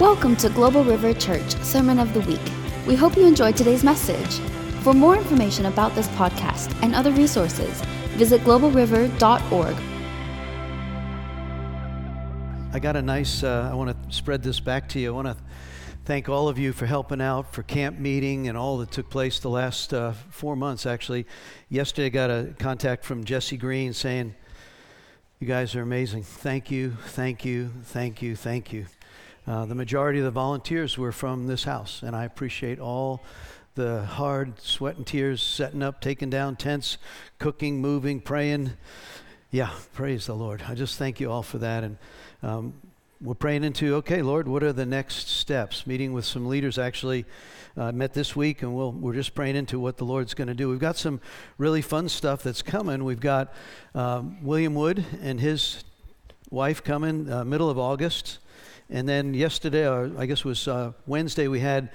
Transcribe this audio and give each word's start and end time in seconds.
Welcome 0.00 0.36
to 0.36 0.48
Global 0.48 0.84
River 0.84 1.12
Church 1.12 1.56
Sermon 1.64 1.98
of 1.98 2.14
the 2.14 2.20
Week. 2.20 2.40
We 2.86 2.94
hope 2.94 3.16
you 3.16 3.26
enjoyed 3.26 3.56
today's 3.56 3.82
message. 3.82 4.38
For 4.84 4.94
more 4.94 5.16
information 5.16 5.66
about 5.66 5.92
this 5.96 6.06
podcast 6.10 6.72
and 6.84 6.94
other 6.94 7.10
resources, 7.10 7.80
visit 8.10 8.42
globalriver.org. 8.42 9.74
I 12.72 12.78
got 12.78 12.94
a 12.94 13.02
nice, 13.02 13.42
uh, 13.42 13.68
I 13.72 13.74
want 13.74 13.90
to 13.90 14.14
spread 14.14 14.40
this 14.44 14.60
back 14.60 14.88
to 14.90 15.00
you. 15.00 15.08
I 15.08 15.10
want 15.10 15.36
to 15.36 15.36
thank 16.04 16.28
all 16.28 16.48
of 16.48 16.60
you 16.60 16.72
for 16.72 16.86
helping 16.86 17.20
out 17.20 17.52
for 17.52 17.64
camp 17.64 17.98
meeting 17.98 18.46
and 18.46 18.56
all 18.56 18.78
that 18.78 18.92
took 18.92 19.10
place 19.10 19.40
the 19.40 19.50
last 19.50 19.92
uh, 19.92 20.12
four 20.30 20.54
months, 20.54 20.86
actually. 20.86 21.26
Yesterday, 21.70 22.06
I 22.06 22.10
got 22.10 22.30
a 22.30 22.54
contact 22.60 23.04
from 23.04 23.24
Jesse 23.24 23.56
Green 23.56 23.92
saying, 23.92 24.36
You 25.40 25.48
guys 25.48 25.74
are 25.74 25.82
amazing. 25.82 26.22
Thank 26.22 26.70
you, 26.70 26.96
thank 27.06 27.44
you, 27.44 27.72
thank 27.82 28.22
you, 28.22 28.36
thank 28.36 28.72
you. 28.72 28.86
Uh, 29.48 29.64
the 29.64 29.74
majority 29.74 30.18
of 30.18 30.26
the 30.26 30.30
volunteers 30.30 30.98
were 30.98 31.10
from 31.10 31.46
this 31.46 31.64
house, 31.64 32.02
and 32.02 32.14
I 32.14 32.24
appreciate 32.24 32.78
all 32.78 33.22
the 33.76 34.04
hard 34.04 34.60
sweat 34.60 34.96
and 34.98 35.06
tears 35.06 35.42
setting 35.42 35.82
up, 35.82 36.02
taking 36.02 36.28
down 36.28 36.54
tents, 36.54 36.98
cooking, 37.38 37.80
moving, 37.80 38.20
praying. 38.20 38.72
Yeah, 39.50 39.70
praise 39.94 40.26
the 40.26 40.34
Lord. 40.34 40.64
I 40.68 40.74
just 40.74 40.98
thank 40.98 41.18
you 41.18 41.32
all 41.32 41.42
for 41.42 41.56
that. 41.58 41.82
And 41.82 41.96
um, 42.42 42.74
we're 43.22 43.32
praying 43.32 43.64
into, 43.64 43.94
okay, 43.96 44.20
Lord, 44.20 44.46
what 44.48 44.62
are 44.62 44.74
the 44.74 44.84
next 44.84 45.30
steps? 45.30 45.86
Meeting 45.86 46.12
with 46.12 46.26
some 46.26 46.46
leaders 46.46 46.76
actually 46.76 47.24
uh, 47.74 47.90
met 47.90 48.12
this 48.12 48.36
week, 48.36 48.60
and 48.60 48.76
we'll, 48.76 48.92
we're 48.92 49.14
just 49.14 49.34
praying 49.34 49.56
into 49.56 49.80
what 49.80 49.96
the 49.96 50.04
Lord's 50.04 50.34
going 50.34 50.48
to 50.48 50.54
do. 50.54 50.68
We've 50.68 50.78
got 50.78 50.98
some 50.98 51.22
really 51.56 51.80
fun 51.80 52.10
stuff 52.10 52.42
that's 52.42 52.60
coming. 52.60 53.02
We've 53.02 53.18
got 53.18 53.54
um, 53.94 54.44
William 54.44 54.74
Wood 54.74 55.06
and 55.22 55.40
his 55.40 55.84
wife 56.50 56.84
coming 56.84 57.32
uh, 57.32 57.46
middle 57.46 57.70
of 57.70 57.78
August. 57.78 58.40
And 58.90 59.08
then 59.08 59.34
yesterday, 59.34 59.86
or 59.86 60.10
I 60.18 60.26
guess 60.26 60.40
it 60.40 60.44
was 60.44 60.66
uh, 60.66 60.92
Wednesday, 61.06 61.48
we 61.48 61.60
had 61.60 61.90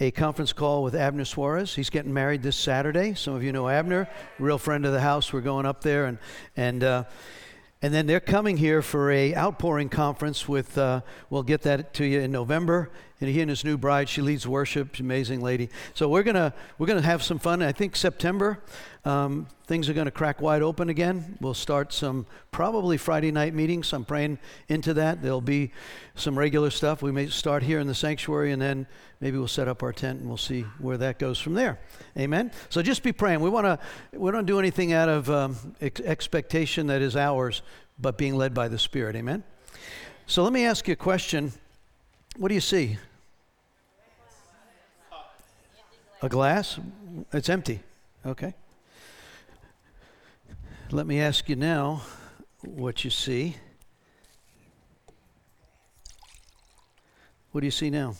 a 0.00 0.10
conference 0.12 0.52
call 0.52 0.84
with 0.84 0.94
Abner 0.94 1.24
Suarez. 1.24 1.74
He's 1.74 1.90
getting 1.90 2.14
married 2.14 2.42
this 2.42 2.56
Saturday. 2.56 3.14
Some 3.14 3.34
of 3.34 3.42
you 3.42 3.52
know 3.52 3.68
Abner, 3.68 4.08
real 4.38 4.58
friend 4.58 4.86
of 4.86 4.92
the 4.92 5.00
house. 5.00 5.32
We're 5.32 5.40
going 5.40 5.66
up 5.66 5.82
there, 5.82 6.06
and 6.06 6.18
and 6.56 6.84
uh, 6.84 7.04
and 7.80 7.94
then 7.94 8.06
they're 8.06 8.18
coming 8.18 8.56
here 8.56 8.82
for 8.82 9.12
a 9.12 9.36
outpouring 9.36 9.88
conference 9.88 10.48
with, 10.48 10.76
uh, 10.76 11.02
we'll 11.30 11.44
get 11.44 11.62
that 11.62 11.94
to 11.94 12.04
you 12.04 12.20
in 12.20 12.32
November. 12.32 12.90
And 13.20 13.28
he 13.28 13.40
and 13.40 13.50
his 13.50 13.64
new 13.64 13.76
bride, 13.76 14.08
she 14.08 14.22
leads 14.22 14.46
worship, 14.46 15.00
amazing 15.00 15.40
lady. 15.40 15.70
So 15.94 16.08
we're 16.08 16.22
gonna 16.22 16.54
we're 16.78 16.86
gonna 16.86 17.02
have 17.02 17.24
some 17.24 17.40
fun. 17.40 17.62
I 17.62 17.72
think 17.72 17.96
September, 17.96 18.60
um, 19.04 19.48
things 19.66 19.88
are 19.88 19.92
gonna 19.92 20.12
crack 20.12 20.40
wide 20.40 20.62
open 20.62 20.88
again. 20.88 21.36
We'll 21.40 21.54
start 21.54 21.92
some 21.92 22.26
probably 22.52 22.96
Friday 22.96 23.32
night 23.32 23.54
meetings. 23.54 23.92
I'm 23.92 24.04
praying 24.04 24.38
into 24.68 24.94
that. 24.94 25.20
There'll 25.20 25.40
be 25.40 25.72
some 26.14 26.38
regular 26.38 26.70
stuff. 26.70 27.02
We 27.02 27.10
may 27.10 27.26
start 27.26 27.64
here 27.64 27.80
in 27.80 27.88
the 27.88 27.94
sanctuary, 27.94 28.52
and 28.52 28.62
then 28.62 28.86
maybe 29.20 29.36
we'll 29.36 29.48
set 29.48 29.66
up 29.66 29.82
our 29.82 29.92
tent 29.92 30.20
and 30.20 30.28
we'll 30.28 30.36
see 30.36 30.62
where 30.78 30.98
that 30.98 31.18
goes 31.18 31.40
from 31.40 31.54
there. 31.54 31.80
Amen. 32.16 32.52
So 32.68 32.82
just 32.82 33.02
be 33.02 33.10
praying. 33.10 33.40
We 33.40 33.50
wanna 33.50 33.80
we 34.12 34.30
don't 34.30 34.46
do 34.46 34.60
anything 34.60 34.92
out 34.92 35.08
of 35.08 35.28
um, 35.28 35.56
ex- 35.80 36.00
expectation 36.02 36.86
that 36.86 37.02
is 37.02 37.16
ours, 37.16 37.62
but 37.98 38.16
being 38.16 38.36
led 38.36 38.54
by 38.54 38.68
the 38.68 38.78
Spirit. 38.78 39.16
Amen. 39.16 39.42
So 40.28 40.44
let 40.44 40.52
me 40.52 40.64
ask 40.64 40.86
you 40.86 40.92
a 40.92 40.96
question. 40.96 41.52
What 42.36 42.48
do 42.48 42.54
you 42.54 42.60
see? 42.60 42.98
A 46.20 46.28
glass? 46.28 46.80
It's 47.32 47.48
empty. 47.48 47.80
Okay. 48.26 48.54
Let 50.90 51.06
me 51.06 51.20
ask 51.20 51.48
you 51.48 51.54
now 51.56 52.02
what 52.62 53.04
you 53.04 53.10
see. 53.10 53.56
What 57.52 57.60
do 57.60 57.66
you 57.66 57.70
see 57.70 57.90
now? 57.90 58.14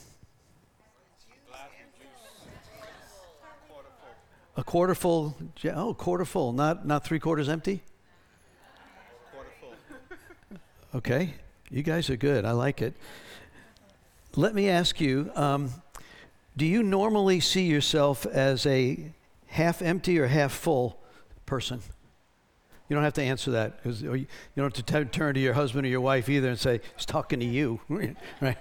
A 4.55 4.63
quarter 4.63 4.95
full. 4.95 5.35
Oh, 5.73 5.93
quarter 5.93 6.25
full. 6.25 6.53
Not 6.53 6.85
not 6.85 7.03
three 7.03 7.19
quarters 7.19 7.49
empty. 7.49 7.81
Okay, 10.95 11.35
you 11.69 11.83
guys 11.83 12.09
are 12.09 12.17
good. 12.17 12.45
I 12.45 12.51
like 12.51 12.81
it. 12.81 12.93
Let 14.35 14.55
me 14.55 14.69
ask 14.69 14.99
you. 14.99 15.31
Um, 15.35 15.71
do 16.59 16.65
you 16.65 16.83
normally 16.83 17.39
see 17.39 17.63
yourself 17.63 18.25
as 18.25 18.65
a 18.65 19.13
half 19.47 19.81
empty 19.81 20.19
or 20.19 20.27
half 20.27 20.51
full 20.51 20.99
person? 21.45 21.81
You 22.89 22.95
don't 22.95 23.03
have 23.05 23.13
to 23.13 23.23
answer 23.23 23.51
that 23.51 23.77
because 23.77 24.01
you 24.01 24.27
don't 24.57 24.75
have 24.75 24.85
to 24.85 25.05
t- 25.05 25.09
turn 25.09 25.35
to 25.35 25.39
your 25.39 25.53
husband 25.53 25.85
or 25.85 25.89
your 25.89 26.01
wife 26.01 26.27
either 26.27 26.49
and 26.49 26.59
say, 26.59 26.81
he's 26.97 27.05
talking 27.05 27.39
to 27.39 27.45
you, 27.45 27.79
right? 28.41 28.57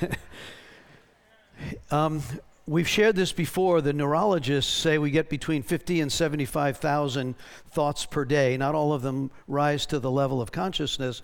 um, 1.90 2.22
we've 2.68 2.88
shared 2.88 3.16
this 3.16 3.32
before. 3.32 3.80
The 3.80 3.94
neurologists 3.94 4.72
say 4.72 4.98
we 4.98 5.10
get 5.10 5.28
between 5.28 5.64
50 5.64 6.02
and 6.02 6.12
75,000 6.12 7.34
thoughts 7.70 8.06
per 8.06 8.24
day. 8.24 8.56
Not 8.58 8.76
all 8.76 8.92
of 8.92 9.02
them 9.02 9.32
rise 9.48 9.86
to 9.86 9.98
the 9.98 10.10
level 10.10 10.40
of 10.40 10.52
consciousness. 10.52 11.22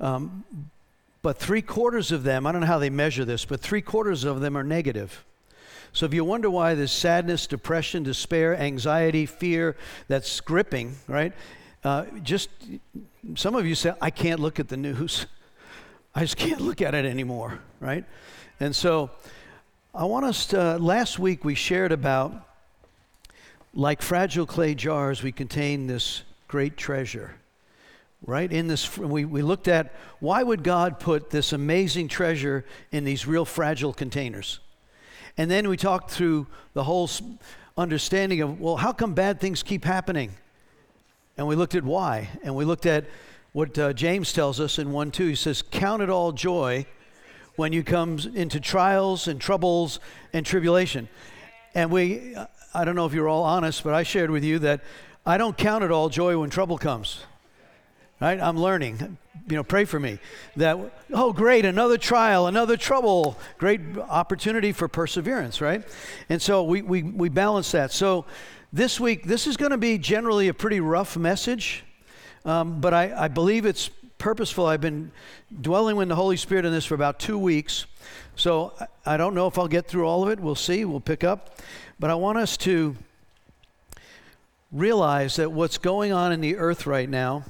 Um, 0.00 0.70
but 1.20 1.36
three 1.36 1.60
quarters 1.60 2.12
of 2.12 2.22
them, 2.22 2.46
I 2.46 2.52
don't 2.52 2.62
know 2.62 2.66
how 2.66 2.78
they 2.78 2.88
measure 2.88 3.26
this, 3.26 3.44
but 3.44 3.60
three 3.60 3.82
quarters 3.82 4.24
of 4.24 4.40
them 4.40 4.56
are 4.56 4.64
negative. 4.64 5.22
So 5.92 6.06
if 6.06 6.14
you 6.14 6.24
wonder 6.24 6.48
why 6.48 6.74
there's 6.74 6.92
sadness, 6.92 7.46
depression, 7.46 8.02
despair, 8.02 8.56
anxiety, 8.56 9.26
fear 9.26 9.76
that's 10.08 10.40
gripping, 10.40 10.96
right? 11.08 11.32
Uh, 11.82 12.04
just 12.22 12.48
some 13.34 13.54
of 13.54 13.66
you 13.66 13.74
say, 13.74 13.92
I 14.00 14.10
can't 14.10 14.40
look 14.40 14.60
at 14.60 14.68
the 14.68 14.76
news. 14.76 15.26
I 16.14 16.20
just 16.20 16.36
can't 16.36 16.60
look 16.60 16.80
at 16.80 16.94
it 16.94 17.04
anymore, 17.04 17.60
right? 17.80 18.04
And 18.58 18.74
so 18.74 19.10
I 19.94 20.04
want 20.04 20.26
us 20.26 20.46
to, 20.46 20.78
last 20.78 21.18
week 21.18 21.44
we 21.44 21.54
shared 21.54 21.92
about 21.92 22.46
like 23.74 24.02
fragile 24.02 24.46
clay 24.46 24.74
jars, 24.74 25.22
we 25.22 25.32
contain 25.32 25.86
this 25.86 26.22
great 26.48 26.76
treasure 26.76 27.34
right 28.26 28.52
in 28.52 28.66
this 28.66 28.98
we, 28.98 29.24
we 29.24 29.40
looked 29.40 29.68
at 29.68 29.94
why 30.18 30.42
would 30.42 30.62
god 30.62 31.00
put 31.00 31.30
this 31.30 31.52
amazing 31.52 32.08
treasure 32.08 32.64
in 32.92 33.04
these 33.04 33.26
real 33.26 33.44
fragile 33.44 33.92
containers 33.92 34.60
and 35.36 35.50
then 35.50 35.68
we 35.68 35.76
talked 35.76 36.10
through 36.10 36.46
the 36.74 36.84
whole 36.84 37.08
understanding 37.76 38.40
of, 38.40 38.60
well, 38.60 38.76
how 38.76 38.92
come 38.92 39.14
bad 39.14 39.40
things 39.40 39.62
keep 39.62 39.84
happening? 39.84 40.32
And 41.36 41.46
we 41.46 41.56
looked 41.56 41.74
at 41.74 41.84
why. 41.84 42.28
And 42.42 42.54
we 42.54 42.64
looked 42.64 42.86
at 42.86 43.06
what 43.52 43.78
uh, 43.78 43.92
James 43.92 44.32
tells 44.32 44.60
us 44.60 44.78
in 44.78 44.92
1 44.92 45.10
2. 45.10 45.28
He 45.28 45.34
says, 45.34 45.62
Count 45.62 46.02
it 46.02 46.10
all 46.10 46.32
joy 46.32 46.86
when 47.56 47.72
you 47.72 47.82
come 47.82 48.18
into 48.34 48.60
trials 48.60 49.26
and 49.28 49.40
troubles 49.40 50.00
and 50.32 50.44
tribulation. 50.44 51.08
And 51.74 51.90
we, 51.90 52.36
I 52.74 52.84
don't 52.84 52.94
know 52.94 53.06
if 53.06 53.12
you're 53.12 53.28
all 53.28 53.44
honest, 53.44 53.82
but 53.82 53.94
I 53.94 54.02
shared 54.02 54.30
with 54.30 54.44
you 54.44 54.58
that 54.60 54.80
I 55.24 55.38
don't 55.38 55.56
count 55.56 55.84
it 55.84 55.90
all 55.90 56.08
joy 56.08 56.38
when 56.38 56.50
trouble 56.50 56.78
comes. 56.78 57.24
Right? 58.20 58.38
I'm 58.38 58.58
learning. 58.58 59.16
You 59.48 59.56
know, 59.56 59.64
pray 59.64 59.84
for 59.84 59.98
me. 59.98 60.18
That, 60.56 60.78
oh, 61.12 61.32
great, 61.32 61.64
another 61.64 61.96
trial, 61.96 62.46
another 62.46 62.76
trouble. 62.76 63.38
Great 63.58 63.80
opportunity 63.96 64.72
for 64.72 64.88
perseverance, 64.88 65.60
right? 65.60 65.82
And 66.28 66.40
so 66.40 66.62
we, 66.62 66.82
we, 66.82 67.02
we 67.02 67.28
balance 67.30 67.72
that. 67.72 67.92
So 67.92 68.26
this 68.72 69.00
week, 69.00 69.24
this 69.24 69.46
is 69.46 69.56
going 69.56 69.72
to 69.72 69.78
be 69.78 69.98
generally 69.98 70.48
a 70.48 70.54
pretty 70.54 70.80
rough 70.80 71.16
message, 71.16 71.82
um, 72.44 72.80
but 72.80 72.94
I, 72.94 73.24
I 73.24 73.28
believe 73.28 73.64
it's 73.64 73.90
purposeful. 74.18 74.66
I've 74.66 74.82
been 74.82 75.10
dwelling 75.60 75.96
with 75.96 76.08
the 76.08 76.14
Holy 76.14 76.36
Spirit 76.36 76.64
in 76.66 76.72
this 76.72 76.84
for 76.84 76.94
about 76.94 77.18
two 77.18 77.38
weeks. 77.38 77.86
So 78.36 78.74
I 79.04 79.16
don't 79.16 79.34
know 79.34 79.46
if 79.46 79.58
I'll 79.58 79.66
get 79.66 79.88
through 79.88 80.06
all 80.06 80.22
of 80.22 80.28
it. 80.28 80.38
We'll 80.38 80.54
see. 80.54 80.84
We'll 80.84 81.00
pick 81.00 81.24
up. 81.24 81.58
But 81.98 82.10
I 82.10 82.14
want 82.14 82.38
us 82.38 82.56
to 82.58 82.96
realize 84.70 85.36
that 85.36 85.50
what's 85.50 85.78
going 85.78 86.12
on 86.12 86.32
in 86.32 86.40
the 86.40 86.56
earth 86.56 86.86
right 86.86 87.08
now 87.08 87.44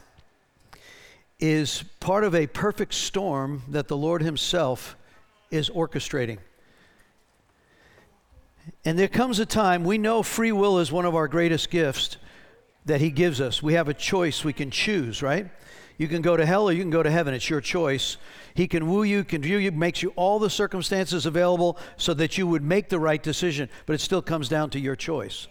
is 1.41 1.85
part 2.01 2.25
of 2.25 2.35
a 2.35 2.47
perfect 2.47 2.95
storm 2.95 3.63
that 3.69 3.89
the 3.89 3.97
Lord 3.97 4.23
Himself 4.23 4.97
is 5.51 5.71
orchestrating. 5.71 6.39
And 8.85 8.99
there 8.99 9.09
comes 9.09 9.39
a 9.39 9.47
time, 9.47 9.85
we 9.85 9.99
know 9.99 10.23
free 10.23 10.53
will 10.53 10.79
is 10.79 10.93
one 10.93 11.07
of 11.07 11.15
our 11.15 11.29
greatest 11.29 11.71
gifts 11.71 12.19
that 12.85 13.01
He 13.01 13.11
gives 13.11 13.41
us. 13.41 13.63
We 13.63 13.75
have 13.75 13.89
a 13.89 13.95
choice, 13.95 14.45
we 14.45 14.53
can 14.53 14.71
choose, 14.71 15.23
right? 15.23 15.51
You 16.01 16.09
can 16.09 16.23
go 16.23 16.35
to 16.35 16.47
hell 16.47 16.69
or 16.69 16.73
you 16.73 16.83
can 16.83 16.91
go 16.91 17.03
to 17.03 17.11
heaven. 17.11 17.35
It's 17.35 17.51
your 17.51 17.61
choice. 17.61 18.17
He 18.55 18.67
can 18.67 18.89
woo 18.89 19.03
you, 19.03 19.23
can 19.23 19.43
view 19.43 19.59
you, 19.59 19.71
makes 19.71 20.03
you 20.03 20.15
all 20.17 20.39
the 20.39 20.49
circumstances 20.49 21.27
available 21.27 21.77
so 21.99 22.15
that 22.15 22.39
you 22.39 22.47
would 22.47 22.63
make 22.63 22.89
the 22.89 22.99
right 22.99 23.23
decision. 23.23 23.69
But 23.85 23.95
it 23.95 24.01
still 24.01 24.23
comes 24.23 24.49
down 24.49 24.71
to 24.71 24.81
your 24.81 24.97
choice. 24.97 25.47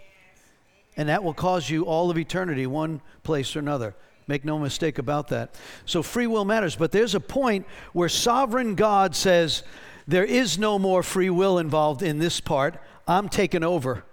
And 0.97 1.07
that 1.07 1.23
will 1.23 1.35
cause 1.35 1.69
you 1.69 1.83
all 1.83 2.09
of 2.09 2.17
eternity, 2.17 2.65
one 2.65 3.01
place 3.21 3.55
or 3.55 3.59
another. 3.59 3.95
Make 4.29 4.45
no 4.45 4.59
mistake 4.59 4.99
about 4.99 5.29
that. 5.29 5.55
So 5.87 6.03
free 6.03 6.27
will 6.27 6.45
matters, 6.45 6.75
but 6.75 6.91
there's 6.91 7.15
a 7.15 7.19
point 7.19 7.65
where 7.93 8.07
sovereign 8.07 8.75
God 8.75 9.15
says, 9.15 9.63
There 10.07 10.23
is 10.23 10.59
no 10.59 10.77
more 10.77 11.01
free 11.01 11.31
will 11.31 11.57
involved 11.57 12.03
in 12.03 12.19
this 12.19 12.39
part. 12.39 12.79
I'm 13.07 13.27
taking 13.27 13.63
over. 13.63 14.03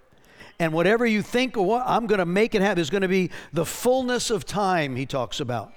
And 0.57 0.73
whatever 0.73 1.05
you 1.05 1.21
think 1.21 1.55
or 1.55 1.63
what, 1.67 1.83
I'm 1.85 2.07
going 2.07 2.17
to 2.17 2.25
make 2.25 2.55
it 2.55 2.63
happen. 2.63 2.77
There's 2.77 2.89
going 2.89 3.03
to 3.03 3.07
be 3.07 3.29
the 3.53 3.63
fullness 3.63 4.31
of 4.31 4.43
time, 4.43 4.95
he 4.95 5.05
talks 5.05 5.39
about. 5.39 5.71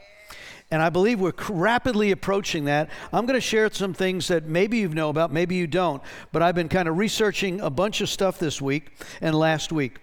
And 0.71 0.81
I 0.81 0.89
believe 0.89 1.21
we're 1.21 1.35
rapidly 1.51 2.11
approaching 2.11 2.65
that. 2.65 2.89
I'm 3.13 3.27
going 3.27 3.37
to 3.37 3.43
share 3.43 3.71
some 3.71 3.93
things 3.93 4.29
that 4.29 4.47
maybe 4.47 4.79
you 4.79 4.89
know 4.89 5.11
about, 5.11 5.35
maybe 5.35 5.57
you 5.57 5.67
don't. 5.67 6.03
But 6.33 6.41
I've 6.41 6.55
been 6.55 6.71
kind 6.71 6.89
of 6.89 6.97
researching 6.97 7.61
a 7.61 7.69
bunch 7.69 8.01
of 8.01 8.09
stuff 8.09 8.39
this 8.39 8.59
week 8.59 8.91
and 9.21 9.35
last 9.35 9.71
week. 9.71 9.99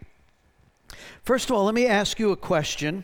First 1.23 1.49
of 1.49 1.55
all, 1.55 1.65
let 1.65 1.73
me 1.73 1.87
ask 1.87 2.19
you 2.19 2.29
a 2.29 2.37
question, 2.37 3.03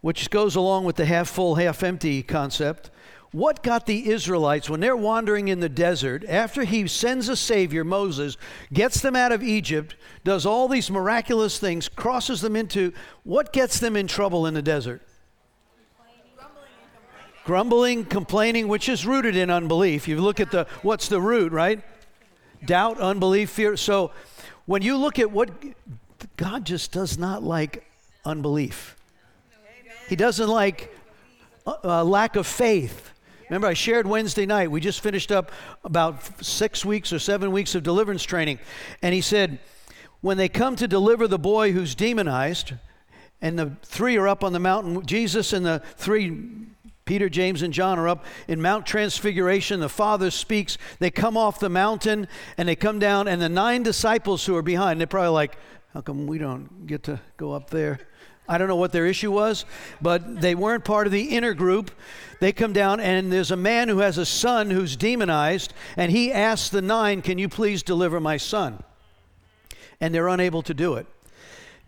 which 0.00 0.30
goes 0.30 0.56
along 0.56 0.84
with 0.84 0.96
the 0.96 1.04
half 1.04 1.28
full, 1.28 1.56
half 1.56 1.82
empty 1.82 2.22
concept. 2.22 2.90
What 3.30 3.62
got 3.62 3.84
the 3.84 4.08
Israelites 4.08 4.70
when 4.70 4.80
they're 4.80 4.96
wandering 4.96 5.48
in 5.48 5.60
the 5.60 5.68
desert, 5.68 6.24
after 6.26 6.64
he 6.64 6.86
sends 6.86 7.28
a 7.28 7.36
Savior, 7.36 7.84
Moses, 7.84 8.38
gets 8.72 9.02
them 9.02 9.14
out 9.14 9.32
of 9.32 9.42
Egypt, 9.42 9.96
does 10.24 10.46
all 10.46 10.66
these 10.66 10.90
miraculous 10.90 11.58
things, 11.58 11.88
crosses 11.88 12.40
them 12.40 12.56
into, 12.56 12.92
what 13.24 13.52
gets 13.52 13.80
them 13.80 13.96
in 13.96 14.06
trouble 14.06 14.46
in 14.46 14.54
the 14.54 14.62
desert? 14.62 15.02
Grumbling, 17.44 18.04
complaining, 18.04 18.68
which 18.68 18.88
is 18.88 19.06
rooted 19.06 19.36
in 19.36 19.50
unbelief. 19.50 20.08
You 20.08 20.20
look 20.20 20.40
at 20.40 20.50
the, 20.50 20.66
what's 20.82 21.08
the 21.08 21.20
root, 21.20 21.52
right? 21.52 21.82
Doubt, 22.64 22.98
unbelief, 22.98 23.50
fear. 23.50 23.76
So 23.76 24.10
when 24.64 24.82
you 24.82 24.96
look 24.96 25.18
at 25.18 25.30
what, 25.30 25.50
God 26.36 26.64
just 26.64 26.92
does 26.92 27.16
not 27.18 27.42
like 27.42 27.86
unbelief. 28.24 28.97
He 30.08 30.16
doesn't 30.16 30.48
like 30.48 30.94
uh, 31.66 31.74
uh, 31.84 32.04
lack 32.04 32.36
of 32.36 32.46
faith. 32.46 33.10
Remember, 33.50 33.66
I 33.66 33.74
shared 33.74 34.06
Wednesday 34.06 34.46
night. 34.46 34.70
We 34.70 34.80
just 34.80 35.00
finished 35.00 35.30
up 35.32 35.52
about 35.84 36.44
six 36.44 36.84
weeks 36.84 37.12
or 37.12 37.18
seven 37.18 37.52
weeks 37.52 37.74
of 37.74 37.82
deliverance 37.82 38.22
training. 38.22 38.58
And 39.02 39.14
he 39.14 39.20
said, 39.20 39.58
when 40.20 40.36
they 40.36 40.48
come 40.48 40.76
to 40.76 40.88
deliver 40.88 41.28
the 41.28 41.38
boy 41.38 41.72
who's 41.72 41.94
demonized, 41.94 42.74
and 43.40 43.58
the 43.58 43.72
three 43.82 44.16
are 44.16 44.26
up 44.26 44.42
on 44.42 44.52
the 44.52 44.58
mountain, 44.58 45.06
Jesus 45.06 45.52
and 45.52 45.64
the 45.64 45.82
three 45.96 46.66
Peter, 47.04 47.30
James, 47.30 47.62
and 47.62 47.72
John 47.72 47.98
are 47.98 48.06
up 48.06 48.26
in 48.48 48.60
Mount 48.60 48.84
Transfiguration. 48.84 49.80
The 49.80 49.88
Father 49.88 50.30
speaks. 50.30 50.76
They 50.98 51.10
come 51.10 51.38
off 51.38 51.58
the 51.58 51.70
mountain 51.70 52.28
and 52.58 52.68
they 52.68 52.76
come 52.76 52.98
down, 52.98 53.28
and 53.28 53.40
the 53.40 53.48
nine 53.48 53.82
disciples 53.82 54.44
who 54.44 54.54
are 54.56 54.62
behind, 54.62 55.00
they're 55.00 55.06
probably 55.06 55.30
like, 55.30 55.56
How 55.94 56.02
come 56.02 56.26
we 56.26 56.36
don't 56.36 56.86
get 56.86 57.04
to 57.04 57.18
go 57.38 57.52
up 57.52 57.70
there? 57.70 58.00
I 58.48 58.58
don't 58.58 58.68
know 58.68 58.76
what 58.76 58.92
their 58.92 59.06
issue 59.06 59.30
was, 59.30 59.64
but 60.00 60.40
they 60.40 60.54
weren't 60.54 60.84
part 60.84 61.06
of 61.06 61.12
the 61.12 61.36
inner 61.36 61.54
group. 61.54 61.90
They 62.40 62.52
come 62.52 62.72
down, 62.72 63.00
and 63.00 63.30
there's 63.32 63.50
a 63.50 63.56
man 63.56 63.88
who 63.88 63.98
has 63.98 64.16
a 64.16 64.24
son 64.24 64.70
who's 64.70 64.96
demonized, 64.96 65.74
and 65.96 66.10
he 66.10 66.32
asks 66.32 66.70
the 66.70 66.80
nine, 66.80 67.20
Can 67.20 67.38
you 67.38 67.48
please 67.48 67.82
deliver 67.82 68.20
my 68.20 68.36
son? 68.36 68.82
And 70.00 70.14
they're 70.14 70.28
unable 70.28 70.62
to 70.62 70.74
do 70.74 70.94
it. 70.94 71.06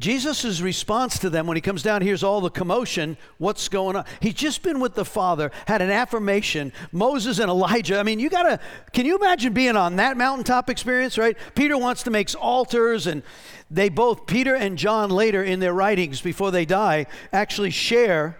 Jesus' 0.00 0.62
response 0.62 1.18
to 1.18 1.28
them 1.28 1.46
when 1.46 1.58
he 1.58 1.60
comes 1.60 1.82
down, 1.82 2.00
hears 2.00 2.22
all 2.22 2.40
the 2.40 2.50
commotion, 2.50 3.18
what's 3.36 3.68
going 3.68 3.96
on? 3.96 4.06
He's 4.20 4.34
just 4.34 4.62
been 4.62 4.80
with 4.80 4.94
the 4.94 5.04
Father, 5.04 5.52
had 5.66 5.82
an 5.82 5.90
affirmation. 5.90 6.72
Moses 6.90 7.38
and 7.38 7.50
Elijah. 7.50 7.98
I 7.98 8.02
mean, 8.02 8.18
you 8.18 8.30
gotta, 8.30 8.60
can 8.94 9.04
you 9.04 9.16
imagine 9.16 9.52
being 9.52 9.76
on 9.76 9.96
that 9.96 10.16
mountaintop 10.16 10.70
experience, 10.70 11.18
right? 11.18 11.36
Peter 11.54 11.76
wants 11.76 12.02
to 12.04 12.10
make 12.10 12.30
altars, 12.40 13.06
and 13.06 13.22
they 13.70 13.88
both, 13.88 14.26
Peter 14.26 14.54
and 14.54 14.76
John, 14.76 15.10
later 15.10 15.42
in 15.42 15.60
their 15.60 15.72
writings 15.72 16.20
before 16.20 16.50
they 16.50 16.64
die, 16.64 17.06
actually 17.32 17.70
share 17.70 18.36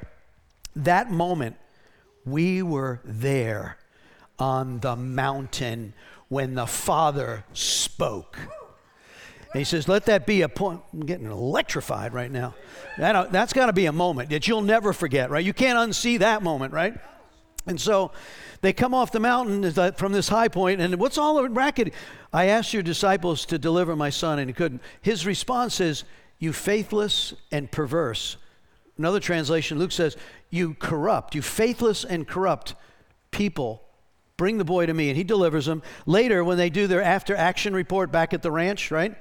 that 0.75 1.11
moment. 1.11 1.57
We 2.25 2.63
were 2.63 3.01
there 3.05 3.79
on 4.39 4.81
the 4.81 4.97
mountain 4.97 5.95
when 6.29 6.55
the 6.55 6.67
Father 6.67 7.45
spoke. 7.53 8.39
And 9.53 9.59
he 9.61 9.65
says, 9.65 9.89
Let 9.89 10.07
that 10.07 10.27
be 10.27 10.43
a 10.43 10.49
point. 10.49 10.81
I'm 10.93 11.01
getting 11.01 11.27
electrified 11.27 12.13
right 12.13 12.31
now. 12.31 12.55
That, 12.99 13.33
that's 13.33 13.53
got 13.53 13.67
to 13.67 13.73
be 13.73 13.87
a 13.87 13.93
moment 13.93 14.31
that 14.31 14.47
you'll 14.47 14.63
never 14.63 14.93
forget, 14.93 15.31
right? 15.31 15.45
You 15.45 15.53
can't 15.53 15.79
unsee 15.79 16.19
that 16.21 16.43
moment, 16.43 16.73
right? 16.73 16.95
And 17.71 17.81
so 17.81 18.11
they 18.61 18.73
come 18.73 18.93
off 18.93 19.13
the 19.13 19.21
mountain 19.21 19.93
from 19.95 20.13
this 20.13 20.29
high 20.29 20.49
point, 20.49 20.81
and 20.81 20.97
what's 20.97 21.17
all 21.17 21.37
the 21.37 21.49
racket? 21.49 21.95
I 22.33 22.47
asked 22.47 22.75
your 22.75 22.83
disciples 22.83 23.47
to 23.47 23.59
deliver 23.59 23.97
my 23.97 24.11
son, 24.11 24.39
and 24.39 24.51
he 24.51 24.53
couldn't. 24.53 24.83
His 25.01 25.25
response 25.25 25.81
is, 25.81 26.05
You 26.39 26.53
faithless 26.53 27.33
and 27.51 27.71
perverse. 27.71 28.37
Another 28.99 29.21
translation, 29.21 29.79
Luke 29.79 29.93
says, 29.93 30.17
You 30.51 30.75
corrupt, 30.75 31.35
you 31.35 31.43
faithless 31.43 32.05
and 32.05 32.29
corrupt 32.29 32.75
people 33.31 33.83
bring 34.37 34.57
the 34.57 34.65
boy 34.65 34.87
to 34.87 34.95
me 34.95 35.11
and 35.11 35.19
he 35.19 35.23
delivers 35.23 35.69
him 35.69 35.83
later 36.07 36.43
when 36.43 36.57
they 36.57 36.71
do 36.71 36.87
their 36.87 37.03
after 37.03 37.37
action 37.37 37.75
report 37.75 38.11
back 38.11 38.33
at 38.33 38.41
the 38.41 38.51
ranch 38.51 38.91
right 38.91 39.15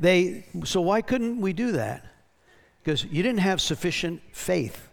they 0.00 0.44
so 0.64 0.80
why 0.80 1.00
couldn't 1.00 1.40
we 1.40 1.52
do 1.52 1.70
that 1.70 2.04
because 2.82 3.04
you 3.04 3.22
didn't 3.22 3.38
have 3.38 3.60
sufficient 3.60 4.20
faith 4.32 4.87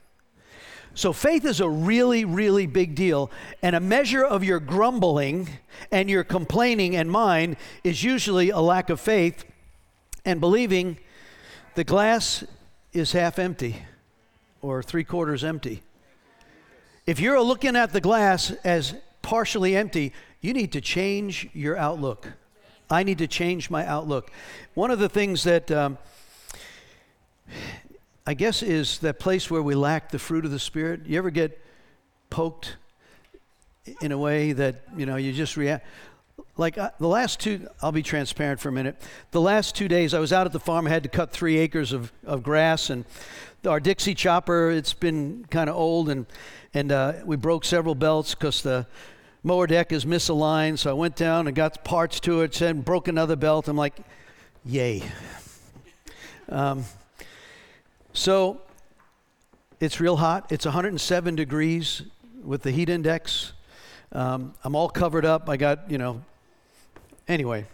so 0.96 1.14
faith 1.14 1.46
is 1.46 1.60
a 1.60 1.70
really 1.70 2.26
really 2.26 2.66
big 2.66 2.96
deal 2.96 3.30
and 3.62 3.76
a 3.76 3.80
measure 3.80 4.24
of 4.24 4.44
your 4.44 4.60
grumbling 4.60 5.48
and 5.92 6.10
your 6.10 6.24
complaining 6.24 6.96
and 6.96 7.12
mine 7.12 7.56
is 7.84 8.04
usually 8.04 8.50
a 8.50 8.60
lack 8.60 8.90
of 8.90 9.00
faith 9.00 9.46
and 10.26 10.40
believing 10.40 10.98
the 11.76 11.84
glass 11.84 12.44
is 12.94 13.12
half 13.12 13.38
empty 13.38 13.76
or 14.62 14.82
three 14.82 15.04
quarters 15.04 15.44
empty 15.44 15.84
if 17.06 17.20
you're 17.20 17.40
looking 17.40 17.76
at 17.76 17.94
the 17.94 18.02
glass 18.02 18.52
as 18.64 18.96
partially 19.22 19.76
empty, 19.76 20.12
you 20.42 20.54
need 20.54 20.72
to 20.72 20.82
change 20.82 21.48
your 21.54 21.78
outlook. 21.78 22.34
I 22.90 23.04
need 23.04 23.20
to 23.20 23.28
change 23.28 23.70
my 23.70 23.86
outlook. 23.86 24.32
One 24.74 24.90
of 24.90 24.98
the 24.98 25.10
things 25.10 25.44
that 25.44 25.70
um, 25.72 26.00
I 28.28 28.34
guess 28.34 28.64
is 28.64 28.98
that 29.00 29.20
place 29.20 29.52
where 29.52 29.62
we 29.62 29.76
lack 29.76 30.10
the 30.10 30.18
fruit 30.18 30.46
of 30.46 30.52
the 30.52 30.58
Spirit. 30.58 31.06
You 31.06 31.18
ever 31.20 31.30
get 31.30 31.64
poked 32.32 32.76
in 34.02 34.12
a 34.12 34.18
way 34.18 34.52
that, 34.54 34.82
you 34.98 35.06
know, 35.06 35.16
you 35.16 35.32
just 35.32 35.56
react? 35.56 35.86
Like 36.58 36.78
uh, 36.78 36.90
the 37.00 37.08
last 37.08 37.40
two, 37.40 37.68
I'll 37.84 37.92
be 37.92 38.02
transparent 38.02 38.60
for 38.60 38.70
a 38.70 38.72
minute. 38.72 39.00
The 39.30 39.42
last 39.42 39.76
two 39.76 39.88
days, 39.88 40.16
I 40.16 40.20
was 40.20 40.34
out 40.34 40.48
at 40.48 40.54
the 40.54 40.60
farm. 40.60 40.88
I 40.88 40.90
had 40.90 41.04
to 41.04 41.10
cut 41.10 41.32
three 41.32 41.58
acres 41.58 41.94
of, 41.94 42.12
of 42.26 42.42
grass, 42.42 42.90
and 42.90 43.06
our 43.68 43.80
Dixie 43.80 44.16
chopper, 44.16 44.72
it's 44.72 44.94
been 44.94 45.46
kind 45.52 45.70
of 45.70 45.76
old, 45.76 46.10
and, 46.10 46.26
and 46.74 46.92
uh, 46.92 47.14
we 47.26 47.36
broke 47.36 47.64
several 47.64 47.94
belts 47.94 48.34
because 48.34 48.64
the 48.64 48.88
mower 49.44 49.68
deck 49.68 49.92
is 49.92 50.04
misaligned. 50.04 50.80
So 50.80 50.90
I 50.90 50.94
went 50.94 51.16
down 51.16 51.46
and 51.46 51.56
got 51.56 51.84
parts 51.84 52.20
to 52.22 52.42
it, 52.42 52.60
and 52.62 52.84
broke 52.84 53.08
another 53.08 53.36
belt. 53.36 53.68
I'm 53.68 53.78
like, 53.78 53.98
yay. 54.64 55.04
Um, 56.50 56.86
so 58.26 58.60
it's 59.80 60.00
real 60.00 60.18
hot. 60.18 60.52
It's 60.52 60.66
107 60.66 61.36
degrees 61.36 62.02
with 62.44 62.64
the 62.64 62.72
heat 62.72 62.90
index. 62.90 63.54
Um, 64.12 64.56
I'm 64.64 64.76
all 64.76 64.90
covered 64.90 65.26
up. 65.26 65.48
I 65.48 65.58
got, 65.58 65.92
you 65.92 66.00
know, 66.00 66.24
anyway. 67.28 67.68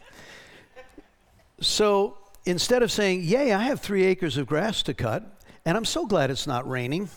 So 1.62 2.18
instead 2.44 2.84
of 2.84 2.92
saying, 2.92 3.22
Yay, 3.24 3.54
I 3.54 3.64
have 3.64 3.80
three 3.80 4.04
acres 4.04 4.36
of 4.36 4.46
grass 4.46 4.84
to 4.84 4.94
cut, 4.94 5.24
and 5.64 5.78
I'm 5.78 5.86
so 5.86 6.06
glad 6.06 6.30
it's 6.30 6.48
not 6.48 6.70
raining, 6.70 7.10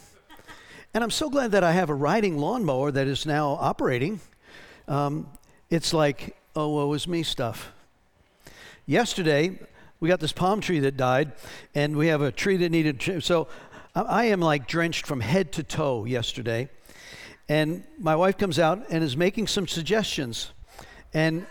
and 0.94 1.02
I'm 1.02 1.11
so 1.11 1.28
glad 1.28 1.50
that 1.50 1.64
I 1.64 1.73
have 1.73 1.90
a 1.90 1.94
riding 1.94 2.38
lawnmower 2.38 2.92
that 2.92 3.09
is 3.09 3.26
now 3.26 3.59
operating, 3.61 4.20
um, 4.87 5.26
it's 5.70 5.92
like, 5.92 6.37
oh, 6.54 6.68
woe 6.68 6.92
is 6.92 7.09
me 7.09 7.25
stuff. 7.25 7.73
Yesterday, 8.87 9.59
we 10.04 10.11
got 10.11 10.20
this 10.20 10.32
palm 10.34 10.61
tree 10.61 10.80
that 10.80 10.99
died, 10.99 11.32
and 11.75 11.96
we 11.96 12.08
have 12.08 12.20
a 12.20 12.30
tree 12.30 12.58
that 12.58 12.68
needed. 12.68 13.25
So 13.25 13.49
I 13.94 14.26
am 14.26 14.40
like 14.40 14.68
drenched 14.68 15.06
from 15.06 15.20
head 15.20 15.50
to 15.52 15.62
toe 15.62 16.04
yesterday. 16.04 16.68
And 17.49 17.84
my 17.99 18.14
wife 18.14 18.37
comes 18.37 18.58
out 18.58 18.84
and 18.90 19.02
is 19.02 19.16
making 19.16 19.46
some 19.46 19.66
suggestions. 19.66 20.52
And 21.14 21.46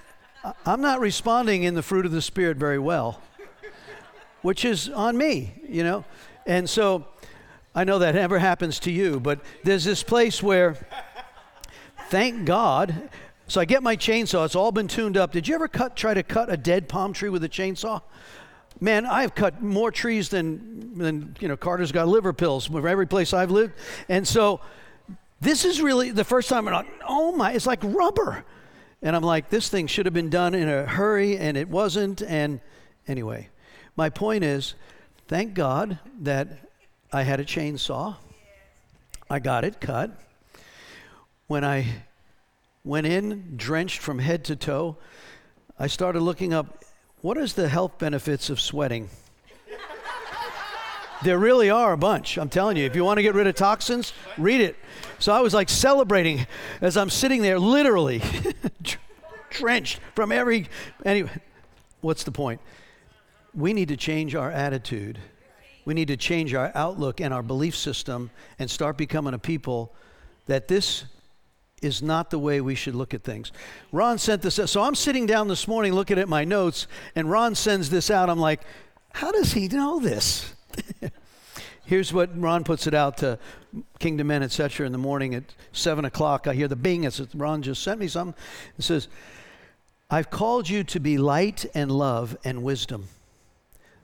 I'm 0.67 0.81
not 0.81 0.99
responding 0.99 1.63
in 1.63 1.73
the 1.73 1.81
fruit 1.81 2.05
of 2.05 2.11
the 2.11 2.21
Spirit 2.21 2.57
very 2.57 2.77
well, 2.77 3.23
which 4.43 4.65
is 4.65 4.87
on 4.87 5.17
me, 5.17 5.55
you 5.67 5.83
know? 5.83 6.05
And 6.45 6.69
so 6.69 7.07
I 7.73 7.85
know 7.85 7.97
that 7.97 8.13
never 8.13 8.37
happens 8.37 8.77
to 8.81 8.91
you, 8.91 9.19
but 9.19 9.39
there's 9.63 9.83
this 9.83 10.03
place 10.03 10.43
where, 10.43 10.77
thank 12.09 12.45
God, 12.45 13.09
so 13.47 13.59
I 13.59 13.65
get 13.65 13.81
my 13.81 13.95
chainsaw. 13.95 14.45
It's 14.45 14.55
all 14.55 14.71
been 14.71 14.87
tuned 14.87 15.17
up. 15.17 15.31
Did 15.31 15.47
you 15.47 15.55
ever 15.55 15.67
cut, 15.67 15.95
try 15.95 16.13
to 16.13 16.21
cut 16.21 16.51
a 16.51 16.57
dead 16.57 16.87
palm 16.87 17.13
tree 17.13 17.29
with 17.29 17.43
a 17.43 17.49
chainsaw? 17.49 18.01
Man, 18.83 19.05
I've 19.05 19.33
cut 19.33 19.61
more 19.61 19.91
trees 19.91 20.27
than, 20.27 20.97
than 20.97 21.37
you 21.39 21.47
know, 21.47 21.55
Carter's 21.55 21.93
got 21.93 22.09
liver 22.09 22.33
pills 22.33 22.67
for 22.67 22.85
every 22.85 23.07
place 23.07 23.31
I've 23.31 23.49
lived. 23.49 23.75
And 24.09 24.27
so 24.27 24.59
this 25.39 25.63
is 25.63 25.81
really 25.81 26.11
the 26.11 26.25
first 26.25 26.49
time 26.49 26.67
I'm 26.67 26.73
like, 26.73 26.87
oh 27.07 27.31
my, 27.31 27.53
it's 27.53 27.65
like 27.65 27.79
rubber. 27.81 28.43
And 29.01 29.15
I'm 29.15 29.23
like, 29.23 29.49
this 29.49 29.69
thing 29.69 29.87
should 29.87 30.05
have 30.05 30.13
been 30.13 30.29
done 30.29 30.53
in 30.53 30.67
a 30.67 30.85
hurry, 30.85 31.37
and 31.37 31.55
it 31.55 31.69
wasn't. 31.69 32.21
And 32.23 32.59
anyway, 33.07 33.47
my 33.95 34.09
point 34.09 34.43
is, 34.43 34.73
thank 35.29 35.53
God 35.53 35.97
that 36.19 36.49
I 37.13 37.23
had 37.23 37.39
a 37.39 37.45
chainsaw. 37.45 38.17
I 39.29 39.39
got 39.39 39.63
it 39.63 39.79
cut. 39.79 40.11
When 41.47 41.63
I 41.63 41.85
went 42.83 43.07
in 43.07 43.53
drenched 43.55 44.01
from 44.01 44.19
head 44.19 44.43
to 44.43 44.57
toe. 44.57 44.97
I 45.79 45.87
started 45.87 46.19
looking 46.19 46.53
up 46.53 46.83
what 47.23 47.37
is 47.37 47.53
the 47.53 47.69
health 47.69 47.97
benefits 47.99 48.49
of 48.49 48.59
sweating? 48.59 49.09
There 51.23 51.39
really 51.39 51.69
are 51.69 51.93
a 51.93 51.97
bunch. 51.97 52.37
I'm 52.37 52.49
telling 52.49 52.75
you. 52.75 52.85
If 52.85 52.97
you 52.97 53.05
want 53.05 53.17
to 53.17 53.23
get 53.23 53.33
rid 53.33 53.47
of 53.47 53.55
toxins, 53.55 54.11
read 54.37 54.59
it. 54.59 54.75
So 55.19 55.31
I 55.31 55.39
was 55.39 55.53
like 55.53 55.69
celebrating 55.69 56.45
as 56.81 56.97
I'm 56.97 57.09
sitting 57.09 57.41
there, 57.41 57.57
literally 57.59 58.21
drenched 59.51 60.01
from 60.15 60.33
every. 60.33 60.67
Anyway, 61.05 61.29
what's 62.01 62.25
the 62.25 62.31
point? 62.31 62.59
We 63.55 63.71
need 63.71 63.87
to 63.87 63.95
change 63.95 64.35
our 64.35 64.51
attitude. 64.51 65.17
We 65.85 65.93
need 65.93 66.09
to 66.09 66.17
change 66.17 66.53
our 66.53 66.73
outlook 66.75 67.21
and 67.21 67.33
our 67.33 67.43
belief 67.43 67.77
system 67.77 68.31
and 68.59 68.69
start 68.69 68.97
becoming 68.97 69.33
a 69.33 69.39
people 69.39 69.93
that 70.47 70.67
this 70.67 71.05
is 71.83 72.01
not 72.01 72.29
the 72.29 72.39
way 72.39 72.61
we 72.61 72.75
should 72.75 72.95
look 72.95 73.13
at 73.13 73.23
things. 73.23 73.51
Ron 73.91 74.17
sent 74.17 74.41
this 74.41 74.59
out. 74.59 74.69
So 74.69 74.81
I'm 74.81 74.95
sitting 74.95 75.25
down 75.25 75.47
this 75.47 75.67
morning 75.67 75.93
looking 75.93 76.17
at 76.17 76.29
my 76.29 76.43
notes, 76.43 76.87
and 77.15 77.29
Ron 77.29 77.55
sends 77.55 77.89
this 77.89 78.09
out. 78.09 78.29
I'm 78.29 78.39
like, 78.39 78.61
how 79.13 79.31
does 79.31 79.53
he 79.53 79.67
know 79.67 79.99
this? 79.99 80.53
Here's 81.85 82.13
what 82.13 82.29
Ron 82.39 82.63
puts 82.63 82.87
it 82.87 82.93
out 82.93 83.17
to 83.17 83.37
Kingdom 83.99 84.27
Men, 84.27 84.43
etc. 84.43 84.85
in 84.85 84.91
the 84.91 84.97
morning 84.97 85.35
at 85.35 85.43
7 85.73 86.05
o'clock. 86.05 86.47
I 86.47 86.53
hear 86.53 86.67
the 86.67 86.75
bing. 86.75 87.03
It's 87.03 87.19
Ron 87.35 87.61
just 87.61 87.83
sent 87.83 87.99
me 87.99 88.07
something. 88.07 88.41
It 88.77 88.83
says, 88.83 89.09
I've 90.09 90.29
called 90.29 90.69
you 90.69 90.83
to 90.85 90.99
be 90.99 91.17
light 91.17 91.65
and 91.73 91.91
love 91.91 92.37
and 92.43 92.63
wisdom. 92.63 93.07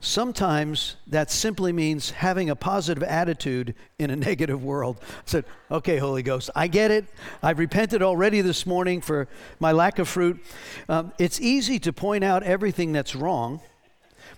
Sometimes 0.01 0.96
that 1.08 1.29
simply 1.29 1.74
means 1.74 2.12
having 2.12 2.50
a 2.50 2.56
positive 2.56 3.03
attitude 3.03 3.75
in 3.98 4.10
a 4.10 4.15
negative 4.29 4.63
world. 4.63 4.98
I 5.01 5.22
said, 5.25 5.46
okay, 5.70 5.98
Holy 5.98 6.24
Ghost, 6.24 6.50
I 6.56 6.68
get 6.68 6.89
it. 6.89 7.06
I've 7.44 7.60
repented 7.60 8.01
already 8.01 8.41
this 8.41 8.65
morning 8.65 9.01
for 9.01 9.27
my 9.60 9.72
lack 9.72 10.00
of 10.00 10.08
fruit. 10.08 10.44
Um, 10.88 11.12
it's 11.20 11.41
easy 11.41 11.79
to 11.79 11.91
point 11.91 12.24
out 12.24 12.44
everything 12.44 12.94
that's 12.94 13.15
wrong, 13.15 13.60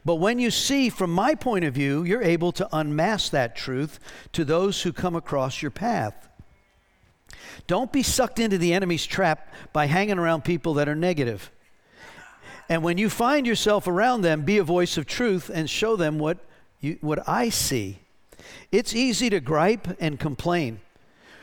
but 0.03 0.15
when 0.15 0.39
you 0.39 0.49
see 0.49 0.89
from 0.89 1.11
my 1.11 1.35
point 1.35 1.63
of 1.63 1.75
view, 1.75 2.03
you're 2.03 2.23
able 2.23 2.51
to 2.53 2.67
unmask 2.73 3.31
that 3.31 3.55
truth 3.55 3.99
to 4.33 4.43
those 4.43 4.81
who 4.81 4.91
come 4.91 5.15
across 5.15 5.61
your 5.61 5.71
path. 5.71 6.27
Don't 7.67 7.91
be 7.91 8.01
sucked 8.01 8.39
into 8.39 8.57
the 8.57 8.73
enemy's 8.73 9.05
trap 9.05 9.53
by 9.73 9.85
hanging 9.85 10.17
around 10.17 10.43
people 10.43 10.73
that 10.75 10.89
are 10.89 10.95
negative. 10.95 11.51
And 12.71 12.83
when 12.83 12.97
you 12.97 13.09
find 13.09 13.45
yourself 13.45 13.85
around 13.85 14.21
them, 14.21 14.43
be 14.43 14.57
a 14.57 14.63
voice 14.63 14.97
of 14.97 15.05
truth 15.05 15.51
and 15.53 15.69
show 15.69 15.97
them 15.97 16.19
what, 16.19 16.37
you, 16.79 16.97
what 17.01 17.27
I 17.27 17.49
see. 17.49 17.99
It's 18.71 18.95
easy 18.95 19.29
to 19.29 19.41
gripe 19.41 19.97
and 19.99 20.17
complain 20.17 20.79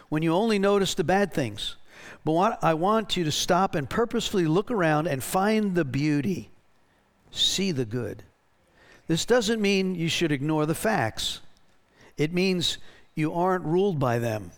when 0.09 0.23
you 0.23 0.33
only 0.33 0.59
notice 0.59 0.95
the 0.95 1.05
bad 1.05 1.35
things. 1.35 1.77
But 2.25 2.33
what 2.33 2.65
I 2.65 2.73
want 2.73 3.19
you 3.19 3.25
to 3.25 3.31
stop 3.31 3.75
and 3.75 3.91
purposefully 3.91 4.47
look 4.47 4.71
around 4.71 5.07
and 5.07 5.23
find 5.23 5.75
the 5.75 5.85
beauty, 5.85 6.49
see 7.31 7.73
the 7.73 7.85
good. 7.85 8.23
This 9.07 9.27
doesn't 9.27 9.61
mean 9.61 9.97
you 9.97 10.09
should 10.09 10.33
ignore 10.33 10.65
the 10.65 10.75
facts, 10.75 11.43
it 12.17 12.33
means 12.33 12.79
you 13.15 13.35
aren't 13.35 13.67
ruled 13.67 13.99
by 13.99 14.19
them. 14.19 14.53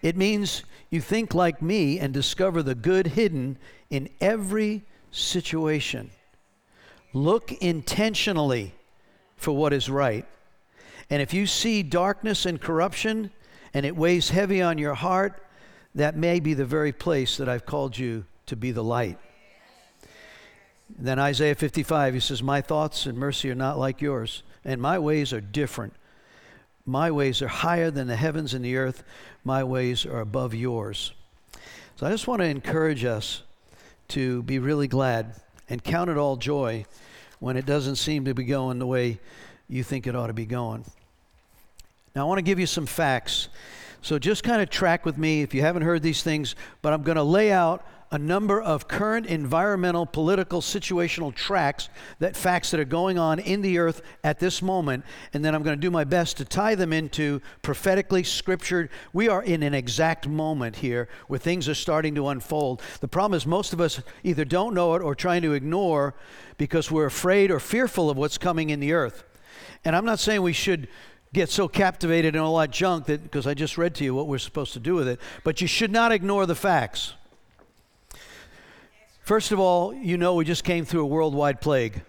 It 0.00 0.16
means 0.16 0.62
you 0.90 1.00
think 1.00 1.34
like 1.34 1.60
me 1.60 1.98
and 1.98 2.14
discover 2.14 2.62
the 2.62 2.76
good 2.76 3.08
hidden 3.08 3.58
in 3.90 4.10
every 4.20 4.84
situation. 5.14 6.10
Look 7.12 7.52
intentionally 7.52 8.74
for 9.36 9.52
what 9.52 9.72
is 9.72 9.88
right. 9.88 10.26
And 11.10 11.22
if 11.22 11.32
you 11.32 11.46
see 11.46 11.82
darkness 11.82 12.46
and 12.46 12.60
corruption 12.60 13.30
and 13.72 13.86
it 13.86 13.96
weighs 13.96 14.30
heavy 14.30 14.60
on 14.60 14.78
your 14.78 14.94
heart, 14.94 15.40
that 15.94 16.16
may 16.16 16.40
be 16.40 16.54
the 16.54 16.64
very 16.64 16.92
place 16.92 17.36
that 17.36 17.48
I've 17.48 17.66
called 17.66 17.96
you 17.96 18.24
to 18.46 18.56
be 18.56 18.72
the 18.72 18.82
light. 18.82 19.18
Then 20.98 21.18
Isaiah 21.18 21.54
55, 21.54 22.14
he 22.14 22.20
says, 22.20 22.42
My 22.42 22.60
thoughts 22.60 23.06
and 23.06 23.16
mercy 23.16 23.50
are 23.50 23.54
not 23.54 23.78
like 23.78 24.02
yours, 24.02 24.42
and 24.64 24.80
my 24.82 24.98
ways 24.98 25.32
are 25.32 25.40
different. 25.40 25.94
My 26.84 27.10
ways 27.10 27.40
are 27.40 27.48
higher 27.48 27.90
than 27.90 28.08
the 28.08 28.16
heavens 28.16 28.54
and 28.54 28.64
the 28.64 28.76
earth, 28.76 29.04
my 29.44 29.64
ways 29.64 30.04
are 30.04 30.20
above 30.20 30.52
yours. 30.52 31.12
So 31.96 32.06
I 32.06 32.10
just 32.10 32.26
want 32.26 32.42
to 32.42 32.46
encourage 32.46 33.04
us 33.04 33.42
to 34.08 34.42
be 34.42 34.58
really 34.58 34.88
glad 34.88 35.34
and 35.68 35.82
count 35.82 36.10
it 36.10 36.16
all 36.16 36.36
joy 36.36 36.84
when 37.40 37.56
it 37.56 37.66
doesn't 37.66 37.96
seem 37.96 38.24
to 38.24 38.34
be 38.34 38.44
going 38.44 38.78
the 38.78 38.86
way 38.86 39.18
you 39.68 39.82
think 39.82 40.06
it 40.06 40.14
ought 40.14 40.28
to 40.28 40.32
be 40.32 40.46
going. 40.46 40.84
Now, 42.14 42.22
I 42.22 42.24
want 42.28 42.38
to 42.38 42.42
give 42.42 42.60
you 42.60 42.66
some 42.66 42.86
facts. 42.86 43.48
So 44.02 44.18
just 44.18 44.44
kind 44.44 44.62
of 44.62 44.70
track 44.70 45.04
with 45.04 45.16
me 45.16 45.42
if 45.42 45.54
you 45.54 45.62
haven't 45.62 45.82
heard 45.82 46.02
these 46.02 46.22
things, 46.22 46.54
but 46.82 46.92
I'm 46.92 47.02
going 47.02 47.16
to 47.16 47.22
lay 47.22 47.50
out 47.50 47.86
a 48.14 48.18
number 48.18 48.62
of 48.62 48.86
current 48.86 49.26
environmental, 49.26 50.06
political, 50.06 50.60
situational 50.60 51.34
tracks, 51.34 51.88
that 52.20 52.36
facts 52.36 52.70
that 52.70 52.78
are 52.78 52.84
going 52.84 53.18
on 53.18 53.40
in 53.40 53.60
the 53.60 53.76
earth 53.76 54.02
at 54.22 54.38
this 54.38 54.62
moment, 54.62 55.04
and 55.32 55.44
then 55.44 55.52
I'm 55.52 55.64
going 55.64 55.76
to 55.76 55.80
do 55.80 55.90
my 55.90 56.04
best 56.04 56.36
to 56.36 56.44
tie 56.44 56.76
them 56.76 56.92
into 56.92 57.42
prophetically 57.62 58.22
scriptured. 58.22 58.88
We 59.12 59.28
are 59.28 59.42
in 59.42 59.64
an 59.64 59.74
exact 59.74 60.28
moment 60.28 60.76
here 60.76 61.08
where 61.26 61.40
things 61.40 61.68
are 61.68 61.74
starting 61.74 62.14
to 62.14 62.28
unfold. 62.28 62.82
The 63.00 63.08
problem 63.08 63.36
is 63.36 63.48
most 63.48 63.72
of 63.72 63.80
us 63.80 64.00
either 64.22 64.44
don't 64.44 64.74
know 64.74 64.94
it 64.94 65.02
or 65.02 65.16
trying 65.16 65.42
to 65.42 65.52
ignore 65.52 66.14
because 66.56 66.92
we're 66.92 67.06
afraid 67.06 67.50
or 67.50 67.58
fearful 67.58 68.10
of 68.10 68.16
what's 68.16 68.38
coming 68.38 68.70
in 68.70 68.78
the 68.78 68.92
earth. 68.92 69.24
And 69.84 69.96
I'm 69.96 70.04
not 70.04 70.20
saying 70.20 70.40
we 70.40 70.52
should 70.52 70.86
get 71.32 71.50
so 71.50 71.66
captivated 71.66 72.36
in 72.36 72.40
all 72.40 72.58
that 72.58 72.70
junk 72.70 73.06
that 73.06 73.24
because 73.24 73.48
I 73.48 73.54
just 73.54 73.76
read 73.76 73.96
to 73.96 74.04
you 74.04 74.14
what 74.14 74.28
we're 74.28 74.38
supposed 74.38 74.72
to 74.74 74.78
do 74.78 74.94
with 74.94 75.08
it, 75.08 75.20
but 75.42 75.60
you 75.60 75.66
should 75.66 75.90
not 75.90 76.12
ignore 76.12 76.46
the 76.46 76.54
facts. 76.54 77.14
First 79.24 79.52
of 79.52 79.58
all, 79.58 79.94
you 79.94 80.18
know 80.18 80.34
we 80.34 80.44
just 80.44 80.64
came 80.64 80.84
through 80.84 81.00
a 81.00 81.06
worldwide 81.06 81.62
plague, 81.62 82.02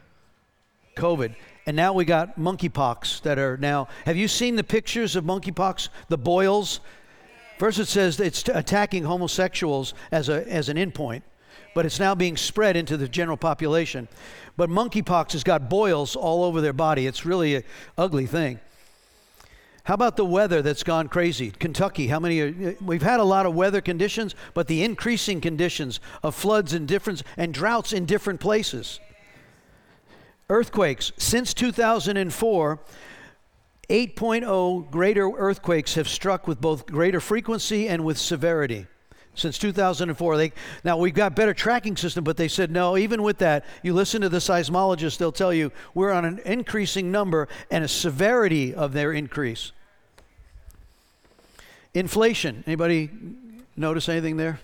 COVID. 0.97 1.33
And 1.65 1.75
now 1.77 1.93
we 1.93 2.03
got 2.03 2.37
monkeypox 2.37 3.21
that 3.21 3.39
are 3.39 3.55
now. 3.55 3.87
Have 4.05 4.17
you 4.17 4.27
seen 4.27 4.57
the 4.57 4.65
pictures 4.65 5.15
of 5.15 5.23
monkeypox? 5.23 5.87
The 6.09 6.17
boils? 6.17 6.81
First, 7.57 7.79
it 7.79 7.87
says 7.87 8.19
it's 8.19 8.43
attacking 8.49 9.05
homosexuals 9.05 9.93
as, 10.11 10.27
a, 10.27 10.45
as 10.51 10.67
an 10.67 10.75
endpoint, 10.75 11.21
but 11.73 11.85
it's 11.85 12.01
now 12.01 12.15
being 12.15 12.35
spread 12.35 12.75
into 12.75 12.97
the 12.97 13.07
general 13.07 13.37
population. 13.37 14.09
But 14.57 14.69
monkeypox 14.69 15.31
has 15.31 15.43
got 15.45 15.69
boils 15.69 16.17
all 16.17 16.43
over 16.43 16.59
their 16.59 16.73
body. 16.73 17.07
It's 17.07 17.25
really 17.25 17.55
an 17.55 17.63
ugly 17.97 18.25
thing. 18.25 18.59
How 19.85 19.93
about 19.93 20.17
the 20.17 20.25
weather 20.25 20.63
that's 20.63 20.83
gone 20.83 21.07
crazy? 21.09 21.51
Kentucky, 21.51 22.07
how 22.07 22.19
many? 22.19 22.41
Are, 22.41 22.75
we've 22.81 23.03
had 23.03 23.19
a 23.19 23.23
lot 23.23 23.45
of 23.45 23.53
weather 23.53 23.81
conditions, 23.81 24.33
but 24.55 24.67
the 24.67 24.83
increasing 24.83 25.39
conditions 25.39 25.99
of 26.23 26.33
floods 26.33 26.73
and 26.73 26.87
different 26.87 27.21
and 27.37 27.53
droughts 27.53 27.93
in 27.93 28.05
different 28.05 28.39
places. 28.39 28.99
Earthquakes 30.49 31.11
since 31.17 31.53
2004. 31.53 32.79
8.0 33.87 34.89
greater 34.89 35.29
earthquakes 35.29 35.93
have 35.93 36.09
struck 36.09 36.47
with 36.47 36.59
both 36.59 36.87
greater 36.87 37.19
frequency 37.19 37.87
and 37.87 38.03
with 38.03 38.17
severity 38.17 38.87
since 39.35 39.57
2004. 39.57 40.37
They, 40.37 40.53
now 40.83 40.97
we've 40.97 41.13
got 41.13 41.35
better 41.35 41.53
tracking 41.53 41.95
system, 41.95 42.23
but 42.23 42.37
they 42.37 42.47
said 42.47 42.71
no. 42.71 42.97
Even 42.97 43.23
with 43.23 43.37
that, 43.39 43.65
you 43.83 43.93
listen 43.93 44.21
to 44.21 44.29
the 44.29 44.37
seismologists; 44.37 45.17
they'll 45.17 45.31
tell 45.31 45.53
you 45.53 45.71
we're 45.93 46.11
on 46.11 46.25
an 46.25 46.39
increasing 46.45 47.11
number 47.11 47.47
and 47.69 47.83
a 47.83 47.87
severity 47.87 48.73
of 48.73 48.93
their 48.93 49.11
increase. 49.11 49.71
Inflation. 51.93 52.63
Anybody 52.65 53.09
notice 53.75 54.09
anything 54.09 54.37
there? 54.37 54.59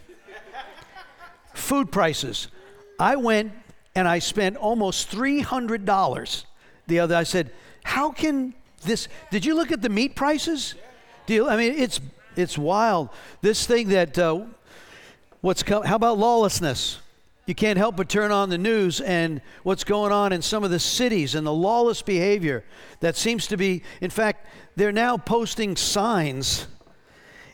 Food 1.54 1.92
prices. 1.92 2.48
I 3.00 3.16
went 3.16 3.52
and 3.96 4.08
I 4.08 4.20
spent 4.20 4.58
almost 4.58 5.12
$300 5.12 6.46
the 6.88 7.00
other. 7.00 7.16
I 7.16 7.24
said, 7.24 7.52
"How 7.84 8.12
can 8.12 8.54
this 8.84 9.08
Did 9.30 9.46
you 9.46 9.56
look 9.56 9.72
at 9.72 9.82
the 9.82 9.90
meat 9.90 10.16
prices? 10.16 10.76
Do 11.26 11.34
you, 11.34 11.50
I 11.50 11.58
mean, 11.58 11.74
it's 11.78 12.00
it's 12.36 12.58
wild. 12.58 13.10
This 13.42 13.66
thing 13.66 13.90
that 13.90 14.18
uh, 14.18 14.46
what's 15.42 15.64
how 15.68 15.96
about 15.96 16.18
lawlessness? 16.18 17.00
You 17.46 17.56
can't 17.56 17.78
help 17.78 17.98
but 17.98 18.08
turn 18.08 18.32
on 18.32 18.50
the 18.50 18.58
news 18.58 19.02
and 19.02 19.42
what's 19.64 19.84
going 19.84 20.12
on 20.12 20.32
in 20.32 20.42
some 20.42 20.64
of 20.64 20.72
the 20.72 20.80
cities 20.80 21.36
and 21.36 21.46
the 21.46 21.54
lawless 21.54 22.02
behavior 22.02 22.64
that 23.00 23.18
seems 23.18 23.48
to 23.48 23.58
be 23.58 23.84
in 24.00 24.10
fact 24.10 24.48
they're 24.76 24.92
now 24.92 25.18
posting 25.18 25.76
signs 25.76 26.68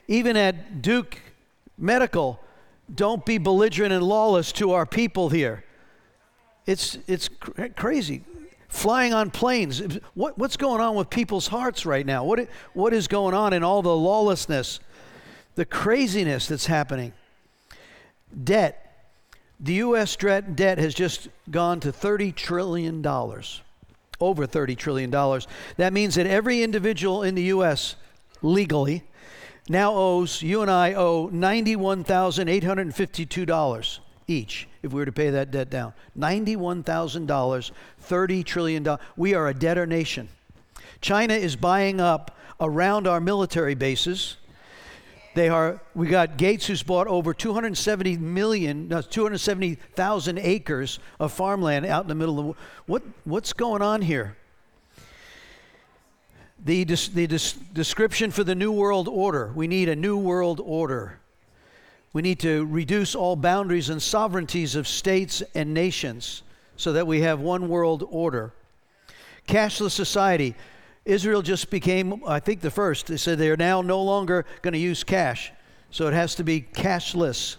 even 0.07 0.37
at 0.37 0.81
Duke 0.81 1.19
Medical, 1.77 2.39
don't 2.93 3.25
be 3.25 3.37
belligerent 3.37 3.93
and 3.93 4.03
lawless 4.03 4.51
to 4.53 4.71
our 4.71 4.85
people 4.85 5.29
here. 5.29 5.63
It's, 6.65 6.97
it's 7.07 7.27
cr- 7.27 7.67
crazy. 7.75 8.23
Flying 8.69 9.13
on 9.13 9.31
planes. 9.31 9.81
What, 10.13 10.37
what's 10.37 10.57
going 10.57 10.81
on 10.81 10.95
with 10.95 11.09
people's 11.09 11.47
hearts 11.47 11.85
right 11.85 12.05
now? 12.05 12.23
What, 12.23 12.47
what 12.73 12.93
is 12.93 13.07
going 13.07 13.33
on 13.33 13.53
in 13.53 13.63
all 13.63 13.81
the 13.81 13.95
lawlessness, 13.95 14.79
the 15.55 15.65
craziness 15.65 16.47
that's 16.47 16.65
happening? 16.65 17.13
Debt. 18.43 18.83
The 19.59 19.73
U.S. 19.73 20.15
debt 20.15 20.77
has 20.77 20.93
just 20.93 21.29
gone 21.49 21.79
to 21.79 21.91
$30 21.91 22.35
trillion, 22.35 23.03
over 23.05 24.47
$30 24.47 24.77
trillion. 24.77 25.09
That 25.77 25.93
means 25.93 26.15
that 26.15 26.27
every 26.27 26.61
individual 26.61 27.23
in 27.23 27.35
the 27.35 27.43
U.S. 27.43 27.95
legally 28.41 29.03
now 29.69 29.93
owes, 29.93 30.41
you 30.41 30.61
and 30.61 30.71
I 30.71 30.93
owe 30.93 31.27
$91,852 31.29 33.99
each 34.29 34.67
if 34.81 34.93
we 34.93 34.99
were 34.99 35.05
to 35.05 35.11
pay 35.11 35.29
that 35.29 35.51
debt 35.51 35.69
down. 35.69 35.91
$91,000, 36.17 37.71
$30 38.07 38.45
trillion. 38.45 38.87
We 39.17 39.33
are 39.33 39.49
a 39.49 39.53
debtor 39.53 39.85
nation. 39.85 40.29
China 41.01 41.33
is 41.33 41.57
buying 41.57 41.99
up 41.99 42.37
around 42.59 43.07
our 43.07 43.19
military 43.19 43.75
bases. 43.75 44.37
They 45.37 45.49
are. 45.49 45.79
We 45.93 46.07
got 46.07 46.37
Gates, 46.37 46.65
who's 46.65 46.81
bought 46.81 47.05
over 47.05 47.31
270 47.31 48.17
million, 48.17 48.87
no, 48.87 49.03
270,000 49.03 50.39
acres 50.39 50.97
of 51.19 51.31
farmland 51.31 51.85
out 51.85 52.01
in 52.05 52.07
the 52.07 52.15
middle 52.15 52.39
of 52.39 52.45
the, 52.47 52.53
what? 52.87 53.03
What's 53.23 53.53
going 53.53 53.83
on 53.83 54.01
here? 54.01 54.35
The, 56.65 56.83
the 56.85 57.27
description 57.71 58.31
for 58.31 58.43
the 58.43 58.55
New 58.55 58.71
World 58.71 59.07
Order. 59.07 59.51
We 59.53 59.67
need 59.67 59.89
a 59.89 59.95
New 59.95 60.17
World 60.17 60.59
Order. 60.59 61.19
We 62.13 62.23
need 62.23 62.39
to 62.39 62.65
reduce 62.65 63.13
all 63.13 63.35
boundaries 63.35 63.89
and 63.89 64.01
sovereignties 64.01 64.75
of 64.75 64.87
states 64.87 65.43
and 65.53 65.71
nations 65.71 66.41
so 66.77 66.93
that 66.93 67.05
we 67.05 67.21
have 67.21 67.39
one 67.39 67.69
world 67.69 68.07
order. 68.09 68.53
Cashless 69.47 69.91
society. 69.91 70.55
Israel 71.07 71.41
just 71.41 71.69
became, 71.69 72.21
I 72.27 72.41
think, 72.41 72.59
the 72.59 72.69
first. 72.69 73.07
They 73.07 73.15
said 73.15 73.37
they 73.37 73.49
are 73.49 73.57
now 73.57 73.81
no 73.81 74.03
longer 74.03 74.45
going 74.61 74.73
to 74.73 74.79
use 74.79 75.05
cash, 75.05 75.53
so 75.89 76.07
it 76.07 76.13
has 76.13 76.35
to 76.35 76.43
be 76.43 76.61
cashless. 76.61 77.55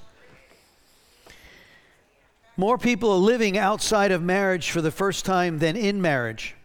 More 2.58 2.76
people 2.76 3.10
are 3.10 3.16
living 3.18 3.56
outside 3.56 4.12
of 4.12 4.22
marriage 4.22 4.70
for 4.70 4.82
the 4.82 4.90
first 4.90 5.24
time 5.24 5.58
than 5.60 5.76
in 5.76 6.02
marriage. 6.02 6.56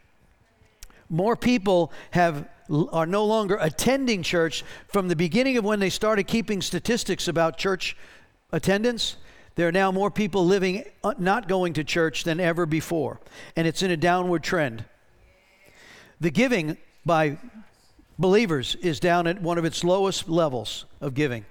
More 1.10 1.38
people 1.38 1.94
have 2.12 2.50
are 2.92 3.06
no 3.06 3.26
longer 3.26 3.58
attending 3.62 4.24
church 4.24 4.64
from 4.88 5.08
the 5.08 5.16
beginning 5.16 5.58
of 5.58 5.64
when 5.64 5.80
they 5.80 5.90
started 5.90 6.28
keeping 6.28 6.62
statistics 6.62 7.28
about 7.28 7.58
church 7.58 7.96
attendance. 8.52 9.18
There 9.56 9.68
are 9.68 9.72
now 9.72 9.92
more 9.92 10.10
people 10.10 10.46
living 10.46 10.84
uh, 11.04 11.14
not 11.18 11.48
going 11.48 11.74
to 11.74 11.84
church 11.84 12.24
than 12.24 12.40
ever 12.40 12.66
before, 12.66 13.20
and 13.56 13.68
it's 13.68 13.84
in 13.84 13.92
a 13.92 13.98
downward 13.98 14.44
trend. 14.44 14.86
The 16.24 16.32
giving 16.32 16.78
by 17.06 17.38
believers 18.18 18.76
is 18.76 19.02
down 19.02 19.28
at 19.28 19.42
one 19.42 19.58
of 19.58 19.66
its 19.66 19.84
lowest 19.84 20.30
levels 20.30 20.86
of 21.02 21.16
giving. 21.16 21.44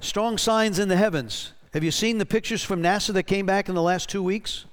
Strong 0.00 0.38
signs 0.38 0.80
in 0.80 0.88
the 0.88 0.96
heavens. 0.96 1.52
Have 1.72 1.84
you 1.84 1.92
seen 1.92 2.18
the 2.18 2.26
pictures 2.26 2.64
from 2.64 2.82
NASA 2.82 3.14
that 3.14 3.28
came 3.28 3.46
back 3.46 3.68
in 3.68 3.76
the 3.76 3.82
last 3.82 4.08
two 4.08 4.24
weeks? 4.24 4.64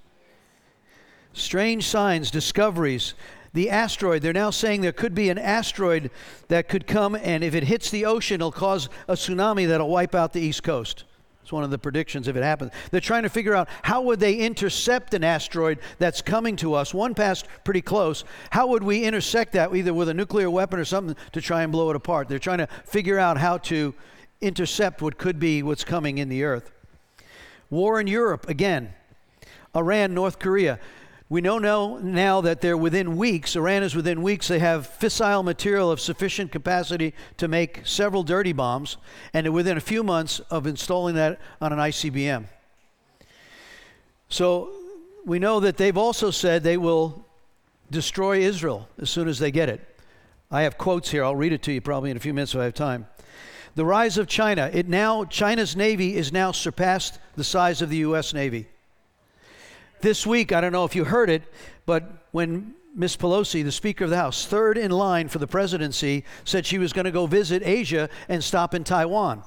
Strange 1.31 1.85
signs, 1.85 2.31
discoveries. 2.31 3.13
The 3.53 3.69
asteroid, 3.69 4.23
they're 4.23 4.33
now 4.33 4.49
saying 4.49 4.81
there 4.81 4.91
could 4.91 5.13
be 5.13 5.29
an 5.29 5.37
asteroid 5.37 6.09
that 6.47 6.69
could 6.69 6.87
come, 6.87 7.13
and 7.13 7.43
if 7.43 7.53
it 7.53 7.65
hits 7.65 7.91
the 7.91 8.05
ocean, 8.05 8.41
it'll 8.41 8.51
cause 8.51 8.89
a 9.07 9.13
tsunami 9.13 9.67
that'll 9.67 9.89
wipe 9.89 10.15
out 10.15 10.33
the 10.33 10.41
East 10.41 10.63
Coast. 10.63 11.03
It's 11.41 11.51
one 11.51 11.63
of 11.63 11.71
the 11.71 11.79
predictions 11.79 12.27
if 12.27 12.35
it 12.35 12.43
happens. 12.43 12.71
They're 12.91 13.01
trying 13.01 13.23
to 13.23 13.29
figure 13.29 13.55
out 13.55 13.69
how 13.81 14.01
would 14.03 14.19
they 14.19 14.35
intercept 14.35 15.13
an 15.13 15.23
asteroid 15.23 15.79
that's 15.97 16.21
coming 16.21 16.55
to 16.57 16.73
us. 16.75 16.93
One 16.93 17.15
passed 17.15 17.47
pretty 17.63 17.81
close. 17.81 18.23
How 18.51 18.67
would 18.67 18.83
we 18.83 19.03
intersect 19.03 19.53
that 19.53 19.73
either 19.73 19.93
with 19.93 20.09
a 20.09 20.13
nuclear 20.13 20.49
weapon 20.49 20.79
or 20.79 20.85
something 20.85 21.15
to 21.31 21.41
try 21.41 21.63
and 21.63 21.71
blow 21.71 21.89
it 21.89 21.95
apart? 21.95 22.27
They're 22.27 22.39
trying 22.39 22.59
to 22.59 22.67
figure 22.85 23.17
out 23.17 23.37
how 23.37 23.57
to 23.59 23.95
intercept 24.41 25.01
what 25.01 25.17
could 25.17 25.39
be 25.39 25.63
what's 25.63 25.83
coming 25.83 26.17
in 26.17 26.29
the 26.29 26.43
earth. 26.43 26.71
War 27.69 27.99
in 27.99 28.07
Europe 28.07 28.47
again. 28.47 28.93
Iran, 29.75 30.13
North 30.13 30.39
Korea. 30.39 30.79
We 31.31 31.41
know 31.41 31.59
now, 31.59 31.99
now 32.01 32.41
that 32.41 32.59
they're 32.59 32.75
within 32.75 33.15
weeks, 33.15 33.55
Iran 33.55 33.83
is 33.83 33.95
within 33.95 34.23
weeks, 34.23 34.47
they 34.47 34.57
have 34.57 34.89
fissile 34.99 35.43
material 35.43 35.91
of 35.91 36.01
sufficient 36.01 36.51
capacity 36.51 37.13
to 37.37 37.47
make 37.47 37.81
several 37.85 38.23
dirty 38.23 38.51
bombs, 38.51 38.97
and 39.31 39.47
within 39.53 39.77
a 39.77 39.81
few 39.81 40.01
months 40.01 40.39
of 40.49 40.65
installing 40.65 41.13
that 41.15 41.39
on 41.61 41.71
an 41.71 41.77
ICBM. 41.77 42.45
So 44.27 44.71
we 45.23 45.37
know 45.37 45.59
that 45.59 45.77
they've 45.77 45.97
also 45.97 46.31
said 46.31 46.63
they 46.63 46.77
will 46.77 47.23
destroy 47.91 48.39
Israel 48.39 48.87
as 48.99 49.11
soon 49.11 49.27
as 49.27 49.37
they 49.37 49.51
get 49.51 49.69
it. 49.69 49.85
I 50.49 50.63
have 50.63 50.79
quotes 50.79 51.11
here. 51.11 51.23
I'll 51.23 51.35
read 51.35 51.53
it 51.53 51.61
to 51.63 51.71
you 51.71 51.79
probably 51.79 52.09
in 52.09 52.17
a 52.17 52.19
few 52.19 52.33
minutes 52.33 52.55
if 52.55 52.61
I 52.61 52.63
have 52.63 52.73
time. 52.73 53.05
The 53.75 53.85
rise 53.85 54.17
of 54.17 54.27
China. 54.27 54.71
It 54.73 54.89
now 54.89 55.25
China's 55.25 55.75
navy 55.75 56.15
is 56.15 56.33
now 56.33 56.51
surpassed 56.51 57.19
the 57.35 57.43
size 57.43 57.83
of 57.83 57.91
the 57.91 57.97
US 57.97 58.33
Navy. 58.33 58.67
This 60.01 60.25
week, 60.25 60.53
I 60.53 60.61
don't 60.61 60.71
know 60.71 60.85
if 60.85 60.95
you 60.95 61.03
heard 61.03 61.29
it, 61.29 61.43
but 61.85 62.09
when 62.31 62.73
Miss 62.95 63.17
Pelosi, 63.17 63.65
the 63.65 63.71
Speaker 63.71 64.05
of 64.05 64.09
the 64.09 64.15
House, 64.15 64.45
third 64.45 64.77
in 64.77 64.91
line 64.91 65.27
for 65.27 65.39
the 65.39 65.47
presidency, 65.47 66.23
said 66.45 66.65
she 66.65 66.77
was 66.77 66.93
going 66.93 67.03
to 67.03 67.11
go 67.11 67.25
visit 67.25 67.61
Asia 67.65 68.09
and 68.29 68.41
stop 68.41 68.73
in 68.73 68.85
Taiwan. 68.85 69.43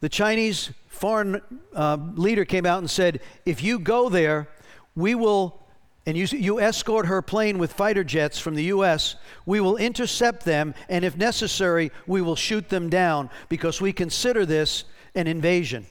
The 0.00 0.10
Chinese 0.10 0.70
foreign 0.88 1.40
uh, 1.74 1.96
leader 2.14 2.44
came 2.44 2.66
out 2.66 2.80
and 2.80 2.90
said, 2.90 3.20
if 3.46 3.62
you 3.62 3.78
go 3.78 4.10
there, 4.10 4.48
we 4.94 5.14
will, 5.14 5.58
and 6.04 6.18
you, 6.18 6.26
you 6.26 6.60
escort 6.60 7.06
her 7.06 7.22
plane 7.22 7.56
with 7.56 7.72
fighter 7.72 8.04
jets 8.04 8.38
from 8.38 8.56
the 8.56 8.64
U.S., 8.64 9.16
we 9.46 9.60
will 9.60 9.78
intercept 9.78 10.44
them, 10.44 10.74
and 10.90 11.02
if 11.02 11.16
necessary, 11.16 11.90
we 12.06 12.20
will 12.20 12.36
shoot 12.36 12.68
them 12.68 12.90
down 12.90 13.30
because 13.48 13.80
we 13.80 13.94
consider 13.94 14.44
this 14.44 14.84
an 15.14 15.26
invasion. 15.26 15.86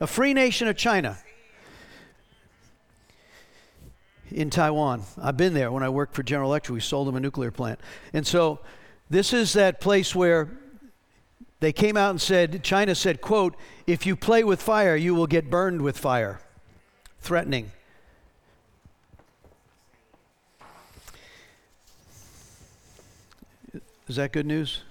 A 0.00 0.06
free 0.06 0.34
nation 0.34 0.68
of 0.68 0.76
China 0.76 1.16
in 4.30 4.50
Taiwan. 4.50 5.02
I've 5.20 5.36
been 5.36 5.54
there 5.54 5.70
when 5.72 5.82
I 5.82 5.88
worked 5.88 6.14
for 6.14 6.22
General 6.22 6.50
Electric. 6.50 6.74
We 6.74 6.80
sold 6.80 7.08
them 7.08 7.16
a 7.16 7.20
nuclear 7.20 7.50
plant. 7.50 7.80
And 8.12 8.26
so 8.26 8.60
this 9.10 9.32
is 9.32 9.52
that 9.54 9.80
place 9.80 10.14
where 10.14 10.48
they 11.60 11.72
came 11.72 11.96
out 11.96 12.10
and 12.10 12.20
said, 12.20 12.62
China 12.62 12.94
said, 12.94 13.20
quote, 13.20 13.56
if 13.86 14.06
you 14.06 14.14
play 14.14 14.44
with 14.44 14.62
fire, 14.62 14.94
you 14.94 15.14
will 15.14 15.26
get 15.26 15.50
burned 15.50 15.82
with 15.82 15.98
fire. 15.98 16.40
Threatening. 17.20 17.72
Is 24.06 24.16
that 24.16 24.32
good 24.32 24.46
news? 24.46 24.82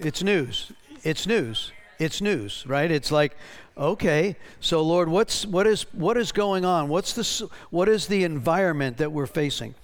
It's 0.00 0.22
news. 0.22 0.72
It's 1.02 1.26
news. 1.26 1.72
It's 1.98 2.20
news, 2.20 2.64
right? 2.66 2.90
It's 2.90 3.10
like, 3.10 3.36
okay, 3.76 4.36
so 4.60 4.82
Lord, 4.82 5.08
what's 5.08 5.44
what 5.46 5.66
is 5.66 5.82
what 5.92 6.16
is 6.16 6.32
going 6.32 6.64
on? 6.64 6.88
What's 6.88 7.12
the 7.12 7.50
what 7.70 7.88
is 7.88 8.06
the 8.06 8.24
environment 8.24 8.96
that 8.98 9.12
we're 9.12 9.26
facing? 9.26 9.74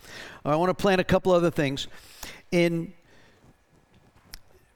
I 0.45 0.57
want 0.57 0.71
to 0.71 0.75
plant 0.75 1.01
a 1.01 1.05
couple 1.05 1.33
other 1.33 1.51
things. 1.51 1.87
In 2.51 2.93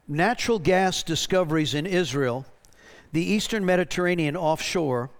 natural 0.06 0.58
gas 0.58 1.02
discoveries 1.02 1.74
in 1.74 1.86
Israel, 1.86 2.46
the 3.12 3.24
eastern 3.24 3.64
Mediterranean 3.64 4.36
offshore, 4.36 5.10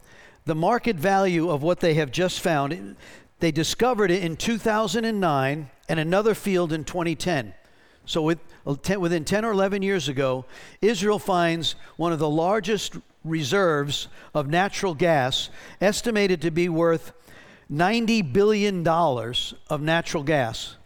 the 0.44 0.54
market 0.54 0.96
value 0.96 1.50
of 1.50 1.62
what 1.62 1.80
they 1.80 1.94
have 1.94 2.10
just 2.10 2.40
found, 2.40 2.96
they 3.40 3.50
discovered 3.50 4.10
it 4.10 4.22
in 4.22 4.36
2009 4.36 5.70
and 5.88 6.00
another 6.00 6.34
field 6.34 6.72
in 6.72 6.84
2010. 6.84 7.54
So 8.04 8.22
with, 8.22 8.38
within 8.64 9.24
10 9.24 9.44
or 9.44 9.50
11 9.50 9.82
years 9.82 10.08
ago, 10.08 10.44
Israel 10.80 11.18
finds 11.18 11.74
one 11.96 12.12
of 12.12 12.20
the 12.20 12.30
largest 12.30 12.94
reserves 13.26 14.08
of 14.34 14.48
natural 14.48 14.94
gas, 14.94 15.50
estimated 15.80 16.40
to 16.42 16.50
be 16.50 16.68
worth 16.68 17.12
$90 17.70 18.32
billion 18.32 18.86
of 18.86 19.80
natural 19.80 20.22
gas. 20.22 20.76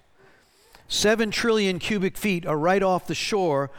Seven 0.88 1.30
trillion 1.30 1.78
cubic 1.78 2.16
feet 2.16 2.46
are 2.46 2.58
right 2.58 2.82
off 2.82 3.06
the 3.06 3.14
shore 3.14 3.70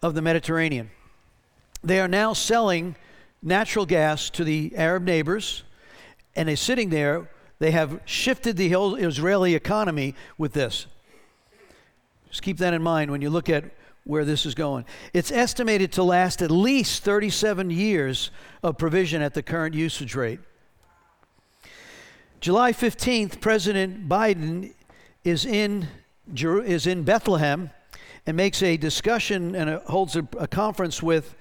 of 0.00 0.14
the 0.14 0.22
Mediterranean. 0.22 0.90
They 1.82 1.98
are 1.98 2.08
now 2.08 2.32
selling 2.32 2.94
natural 3.42 3.86
gas 3.86 4.30
to 4.30 4.44
the 4.44 4.72
Arab 4.76 5.02
neighbors, 5.02 5.64
and 6.36 6.48
they're 6.48 6.56
sitting 6.56 6.90
there. 6.90 7.28
They 7.58 7.72
have 7.72 8.00
shifted 8.04 8.56
the 8.56 8.72
Israeli 8.72 9.54
economy 9.54 10.14
with 10.38 10.52
this. 10.52 10.86
Just 12.28 12.42
keep 12.42 12.58
that 12.58 12.74
in 12.74 12.82
mind 12.82 13.10
when 13.10 13.20
you 13.20 13.30
look 13.30 13.48
at 13.48 13.64
where 14.04 14.24
this 14.24 14.46
is 14.46 14.54
going. 14.54 14.84
It's 15.12 15.30
estimated 15.30 15.92
to 15.92 16.02
last 16.02 16.42
at 16.42 16.50
least 16.50 17.04
37 17.04 17.70
years 17.70 18.30
of 18.62 18.78
provision 18.78 19.22
at 19.22 19.34
the 19.34 19.42
current 19.42 19.74
usage 19.74 20.14
rate. 20.14 20.40
July 22.40 22.72
15th, 22.72 23.40
President 23.40 24.08
Biden 24.08 24.72
is 25.22 25.46
in, 25.46 25.86
is 26.34 26.86
in 26.86 27.04
Bethlehem 27.04 27.70
and 28.26 28.36
makes 28.36 28.62
a 28.62 28.76
discussion 28.76 29.54
and 29.54 29.70
holds 29.82 30.16
a, 30.16 30.26
a 30.38 30.48
conference 30.48 31.02
with 31.02 31.36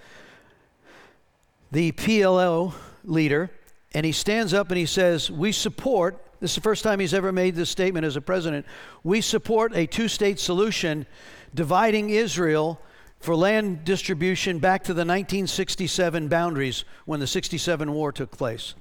the 1.71 1.91
PLO 1.93 2.73
leader. 3.03 3.49
And 3.93 4.05
he 4.05 4.11
stands 4.11 4.53
up 4.53 4.69
and 4.69 4.77
he 4.77 4.85
says, 4.85 5.31
We 5.31 5.51
support 5.51 6.23
this 6.41 6.51
is 6.51 6.55
the 6.55 6.61
first 6.61 6.83
time 6.83 6.99
he's 6.99 7.13
ever 7.13 7.31
made 7.31 7.53
this 7.53 7.69
statement 7.69 8.03
as 8.03 8.15
a 8.15 8.21
president. 8.21 8.65
We 9.03 9.21
support 9.21 9.75
a 9.75 9.85
two 9.85 10.07
state 10.07 10.39
solution 10.39 11.05
dividing 11.53 12.09
Israel 12.09 12.79
for 13.19 13.35
land 13.35 13.83
distribution 13.85 14.59
back 14.59 14.83
to 14.83 14.93
the 14.93 15.01
1967 15.01 16.27
boundaries 16.27 16.85
when 17.05 17.19
the 17.19 17.27
67 17.27 17.91
war 17.91 18.11
took 18.11 18.31
place. 18.31 18.73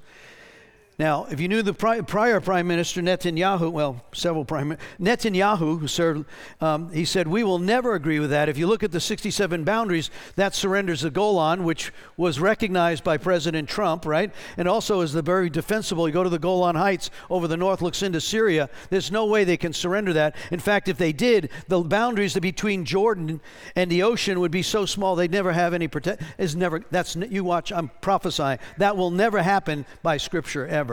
Now, 1.01 1.25
if 1.31 1.39
you 1.39 1.47
knew 1.47 1.63
the 1.63 1.73
pri- 1.73 2.01
prior 2.01 2.39
prime 2.39 2.67
minister 2.67 3.01
Netanyahu, 3.01 3.71
well, 3.71 4.05
several 4.13 4.45
prime 4.45 4.77
Netanyahu, 4.99 5.79
who 5.79 5.87
served, 5.87 6.25
um, 6.61 6.93
he 6.93 7.05
said, 7.05 7.27
"We 7.27 7.43
will 7.43 7.57
never 7.57 7.95
agree 7.95 8.19
with 8.19 8.29
that." 8.29 8.47
If 8.49 8.55
you 8.59 8.67
look 8.67 8.83
at 8.83 8.91
the 8.91 8.99
67 8.99 9.63
boundaries, 9.63 10.11
that 10.35 10.53
surrenders 10.53 11.01
the 11.01 11.09
Golan, 11.09 11.63
which 11.63 11.91
was 12.17 12.39
recognized 12.39 13.03
by 13.03 13.17
President 13.17 13.67
Trump, 13.67 14.05
right? 14.05 14.31
And 14.57 14.67
also 14.67 15.01
is 15.01 15.11
the 15.11 15.23
very 15.23 15.49
defensible. 15.49 16.07
You 16.07 16.13
go 16.13 16.23
to 16.23 16.29
the 16.29 16.37
Golan 16.37 16.75
Heights 16.75 17.09
over 17.31 17.47
the 17.47 17.57
north, 17.57 17.81
looks 17.81 18.03
into 18.03 18.21
Syria. 18.21 18.69
There's 18.91 19.11
no 19.11 19.25
way 19.25 19.43
they 19.43 19.57
can 19.57 19.73
surrender 19.73 20.13
that. 20.13 20.35
In 20.51 20.59
fact, 20.59 20.87
if 20.87 20.99
they 20.99 21.13
did, 21.13 21.49
the 21.67 21.79
boundaries 21.81 22.37
between 22.37 22.85
Jordan 22.85 23.41
and 23.75 23.89
the 23.89 24.03
ocean 24.03 24.39
would 24.39 24.51
be 24.51 24.61
so 24.61 24.85
small 24.85 25.15
they'd 25.15 25.31
never 25.31 25.51
have 25.51 25.73
any 25.73 25.87
protect. 25.87 26.21
Is 26.37 26.55
never. 26.55 26.83
That's 26.91 27.15
you 27.15 27.43
watch. 27.43 27.71
I'm 27.71 27.89
prophesying 28.01 28.59
that 28.77 28.95
will 28.95 29.09
never 29.09 29.41
happen 29.41 29.87
by 30.03 30.17
Scripture 30.17 30.67
ever. 30.67 30.90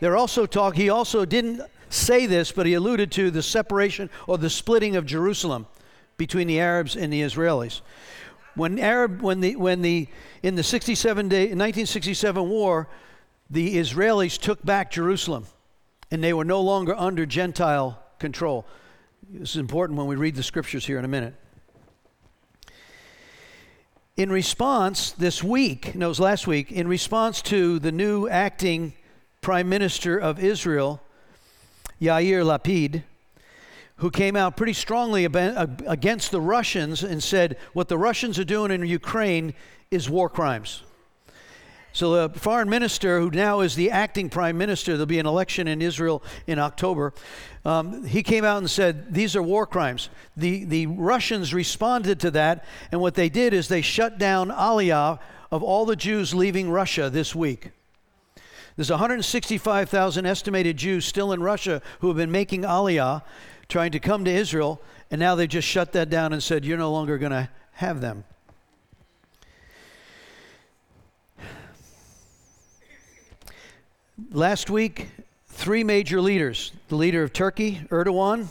They're 0.00 0.16
also 0.16 0.46
talk. 0.46 0.76
He 0.76 0.88
also 0.88 1.24
didn't 1.24 1.62
say 1.88 2.26
this, 2.26 2.52
but 2.52 2.66
he 2.66 2.74
alluded 2.74 3.10
to 3.12 3.30
the 3.30 3.42
separation 3.42 4.10
or 4.26 4.38
the 4.38 4.50
splitting 4.50 4.96
of 4.96 5.06
Jerusalem 5.06 5.66
between 6.16 6.46
the 6.46 6.60
Arabs 6.60 6.96
and 6.96 7.12
the 7.12 7.22
Israelis. 7.22 7.80
When 8.54 8.78
Arab, 8.78 9.20
when 9.20 9.40
the 9.40 9.56
when 9.56 9.82
the 9.82 10.08
in 10.42 10.54
the 10.54 10.62
67 10.62 11.28
day 11.28 11.40
1967 11.42 12.48
war, 12.48 12.88
the 13.50 13.76
Israelis 13.76 14.38
took 14.38 14.64
back 14.64 14.90
Jerusalem, 14.90 15.46
and 16.10 16.24
they 16.24 16.32
were 16.32 16.44
no 16.44 16.60
longer 16.60 16.94
under 16.94 17.26
Gentile 17.26 18.02
control. 18.18 18.66
This 19.28 19.50
is 19.50 19.56
important 19.56 19.98
when 19.98 20.06
we 20.06 20.16
read 20.16 20.36
the 20.36 20.42
scriptures 20.42 20.86
here 20.86 20.98
in 20.98 21.04
a 21.04 21.08
minute. 21.08 21.34
In 24.16 24.32
response, 24.32 25.10
this 25.12 25.44
week, 25.44 25.94
no, 25.94 26.06
it 26.06 26.08
was 26.08 26.20
last 26.20 26.46
week, 26.46 26.72
in 26.72 26.88
response 26.88 27.42
to 27.42 27.78
the 27.78 27.92
new 27.92 28.26
acting 28.28 28.94
Prime 29.40 29.68
Minister 29.68 30.18
of 30.18 30.42
Israel, 30.42 31.00
Yair 32.00 32.44
Lapid, 32.44 33.02
who 33.96 34.10
came 34.10 34.36
out 34.36 34.56
pretty 34.56 34.74
strongly 34.74 35.24
against 35.24 36.30
the 36.30 36.40
Russians 36.40 37.02
and 37.02 37.22
said 37.22 37.56
what 37.72 37.88
the 37.88 37.96
Russians 37.96 38.38
are 38.38 38.44
doing 38.44 38.70
in 38.70 38.84
Ukraine 38.84 39.54
is 39.90 40.10
war 40.10 40.28
crimes. 40.28 40.82
So 41.96 42.28
the 42.28 42.38
foreign 42.38 42.68
minister, 42.68 43.20
who 43.20 43.30
now 43.30 43.60
is 43.60 43.74
the 43.74 43.90
acting 43.90 44.28
prime 44.28 44.58
minister, 44.58 44.92
there'll 44.92 45.06
be 45.06 45.18
an 45.18 45.24
election 45.24 45.66
in 45.66 45.80
Israel 45.80 46.22
in 46.46 46.58
October. 46.58 47.14
Um, 47.64 48.04
he 48.04 48.22
came 48.22 48.44
out 48.44 48.58
and 48.58 48.70
said 48.70 49.14
these 49.14 49.34
are 49.34 49.42
war 49.42 49.66
crimes. 49.66 50.10
The 50.36 50.66
the 50.66 50.88
Russians 50.88 51.54
responded 51.54 52.20
to 52.20 52.30
that, 52.32 52.66
and 52.92 53.00
what 53.00 53.14
they 53.14 53.30
did 53.30 53.54
is 53.54 53.68
they 53.68 53.80
shut 53.80 54.18
down 54.18 54.50
Aliyah 54.50 55.18
of 55.50 55.62
all 55.62 55.86
the 55.86 55.96
Jews 55.96 56.34
leaving 56.34 56.70
Russia 56.70 57.08
this 57.08 57.34
week. 57.34 57.70
There's 58.76 58.90
165,000 58.90 60.26
estimated 60.26 60.76
Jews 60.76 61.06
still 61.06 61.32
in 61.32 61.42
Russia 61.42 61.80
who 62.00 62.08
have 62.08 62.16
been 62.18 62.30
making 62.30 62.62
aliyah, 62.62 63.22
trying 63.68 63.90
to 63.92 63.98
come 63.98 64.24
to 64.26 64.30
Israel, 64.30 64.82
and 65.10 65.18
now 65.18 65.34
they 65.34 65.46
just 65.46 65.66
shut 65.66 65.92
that 65.92 66.10
down 66.10 66.34
and 66.34 66.42
said, 66.42 66.64
You're 66.64 66.76
no 66.76 66.92
longer 66.92 67.16
going 67.16 67.32
to 67.32 67.48
have 67.72 68.02
them. 68.02 68.24
Last 74.30 74.68
week, 74.68 75.08
three 75.46 75.82
major 75.82 76.20
leaders 76.20 76.72
the 76.88 76.96
leader 76.96 77.22
of 77.22 77.32
Turkey, 77.32 77.80
Erdogan, 77.88 78.48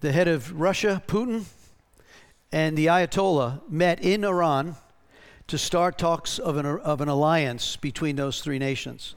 the 0.00 0.12
head 0.12 0.28
of 0.28 0.60
Russia, 0.60 1.02
Putin, 1.06 1.44
and 2.50 2.76
the 2.76 2.86
Ayatollah 2.86 3.62
met 3.70 4.02
in 4.02 4.24
Iran 4.24 4.76
to 5.52 5.58
start 5.58 5.98
talks 5.98 6.38
of 6.38 6.56
an, 6.56 6.64
of 6.64 7.02
an 7.02 7.10
alliance 7.10 7.76
between 7.76 8.16
those 8.16 8.40
three 8.40 8.58
nations. 8.58 9.14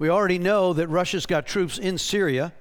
We 0.00 0.08
already 0.08 0.36
know 0.36 0.72
that 0.72 0.88
Russia's 0.88 1.26
got 1.26 1.46
troops 1.46 1.78
in 1.78 1.96
Syria. 1.96 2.52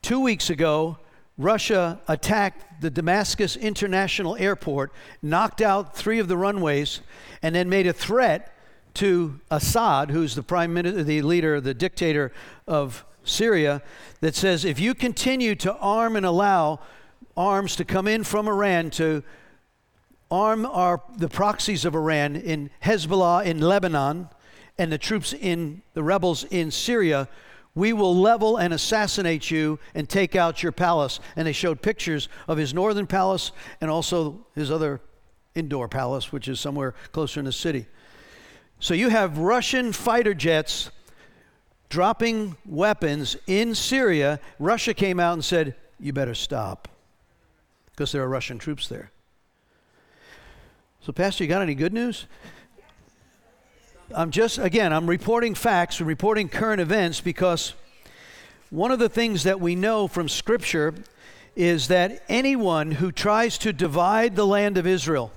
Two 0.00 0.20
weeks 0.20 0.48
ago, 0.48 0.96
Russia 1.36 2.00
attacked 2.08 2.80
the 2.80 2.88
Damascus 2.88 3.56
International 3.56 4.36
Airport, 4.36 4.90
knocked 5.20 5.60
out 5.60 5.94
three 5.94 6.18
of 6.18 6.28
the 6.28 6.36
runways, 6.38 7.02
and 7.42 7.54
then 7.54 7.68
made 7.68 7.86
a 7.86 7.92
threat 7.92 8.56
to 8.94 9.38
Assad, 9.50 10.10
who's 10.10 10.34
the 10.34 10.42
prime 10.42 10.72
minister, 10.72 11.04
the 11.04 11.20
leader, 11.20 11.60
the 11.60 11.74
dictator 11.74 12.32
of 12.66 13.04
Syria, 13.22 13.82
that 14.22 14.34
says 14.34 14.64
if 14.64 14.80
you 14.80 14.94
continue 14.94 15.54
to 15.56 15.74
arm 15.74 16.16
and 16.16 16.24
allow 16.24 16.80
arms 17.36 17.76
to 17.76 17.84
come 17.84 18.08
in 18.08 18.24
from 18.24 18.48
Iran 18.48 18.88
to 18.92 19.22
arm 20.30 20.64
our, 20.66 21.02
the 21.16 21.28
proxies 21.28 21.84
of 21.84 21.94
Iran 21.94 22.36
in 22.36 22.70
Hezbollah 22.82 23.44
in 23.44 23.60
Lebanon 23.60 24.28
and 24.78 24.92
the 24.92 24.98
troops 24.98 25.32
in 25.32 25.82
the 25.94 26.02
rebels 26.02 26.44
in 26.44 26.70
Syria, 26.70 27.28
we 27.74 27.92
will 27.92 28.16
level 28.16 28.56
and 28.56 28.72
assassinate 28.72 29.50
you 29.50 29.78
and 29.94 30.08
take 30.08 30.34
out 30.34 30.62
your 30.62 30.72
palace. 30.72 31.20
And 31.36 31.46
they 31.46 31.52
showed 31.52 31.82
pictures 31.82 32.28
of 32.48 32.58
his 32.58 32.74
northern 32.74 33.06
palace 33.06 33.52
and 33.80 33.90
also 33.90 34.46
his 34.54 34.70
other 34.70 35.00
indoor 35.54 35.88
palace, 35.88 36.32
which 36.32 36.48
is 36.48 36.60
somewhere 36.60 36.94
closer 37.12 37.40
in 37.40 37.46
the 37.46 37.52
city. 37.52 37.86
So 38.78 38.94
you 38.94 39.10
have 39.10 39.38
Russian 39.38 39.92
fighter 39.92 40.34
jets 40.34 40.90
dropping 41.90 42.56
weapons 42.64 43.36
in 43.46 43.74
Syria. 43.74 44.40
Russia 44.58 44.94
came 44.94 45.20
out 45.20 45.34
and 45.34 45.44
said, 45.44 45.74
You 45.98 46.12
better 46.12 46.34
stop, 46.34 46.88
because 47.90 48.12
there 48.12 48.22
are 48.22 48.28
Russian 48.28 48.58
troops 48.58 48.88
there. 48.88 49.10
So, 51.02 51.14
Pastor, 51.14 51.44
you 51.44 51.48
got 51.48 51.62
any 51.62 51.74
good 51.74 51.94
news? 51.94 52.26
I'm 54.14 54.30
just, 54.30 54.58
again, 54.58 54.92
I'm 54.92 55.08
reporting 55.08 55.54
facts, 55.54 55.98
I'm 55.98 56.06
reporting 56.06 56.50
current 56.50 56.78
events 56.78 57.22
because 57.22 57.72
one 58.68 58.90
of 58.90 58.98
the 58.98 59.08
things 59.08 59.44
that 59.44 59.60
we 59.60 59.74
know 59.74 60.08
from 60.08 60.28
Scripture 60.28 60.92
is 61.56 61.88
that 61.88 62.22
anyone 62.28 62.90
who 62.90 63.12
tries 63.12 63.56
to 63.58 63.72
divide 63.72 64.36
the 64.36 64.46
land 64.46 64.76
of 64.76 64.86
Israel, 64.86 65.32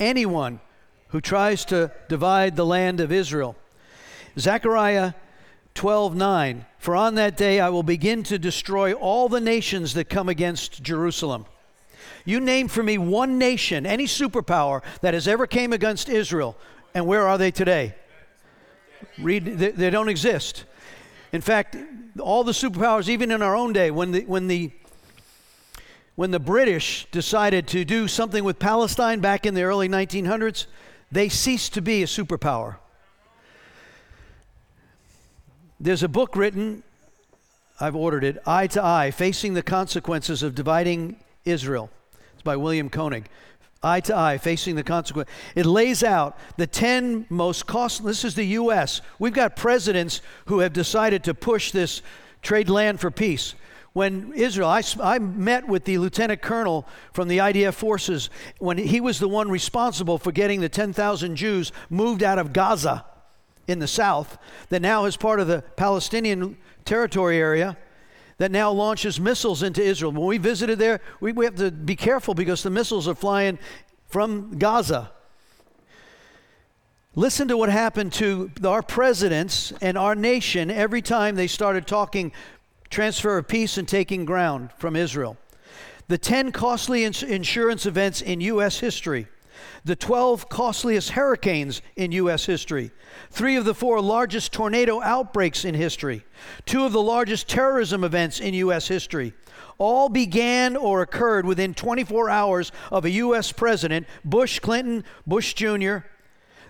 anyone 0.00 0.60
who 1.08 1.20
tries 1.20 1.66
to 1.66 1.92
divide 2.08 2.56
the 2.56 2.64
land 2.64 2.98
of 2.98 3.12
Israel, 3.12 3.56
Zechariah 4.38 5.12
12 5.74 6.16
9, 6.16 6.64
for 6.78 6.96
on 6.96 7.16
that 7.16 7.36
day 7.36 7.60
I 7.60 7.68
will 7.68 7.82
begin 7.82 8.22
to 8.22 8.38
destroy 8.38 8.94
all 8.94 9.28
the 9.28 9.40
nations 9.40 9.92
that 9.92 10.08
come 10.08 10.30
against 10.30 10.82
Jerusalem. 10.82 11.44
You 12.24 12.40
name 12.40 12.68
for 12.68 12.82
me 12.82 12.98
one 12.98 13.38
nation, 13.38 13.86
any 13.86 14.06
superpower 14.06 14.82
that 15.00 15.14
has 15.14 15.26
ever 15.26 15.46
came 15.46 15.72
against 15.72 16.08
Israel, 16.08 16.56
and 16.94 17.06
where 17.06 17.26
are 17.26 17.38
they 17.38 17.50
today? 17.50 17.94
Read, 19.18 19.44
they, 19.44 19.70
they 19.70 19.90
don't 19.90 20.08
exist. 20.08 20.64
In 21.32 21.40
fact, 21.40 21.76
all 22.20 22.44
the 22.44 22.52
superpowers, 22.52 23.08
even 23.08 23.30
in 23.30 23.42
our 23.42 23.56
own 23.56 23.72
day, 23.72 23.90
when 23.90 24.12
the 24.12 24.24
when 24.26 24.46
the 24.46 24.70
when 26.14 26.30
the 26.30 26.38
British 26.38 27.06
decided 27.10 27.66
to 27.68 27.84
do 27.84 28.06
something 28.06 28.44
with 28.44 28.58
Palestine 28.58 29.20
back 29.20 29.46
in 29.46 29.54
the 29.54 29.62
early 29.62 29.88
1900s, 29.88 30.66
they 31.10 31.28
ceased 31.28 31.72
to 31.74 31.80
be 31.80 32.02
a 32.02 32.06
superpower. 32.06 32.76
There's 35.80 36.02
a 36.02 36.08
book 36.08 36.36
written, 36.36 36.82
I've 37.80 37.96
ordered 37.96 38.24
it, 38.24 38.38
Eye 38.46 38.66
to 38.68 38.84
Eye, 38.84 39.10
Facing 39.10 39.54
the 39.54 39.62
Consequences 39.62 40.42
of 40.42 40.54
Dividing 40.54 41.16
Israel. 41.44 41.90
It's 42.42 42.44
by 42.44 42.56
William 42.56 42.90
Koenig. 42.90 43.28
Eye 43.84 44.00
to 44.00 44.16
eye, 44.16 44.36
facing 44.36 44.74
the 44.74 44.82
consequence. 44.82 45.30
It 45.54 45.64
lays 45.64 46.02
out 46.02 46.36
the 46.56 46.66
10 46.66 47.26
most 47.30 47.68
costly. 47.68 48.08
This 48.08 48.24
is 48.24 48.34
the 48.34 48.46
U.S. 48.58 49.00
We've 49.20 49.32
got 49.32 49.54
presidents 49.54 50.20
who 50.46 50.58
have 50.58 50.72
decided 50.72 51.22
to 51.22 51.34
push 51.34 51.70
this 51.70 52.02
trade 52.42 52.68
land 52.68 52.98
for 52.98 53.12
peace. 53.12 53.54
When 53.92 54.32
Israel, 54.34 54.68
I, 54.68 54.82
I 55.00 55.20
met 55.20 55.68
with 55.68 55.84
the 55.84 55.98
lieutenant 55.98 56.42
colonel 56.42 56.84
from 57.12 57.28
the 57.28 57.38
IDF 57.38 57.74
forces 57.74 58.28
when 58.58 58.76
he 58.76 59.00
was 59.00 59.20
the 59.20 59.28
one 59.28 59.48
responsible 59.48 60.18
for 60.18 60.32
getting 60.32 60.60
the 60.60 60.68
10,000 60.68 61.36
Jews 61.36 61.70
moved 61.90 62.24
out 62.24 62.40
of 62.40 62.52
Gaza 62.52 63.04
in 63.68 63.78
the 63.78 63.86
south, 63.86 64.36
that 64.70 64.82
now 64.82 65.04
is 65.04 65.16
part 65.16 65.38
of 65.38 65.46
the 65.46 65.62
Palestinian 65.76 66.56
territory 66.84 67.38
area 67.38 67.76
that 68.38 68.50
now 68.50 68.70
launches 68.70 69.20
missiles 69.20 69.62
into 69.62 69.82
Israel. 69.82 70.12
When 70.12 70.26
we 70.26 70.38
visited 70.38 70.78
there, 70.78 71.00
we, 71.20 71.32
we 71.32 71.44
have 71.44 71.56
to 71.56 71.70
be 71.70 71.96
careful 71.96 72.34
because 72.34 72.62
the 72.62 72.70
missiles 72.70 73.06
are 73.08 73.14
flying 73.14 73.58
from 74.08 74.58
Gaza. 74.58 75.12
Listen 77.14 77.48
to 77.48 77.56
what 77.56 77.68
happened 77.68 78.12
to 78.14 78.50
our 78.64 78.82
presidents 78.82 79.72
and 79.82 79.98
our 79.98 80.14
nation 80.14 80.70
every 80.70 81.02
time 81.02 81.34
they 81.34 81.46
started 81.46 81.86
talking 81.86 82.32
transfer 82.88 83.38
of 83.38 83.48
peace 83.48 83.76
and 83.76 83.86
taking 83.86 84.24
ground 84.24 84.70
from 84.78 84.96
Israel. 84.96 85.36
The 86.08 86.18
10 86.18 86.52
costly 86.52 87.04
ins- 87.04 87.22
insurance 87.22 87.86
events 87.86 88.22
in 88.22 88.40
U.S. 88.40 88.78
history 88.80 89.26
the 89.84 89.96
12 89.96 90.48
costliest 90.48 91.10
hurricanes 91.10 91.82
in 91.96 92.12
U.S. 92.12 92.46
history, 92.46 92.90
three 93.30 93.56
of 93.56 93.64
the 93.64 93.74
four 93.74 94.00
largest 94.00 94.52
tornado 94.52 95.00
outbreaks 95.02 95.64
in 95.64 95.74
history, 95.74 96.24
two 96.66 96.84
of 96.84 96.92
the 96.92 97.02
largest 97.02 97.48
terrorism 97.48 98.04
events 98.04 98.40
in 98.40 98.54
U.S. 98.54 98.88
history, 98.88 99.32
all 99.78 100.08
began 100.08 100.76
or 100.76 101.02
occurred 101.02 101.44
within 101.44 101.74
24 101.74 102.30
hours 102.30 102.72
of 102.90 103.04
a 103.04 103.10
U.S. 103.10 103.52
president, 103.52 104.06
Bush, 104.24 104.58
Clinton, 104.60 105.04
Bush 105.26 105.54
Jr., 105.54 105.98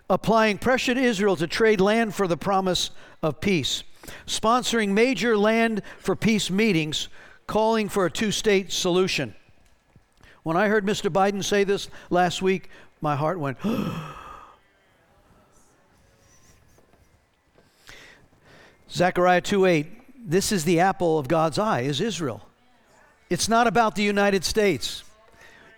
applying 0.09 0.59
pressure 0.59 0.95
to 0.95 1.01
Israel 1.01 1.37
to 1.37 1.47
trade 1.47 1.81
land 1.81 2.15
for 2.15 2.27
the 2.27 2.37
promise 2.37 2.91
of 3.23 3.41
peace, 3.41 3.83
sponsoring 4.27 4.91
major 4.91 5.37
land 5.37 5.83
for 5.99 6.17
peace 6.17 6.51
meetings, 6.51 7.09
calling 7.47 7.89
for 7.89 8.07
a 8.07 8.11
two 8.11 8.31
state 8.31 8.73
solution. 8.73 9.35
When 10.43 10.57
I 10.57 10.69
heard 10.69 10.85
Mr. 10.85 11.11
Biden 11.11 11.45
say 11.45 11.63
this 11.63 11.89
last 12.11 12.43
week, 12.43 12.69
my 13.03 13.15
heart 13.17 13.39
went, 13.39 13.59
Zechariah 18.91 19.43
2:8 19.43 19.87
This 20.25 20.53
is 20.53 20.65
the 20.65 20.81
apple 20.81 21.19
of 21.19 21.29
God's 21.29 21.59
eye 21.59 21.81
is 21.81 22.01
Israel. 22.01 22.41
It's 23.29 23.49
not 23.49 23.67
about 23.67 23.97
the 23.97 24.03
United 24.03 24.45
States. 24.45 25.03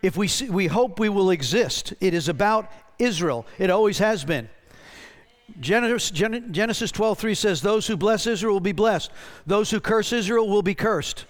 If 0.02 0.16
we 0.18 0.28
see, 0.28 0.50
we 0.50 0.66
hope 0.66 1.00
we 1.00 1.08
will 1.08 1.30
exist, 1.30 1.94
it 2.00 2.12
is 2.12 2.28
about 2.28 2.70
Israel. 2.98 3.46
It 3.58 3.70
always 3.70 3.98
has 3.98 4.24
been. 4.24 4.50
Genesis, 5.60 6.10
Genesis 6.10 6.92
12:3 6.92 7.34
says 7.34 7.62
those 7.62 7.87
who 7.87 7.96
bless 7.96 8.26
Israel 8.26 8.54
will 8.54 8.60
be 8.60 8.72
blessed. 8.72 9.10
Those 9.46 9.70
who 9.70 9.80
curse 9.80 10.12
Israel 10.12 10.46
will 10.48 10.62
be 10.62 10.74
cursed. 10.74 11.24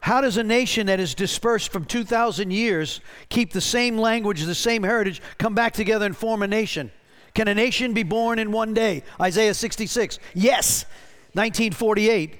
How 0.00 0.20
does 0.20 0.36
a 0.36 0.44
nation 0.44 0.86
that 0.86 0.98
is 0.98 1.14
dispersed 1.14 1.70
from 1.70 1.84
2,000 1.84 2.50
years 2.50 3.00
keep 3.28 3.52
the 3.52 3.60
same 3.60 3.98
language, 3.98 4.42
the 4.42 4.54
same 4.54 4.82
heritage, 4.82 5.20
come 5.38 5.54
back 5.54 5.74
together 5.74 6.06
and 6.06 6.16
form 6.16 6.42
a 6.42 6.46
nation? 6.46 6.90
Can 7.34 7.48
a 7.48 7.54
nation 7.54 7.92
be 7.92 8.02
born 8.02 8.38
in 8.38 8.50
one 8.50 8.74
day? 8.74 9.02
Isaiah 9.20 9.54
66. 9.54 10.18
Yes. 10.34 10.84
1948. 11.34 12.36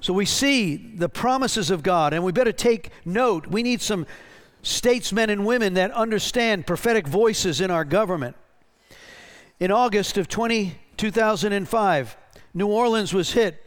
So 0.00 0.12
we 0.14 0.24
see 0.24 0.76
the 0.76 1.08
promises 1.08 1.70
of 1.70 1.82
God, 1.82 2.12
and 2.12 2.24
we 2.24 2.32
better 2.32 2.52
take 2.52 2.90
note. 3.04 3.46
We 3.46 3.62
need 3.62 3.82
some 3.82 4.06
statesmen 4.62 5.30
and 5.30 5.44
women 5.44 5.74
that 5.74 5.90
understand 5.92 6.66
prophetic 6.66 7.06
voices 7.06 7.60
in 7.60 7.70
our 7.70 7.84
government. 7.84 8.36
In 9.58 9.70
August 9.70 10.16
of 10.16 10.26
20, 10.26 10.74
2005, 10.96 12.16
New 12.54 12.66
Orleans 12.66 13.12
was 13.12 13.32
hit. 13.32 13.62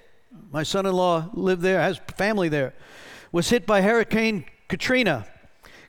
My 0.52 0.63
son 0.63 0.86
in 0.86 0.93
law 0.93 1.30
lived 1.34 1.62
there, 1.62 1.80
has 1.80 1.99
family 2.17 2.49
there. 2.49 2.73
Was 3.34 3.50
hit 3.50 3.65
by 3.65 3.82
Hurricane 3.82 4.46
Katrina. 4.69 5.26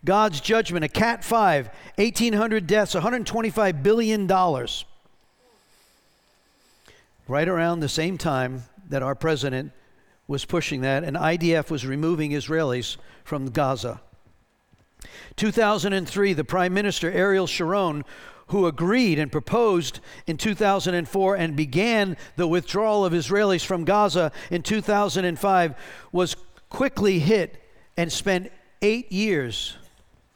God's 0.02 0.40
judgment, 0.40 0.82
a 0.82 0.88
Cat 0.88 1.22
5, 1.22 1.68
1,800 1.96 2.66
deaths, 2.66 2.94
$125 2.94 3.82
billion. 3.82 4.26
Right 7.28 7.48
around 7.48 7.80
the 7.80 7.88
same 7.90 8.16
time 8.16 8.62
that 8.88 9.02
our 9.02 9.14
president 9.14 9.72
was 10.26 10.46
pushing 10.46 10.80
that, 10.80 11.04
and 11.04 11.18
IDF 11.18 11.70
was 11.70 11.84
removing 11.84 12.30
Israelis 12.30 12.96
from 13.24 13.50
Gaza. 13.50 14.00
2003, 15.36 16.32
the 16.32 16.44
Prime 16.44 16.72
Minister 16.72 17.12
Ariel 17.12 17.46
Sharon, 17.46 18.06
who 18.46 18.66
agreed 18.66 19.18
and 19.18 19.30
proposed 19.30 20.00
in 20.26 20.38
2004 20.38 21.36
and 21.36 21.54
began 21.54 22.16
the 22.36 22.46
withdrawal 22.46 23.04
of 23.04 23.12
Israelis 23.12 23.66
from 23.66 23.84
Gaza 23.84 24.32
in 24.50 24.62
2005, 24.62 25.74
was 26.10 26.36
quickly 26.74 27.20
hit 27.20 27.62
and 27.96 28.12
spent 28.12 28.50
eight 28.82 29.12
years 29.12 29.76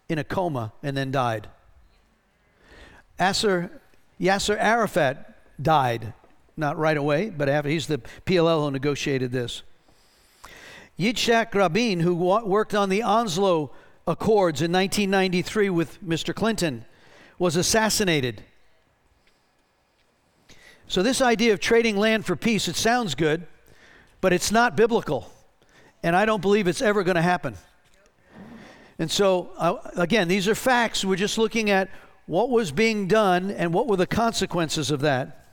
in 0.08 0.20
a 0.20 0.24
coma 0.24 0.72
and 0.84 0.96
then 0.96 1.10
died. 1.10 1.48
Asser, 3.18 3.72
Yasser 4.20 4.56
Arafat 4.56 5.34
died, 5.60 6.12
not 6.56 6.78
right 6.78 6.96
away, 6.96 7.30
but 7.30 7.48
after 7.48 7.68
he's 7.68 7.88
the 7.88 7.98
PLO 8.24 8.66
who 8.66 8.70
negotiated 8.70 9.32
this. 9.32 9.62
Yitzhak 10.96 11.52
Rabin, 11.56 11.98
who 11.98 12.14
worked 12.14 12.72
on 12.72 12.88
the 12.88 13.02
Oslo 13.02 13.72
Accords 14.06 14.62
in 14.62 14.70
1993 14.70 15.70
with 15.70 16.00
Mr. 16.06 16.32
Clinton, 16.32 16.84
was 17.40 17.56
assassinated. 17.56 18.44
So, 20.86 21.02
this 21.02 21.20
idea 21.20 21.52
of 21.52 21.58
trading 21.58 21.96
land 21.96 22.24
for 22.24 22.36
peace, 22.36 22.68
it 22.68 22.76
sounds 22.76 23.16
good, 23.16 23.44
but 24.20 24.32
it's 24.32 24.52
not 24.52 24.76
biblical. 24.76 25.32
And 26.02 26.14
I 26.14 26.24
don't 26.24 26.40
believe 26.40 26.68
it's 26.68 26.82
ever 26.82 27.02
going 27.02 27.16
to 27.16 27.22
happen. 27.22 27.54
And 28.98 29.10
so, 29.10 29.50
uh, 29.58 29.76
again, 29.96 30.28
these 30.28 30.48
are 30.48 30.54
facts. 30.54 31.04
We're 31.04 31.16
just 31.16 31.38
looking 31.38 31.70
at 31.70 31.88
what 32.26 32.50
was 32.50 32.72
being 32.72 33.06
done 33.06 33.50
and 33.50 33.72
what 33.72 33.86
were 33.86 33.96
the 33.96 34.06
consequences 34.06 34.90
of 34.90 35.00
that. 35.00 35.46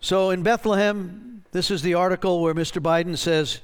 So, 0.00 0.30
in 0.30 0.42
Bethlehem, 0.42 1.44
this 1.52 1.70
is 1.70 1.82
the 1.82 1.94
article 1.94 2.42
where 2.42 2.54
Mr. 2.54 2.82
Biden 2.82 3.16
says 3.16 3.60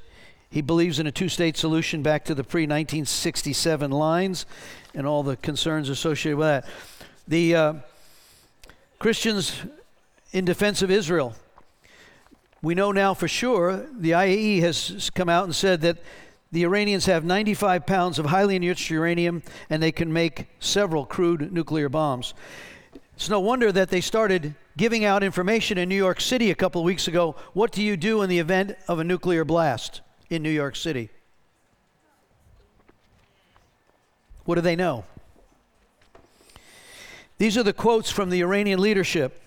he 0.48 0.62
believes 0.62 0.98
in 0.98 1.06
a 1.06 1.12
two 1.12 1.28
state 1.28 1.56
solution 1.56 2.02
back 2.02 2.24
to 2.26 2.34
the 2.34 2.44
pre 2.44 2.62
1967 2.62 3.90
lines 3.90 4.46
and 4.94 5.06
all 5.06 5.22
the 5.22 5.36
concerns 5.36 5.88
associated 5.88 6.38
with 6.38 6.46
that. 6.46 6.66
The 7.26 7.54
uh, 7.54 7.74
Christians 8.98 9.60
in 10.32 10.44
defense 10.44 10.82
of 10.82 10.90
Israel. 10.90 11.34
We 12.62 12.76
know 12.76 12.92
now 12.92 13.12
for 13.12 13.26
sure 13.26 13.88
the 13.92 14.12
IAEA 14.12 14.60
has 14.60 15.10
come 15.10 15.28
out 15.28 15.44
and 15.44 15.54
said 15.54 15.80
that 15.80 15.98
the 16.52 16.62
Iranians 16.62 17.06
have 17.06 17.24
95 17.24 17.86
pounds 17.86 18.20
of 18.20 18.26
highly 18.26 18.54
enriched 18.54 18.88
uranium 18.88 19.42
and 19.68 19.82
they 19.82 19.90
can 19.90 20.12
make 20.12 20.46
several 20.60 21.04
crude 21.04 21.52
nuclear 21.52 21.88
bombs. 21.88 22.34
It's 23.16 23.28
no 23.28 23.40
wonder 23.40 23.72
that 23.72 23.88
they 23.88 24.00
started 24.00 24.54
giving 24.76 25.04
out 25.04 25.24
information 25.24 25.76
in 25.76 25.88
New 25.88 25.96
York 25.96 26.20
City 26.20 26.50
a 26.50 26.54
couple 26.54 26.80
of 26.80 26.84
weeks 26.84 27.08
ago. 27.08 27.34
What 27.52 27.72
do 27.72 27.82
you 27.82 27.96
do 27.96 28.22
in 28.22 28.30
the 28.30 28.38
event 28.38 28.76
of 28.86 29.00
a 29.00 29.04
nuclear 29.04 29.44
blast 29.44 30.00
in 30.30 30.42
New 30.42 30.50
York 30.50 30.76
City? 30.76 31.10
What 34.44 34.54
do 34.54 34.60
they 34.60 34.76
know? 34.76 35.04
These 37.38 37.58
are 37.58 37.64
the 37.64 37.72
quotes 37.72 38.10
from 38.10 38.30
the 38.30 38.40
Iranian 38.40 38.78
leadership. 38.78 39.41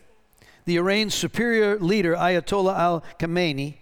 The 0.66 0.78
Iran's 0.78 1.14
superior 1.14 1.78
leader, 1.80 2.16
Ayatollah 2.16 2.78
al 2.78 3.04
Khamenei, 3.20 3.76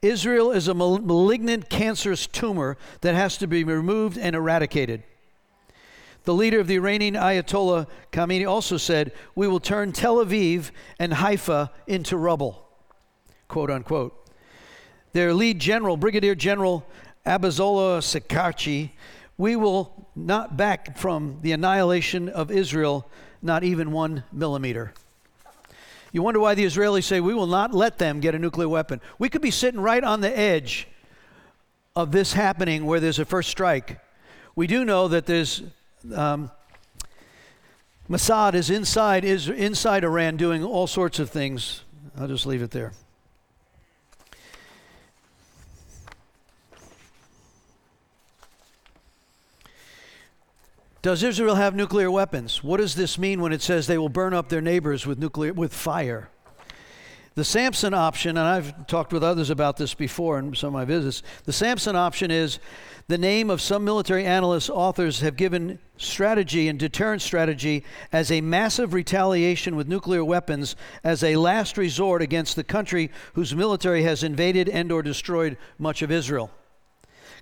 Israel 0.00 0.50
is 0.50 0.66
a 0.66 0.74
malignant 0.74 1.68
cancerous 1.68 2.26
tumor 2.26 2.76
that 3.02 3.14
has 3.14 3.36
to 3.38 3.46
be 3.46 3.62
removed 3.62 4.18
and 4.18 4.34
eradicated. 4.34 5.04
The 6.24 6.34
leader 6.34 6.60
of 6.60 6.66
the 6.68 6.76
Iranian 6.76 7.14
Ayatollah 7.14 7.88
Khamenei 8.12 8.48
also 8.48 8.76
said, 8.76 9.12
We 9.34 9.48
will 9.48 9.60
turn 9.60 9.92
Tel 9.92 10.16
Aviv 10.16 10.70
and 10.98 11.14
Haifa 11.14 11.70
into 11.86 12.16
rubble, 12.16 12.68
quote 13.48 13.70
unquote. 13.70 14.18
Their 15.12 15.34
lead 15.34 15.58
general, 15.58 15.96
Brigadier 15.96 16.34
General 16.34 16.86
Abazollah 17.26 17.98
Sakarchi, 17.98 18.90
we 19.36 19.56
will 19.56 20.08
not 20.14 20.56
back 20.56 20.96
from 20.96 21.38
the 21.42 21.52
annihilation 21.52 22.28
of 22.28 22.50
Israel, 22.50 23.08
not 23.40 23.64
even 23.64 23.92
one 23.92 24.24
millimeter. 24.32 24.94
You 26.12 26.22
wonder 26.22 26.38
why 26.38 26.54
the 26.54 26.64
Israelis 26.64 27.04
say, 27.04 27.20
We 27.20 27.34
will 27.34 27.46
not 27.46 27.74
let 27.74 27.98
them 27.98 28.20
get 28.20 28.34
a 28.34 28.38
nuclear 28.38 28.68
weapon. 28.68 29.00
We 29.18 29.28
could 29.28 29.42
be 29.42 29.50
sitting 29.50 29.80
right 29.80 30.04
on 30.04 30.20
the 30.20 30.38
edge 30.38 30.86
of 31.96 32.12
this 32.12 32.34
happening 32.34 32.86
where 32.86 33.00
there's 33.00 33.18
a 33.18 33.24
first 33.24 33.48
strike. 33.48 33.98
We 34.54 34.66
do 34.66 34.84
know 34.84 35.08
that 35.08 35.26
there's. 35.26 35.62
Um, 36.14 36.50
Mossad 38.10 38.54
is 38.54 38.68
inside, 38.68 39.24
is 39.24 39.48
inside 39.48 40.04
Iran 40.04 40.36
doing 40.36 40.62
all 40.62 40.86
sorts 40.86 41.18
of 41.18 41.30
things. 41.30 41.82
I'll 42.18 42.28
just 42.28 42.44
leave 42.44 42.60
it 42.60 42.70
there. 42.70 42.92
Does 51.02 51.24
Israel 51.24 51.56
have 51.56 51.74
nuclear 51.74 52.12
weapons? 52.12 52.62
What 52.62 52.76
does 52.76 52.94
this 52.94 53.18
mean 53.18 53.40
when 53.40 53.52
it 53.52 53.60
says 53.60 53.88
they 53.88 53.98
will 53.98 54.08
burn 54.08 54.32
up 54.32 54.48
their 54.48 54.60
neighbors 54.60 55.04
with 55.04 55.18
nuclear 55.18 55.52
with 55.52 55.74
fire? 55.74 56.28
The 57.34 57.44
Samson 57.44 57.92
option, 57.92 58.36
and 58.36 58.46
I've 58.46 58.86
talked 58.86 59.12
with 59.12 59.24
others 59.24 59.50
about 59.50 59.78
this 59.78 59.94
before 59.94 60.38
in 60.38 60.54
some 60.54 60.68
of 60.68 60.72
my 60.74 60.84
visits. 60.84 61.24
The 61.44 61.52
Samson 61.52 61.96
option 61.96 62.30
is 62.30 62.60
the 63.08 63.18
name 63.18 63.50
of 63.50 63.60
some 63.60 63.84
military 63.84 64.24
analysts, 64.24 64.70
authors 64.70 65.20
have 65.20 65.34
given 65.36 65.80
strategy 65.96 66.68
and 66.68 66.78
deterrence 66.78 67.24
strategy 67.24 67.84
as 68.12 68.30
a 68.30 68.40
massive 68.40 68.94
retaliation 68.94 69.74
with 69.74 69.88
nuclear 69.88 70.24
weapons 70.24 70.76
as 71.02 71.24
a 71.24 71.34
last 71.34 71.76
resort 71.76 72.22
against 72.22 72.54
the 72.54 72.62
country 72.62 73.10
whose 73.32 73.56
military 73.56 74.04
has 74.04 74.22
invaded 74.22 74.68
and 74.68 74.92
or 74.92 75.02
destroyed 75.02 75.56
much 75.78 76.02
of 76.02 76.12
Israel. 76.12 76.50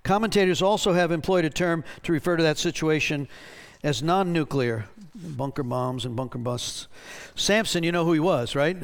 Commentators 0.02 0.62
also 0.62 0.92
have 0.92 1.12
employed 1.12 1.44
a 1.44 1.50
term 1.50 1.84
to 2.02 2.12
refer 2.12 2.36
to 2.36 2.42
that 2.42 2.58
situation 2.58 3.28
as 3.82 4.02
non 4.02 4.32
nuclear 4.32 4.86
bunker 5.14 5.62
bombs 5.62 6.04
and 6.04 6.16
bunker 6.16 6.38
busts. 6.38 6.88
Samson, 7.34 7.82
you 7.82 7.92
know 7.92 8.04
who 8.04 8.12
he 8.12 8.20
was, 8.20 8.54
right? 8.54 8.76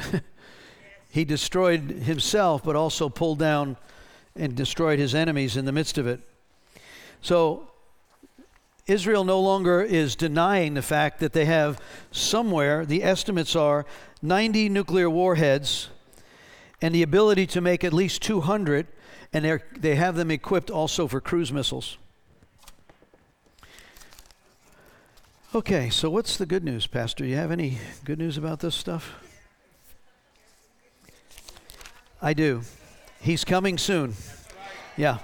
he 1.09 1.25
destroyed 1.25 1.91
himself, 1.91 2.63
but 2.63 2.77
also 2.77 3.09
pulled 3.09 3.39
down 3.39 3.77
and 4.35 4.55
destroyed 4.55 4.99
his 4.99 5.15
enemies 5.15 5.57
in 5.57 5.65
the 5.65 5.73
midst 5.73 5.99
of 5.99 6.07
it. 6.07 6.21
So, 7.23 7.71
Israel 8.87 9.25
no 9.25 9.41
longer 9.41 9.83
is 9.83 10.15
denying 10.15 10.75
the 10.75 10.83
fact 10.83 11.19
that 11.21 11.33
they 11.33 11.47
have 11.47 11.81
somewhere, 12.13 12.87
the 12.87 13.03
estimates 13.03 13.57
are 13.57 13.85
90 14.23 14.69
nuclear 14.69 15.11
warheads 15.11 15.89
and 16.81 16.95
the 16.95 17.03
ability 17.03 17.47
to 17.49 17.61
make 17.61 17.83
at 17.83 17.93
least 17.93 18.23
200 18.23 18.87
and 19.37 19.45
they 19.45 19.59
they 19.79 19.97
have 19.97 20.17
them 20.17 20.31
equipped 20.31 20.71
also 20.71 21.07
for 21.07 21.21
cruise 21.21 21.53
missiles. 21.53 21.99
Okay, 25.55 25.91
so 25.91 26.09
what's 26.09 26.39
the 26.39 26.47
good 26.47 26.65
news, 26.65 26.87
Pastor? 26.87 27.23
You 27.23 27.37
have 27.37 27.51
any 27.51 27.77
good 28.05 28.19
news 28.19 28.39
about 28.39 28.61
this 28.61 28.75
stuff? 28.75 29.15
I 32.23 32.33
do. 32.33 32.63
He's 33.21 33.45
coming 33.45 33.77
soon. 33.77 34.15
Yeah. 34.97 35.19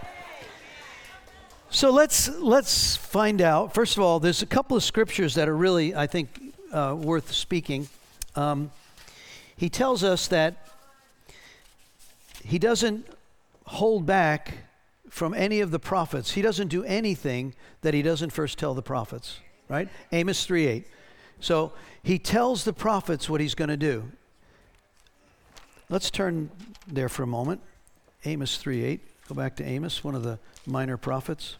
So 1.70 1.90
let's 1.90 2.28
let's 2.38 2.96
find 2.96 3.40
out. 3.40 3.72
First 3.72 3.96
of 3.96 4.02
all, 4.02 4.20
there's 4.20 4.42
a 4.42 4.46
couple 4.46 4.76
of 4.76 4.82
scriptures 4.82 5.36
that 5.36 5.48
are 5.48 5.56
really, 5.56 5.94
I 5.94 6.06
think, 6.06 6.28
uh, 6.70 6.94
worth 6.98 7.32
speaking. 7.32 7.88
Um, 8.36 8.72
he 9.56 9.70
tells 9.70 10.04
us 10.04 10.28
that 10.28 10.68
he 12.44 12.58
doesn't 12.58 13.06
hold 13.66 14.06
back 14.06 14.54
from 15.08 15.34
any 15.34 15.60
of 15.60 15.70
the 15.70 15.78
prophets. 15.78 16.32
He 16.32 16.42
doesn't 16.42 16.68
do 16.68 16.84
anything 16.84 17.54
that 17.82 17.94
he 17.94 18.02
doesn't 18.02 18.30
first 18.30 18.58
tell 18.58 18.74
the 18.74 18.82
prophets. 18.82 19.40
Right? 19.68 19.88
Amos 20.10 20.46
3:8. 20.46 20.84
So 21.40 21.72
he 22.02 22.18
tells 22.18 22.64
the 22.64 22.72
prophets 22.72 23.28
what 23.28 23.40
he's 23.40 23.54
going 23.54 23.70
to 23.70 23.76
do. 23.76 24.10
Let's 25.88 26.10
turn 26.10 26.50
there 26.86 27.08
for 27.08 27.22
a 27.22 27.26
moment. 27.26 27.60
Amos 28.24 28.62
3:8. 28.62 29.00
Go 29.28 29.34
back 29.34 29.56
to 29.56 29.64
Amos, 29.64 30.02
one 30.02 30.14
of 30.14 30.22
the 30.22 30.38
minor 30.66 30.96
prophets. 30.96 31.56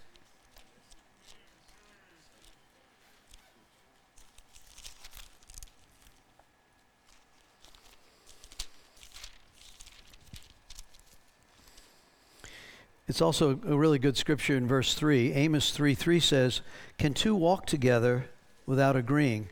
It's 13.08 13.20
also 13.20 13.58
a 13.66 13.76
really 13.76 13.98
good 13.98 14.16
scripture 14.16 14.56
in 14.56 14.68
verse 14.68 14.94
3. 14.94 15.32
Amos 15.32 15.72
3 15.72 15.94
3 15.94 16.20
says, 16.20 16.60
Can 16.98 17.14
two 17.14 17.34
walk 17.34 17.66
together 17.66 18.26
without 18.64 18.94
agreeing? 18.94 19.48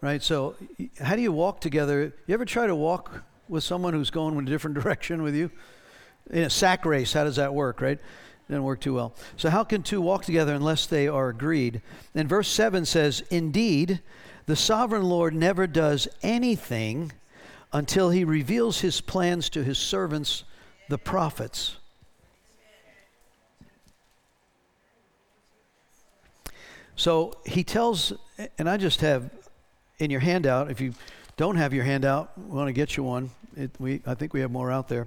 Right? 0.00 0.22
So, 0.22 0.54
how 1.00 1.16
do 1.16 1.22
you 1.22 1.32
walk 1.32 1.60
together? 1.60 2.14
You 2.26 2.34
ever 2.34 2.44
try 2.44 2.66
to 2.66 2.76
walk 2.76 3.24
with 3.48 3.64
someone 3.64 3.92
who's 3.92 4.10
going 4.10 4.36
in 4.38 4.46
a 4.46 4.50
different 4.50 4.74
direction 4.80 5.22
with 5.22 5.34
you? 5.34 5.50
In 6.30 6.44
a 6.44 6.50
sack 6.50 6.84
race, 6.84 7.12
how 7.12 7.24
does 7.24 7.36
that 7.36 7.54
work, 7.54 7.80
right? 7.80 7.98
It 7.98 8.48
doesn't 8.48 8.62
work 8.62 8.80
too 8.80 8.94
well. 8.94 9.14
So, 9.36 9.50
how 9.50 9.64
can 9.64 9.82
two 9.82 10.00
walk 10.00 10.24
together 10.24 10.54
unless 10.54 10.86
they 10.86 11.08
are 11.08 11.28
agreed? 11.28 11.82
And 12.14 12.28
verse 12.28 12.48
7 12.48 12.84
says, 12.84 13.20
Indeed, 13.30 14.00
the 14.46 14.54
sovereign 14.54 15.02
Lord 15.02 15.34
never 15.34 15.66
does 15.66 16.06
anything 16.22 17.10
until 17.72 18.10
he 18.10 18.24
reveals 18.24 18.80
his 18.80 19.00
plans 19.00 19.50
to 19.50 19.64
his 19.64 19.76
servants, 19.76 20.44
the 20.88 20.98
prophets. 20.98 21.78
So 26.96 27.34
he 27.44 27.62
tells, 27.62 28.14
and 28.58 28.68
I 28.68 28.78
just 28.78 29.02
have 29.02 29.30
in 29.98 30.10
your 30.10 30.20
handout, 30.20 30.70
if 30.70 30.80
you 30.80 30.94
don't 31.36 31.56
have 31.56 31.74
your 31.74 31.84
handout, 31.84 32.32
we 32.36 32.56
want 32.56 32.68
to 32.68 32.72
get 32.72 32.96
you 32.96 33.02
one. 33.02 33.30
It, 33.54 33.70
we, 33.78 34.00
I 34.06 34.14
think 34.14 34.32
we 34.32 34.40
have 34.40 34.50
more 34.50 34.72
out 34.72 34.88
there. 34.88 35.06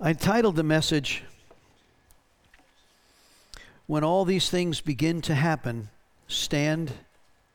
I 0.00 0.12
titled 0.12 0.54
the 0.54 0.62
message, 0.62 1.24
When 3.88 4.04
All 4.04 4.24
These 4.24 4.48
Things 4.48 4.80
Begin 4.80 5.20
to 5.22 5.34
Happen, 5.34 5.88
Stand 6.28 6.92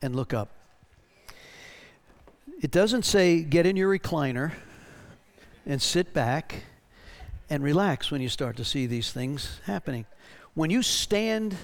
and 0.01 0.13
Look 0.13 0.33
Up. 0.33 0.49
It 2.61 2.71
doesn't 2.71 3.03
say 3.03 3.41
get 3.43 3.65
in 3.65 3.77
your 3.77 3.97
recliner 3.97 4.51
and 5.65 5.81
sit 5.81 6.13
back 6.13 6.63
and 7.49 7.63
relax 7.63 8.11
when 8.11 8.19
you 8.19 8.27
start 8.27 8.57
to 8.57 8.65
see 8.65 8.85
these 8.85 9.13
things 9.13 9.61
happening. 9.65 10.05
When 10.53 10.69
you 10.69 10.81
stand 10.81 11.55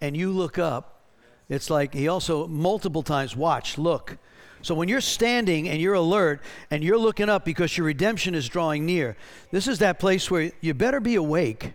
and 0.00 0.16
you 0.16 0.30
look 0.30 0.58
up, 0.58 1.02
it's 1.48 1.68
like 1.68 1.94
he 1.94 2.08
also 2.08 2.46
multiple 2.46 3.02
times 3.02 3.36
watch, 3.36 3.76
look. 3.76 4.18
So 4.62 4.74
when 4.74 4.88
you're 4.88 5.00
standing 5.00 5.68
and 5.68 5.80
you're 5.80 5.94
alert 5.94 6.42
and 6.70 6.84
you're 6.84 6.98
looking 6.98 7.28
up 7.28 7.44
because 7.44 7.76
your 7.76 7.86
redemption 7.86 8.34
is 8.34 8.48
drawing 8.48 8.84
near, 8.86 9.16
this 9.50 9.66
is 9.66 9.78
that 9.78 9.98
place 9.98 10.30
where 10.30 10.52
you 10.60 10.74
better 10.74 11.00
be 11.00 11.14
awake. 11.14 11.72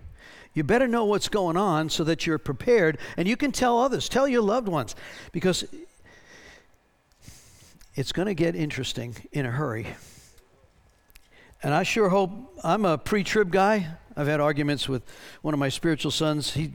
You 0.54 0.64
better 0.64 0.88
know 0.88 1.04
what's 1.06 1.28
going 1.28 1.58
on 1.58 1.90
so 1.90 2.04
that 2.06 2.26
you're 2.26 2.38
prepared 2.38 2.98
and 3.18 3.28
you 3.28 3.36
can 3.36 3.52
tell 3.52 3.80
others, 3.80 4.08
tell 4.08 4.28
your 4.28 4.42
loved 4.42 4.68
ones, 4.68 4.96
because 5.32 5.66
it's 7.96 8.12
going 8.12 8.28
to 8.28 8.34
get 8.34 8.56
interesting 8.56 9.16
in 9.32 9.46
a 9.46 9.52
hurry. 9.52 9.88
And 11.64 11.74
I 11.74 11.84
sure 11.84 12.10
hope 12.10 12.32
I'm 12.64 12.86
a 12.86 12.98
pre 12.98 13.24
trib 13.24 13.52
guy. 13.52 13.88
I've 14.16 14.28
had 14.28 14.40
arguments 14.40 14.88
with 14.88 15.04
one 15.42 15.54
of 15.54 15.60
my 15.60 15.70
spiritual 15.70 16.12
sons. 16.12 16.54
He 16.54 16.74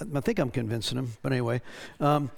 I 0.00 0.20
think 0.20 0.38
I'm 0.38 0.50
convincing 0.50 0.98
him, 0.98 1.12
but 1.22 1.32
anyway. 1.32 1.62
Um, 2.00 2.30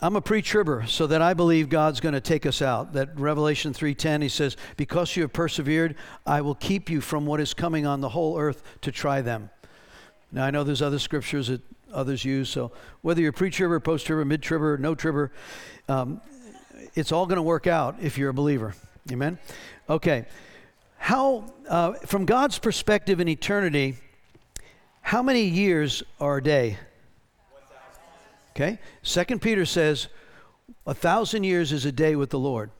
I'm 0.00 0.14
a 0.14 0.20
pre-tribber, 0.20 0.84
so 0.86 1.06
that 1.06 1.22
I 1.22 1.32
believe 1.32 1.70
God's 1.70 2.00
going 2.00 2.12
to 2.12 2.20
take 2.20 2.44
us 2.44 2.60
out. 2.60 2.92
That 2.92 3.18
Revelation 3.18 3.72
3:10, 3.72 4.20
he 4.20 4.28
says, 4.28 4.56
"Because 4.76 5.16
you 5.16 5.22
have 5.22 5.32
persevered, 5.32 5.94
I 6.26 6.42
will 6.42 6.54
keep 6.54 6.90
you 6.90 7.00
from 7.00 7.24
what 7.24 7.40
is 7.40 7.54
coming 7.54 7.86
on 7.86 8.02
the 8.02 8.10
whole 8.10 8.38
earth 8.38 8.62
to 8.82 8.92
try 8.92 9.22
them." 9.22 9.48
Now 10.30 10.44
I 10.44 10.50
know 10.50 10.64
there's 10.64 10.82
other 10.82 10.98
scriptures 10.98 11.48
that 11.48 11.62
others 11.92 12.26
use, 12.26 12.50
so 12.50 12.72
whether 13.00 13.22
you're 13.22 13.32
pre-tribber, 13.32 13.80
post-tribber, 13.80 14.26
mid-tribber, 14.26 14.76
no-tribber, 14.76 15.32
um, 15.88 16.20
it's 16.94 17.10
all 17.10 17.24
going 17.24 17.36
to 17.36 17.42
work 17.42 17.66
out 17.66 17.96
if 18.00 18.18
you're 18.18 18.30
a 18.30 18.34
believer. 18.34 18.74
Amen. 19.10 19.38
Okay. 19.88 20.26
How, 20.98 21.44
uh, 21.68 21.92
from 22.04 22.26
God's 22.26 22.58
perspective 22.58 23.20
in 23.20 23.28
eternity, 23.28 23.96
how 25.06 25.22
many 25.22 25.42
years 25.42 26.02
are 26.18 26.38
a 26.38 26.42
day? 26.42 26.78
Okay. 28.50 28.80
Second 29.04 29.40
Peter 29.40 29.64
says 29.64 30.08
a 30.84 30.94
thousand 30.94 31.44
years 31.44 31.70
is 31.70 31.84
a 31.84 31.92
day 31.92 32.16
with 32.16 32.30
the 32.30 32.40
Lord. 32.40 32.72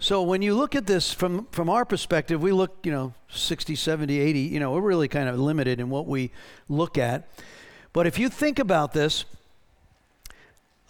So 0.00 0.20
when 0.22 0.42
you 0.42 0.56
look 0.56 0.74
at 0.74 0.88
this 0.88 1.12
from, 1.12 1.46
from 1.52 1.70
our 1.70 1.84
perspective, 1.84 2.42
we 2.42 2.50
look, 2.50 2.78
you 2.82 2.90
know, 2.90 3.14
60, 3.28 3.76
70, 3.76 4.18
80, 4.18 4.40
you 4.40 4.58
know, 4.58 4.72
we're 4.72 4.80
really 4.80 5.06
kind 5.06 5.28
of 5.28 5.38
limited 5.38 5.78
in 5.78 5.90
what 5.90 6.08
we 6.08 6.32
look 6.68 6.98
at. 6.98 7.28
But 7.92 8.08
if 8.08 8.18
you 8.18 8.28
think 8.28 8.58
about 8.58 8.92
this, 8.92 9.24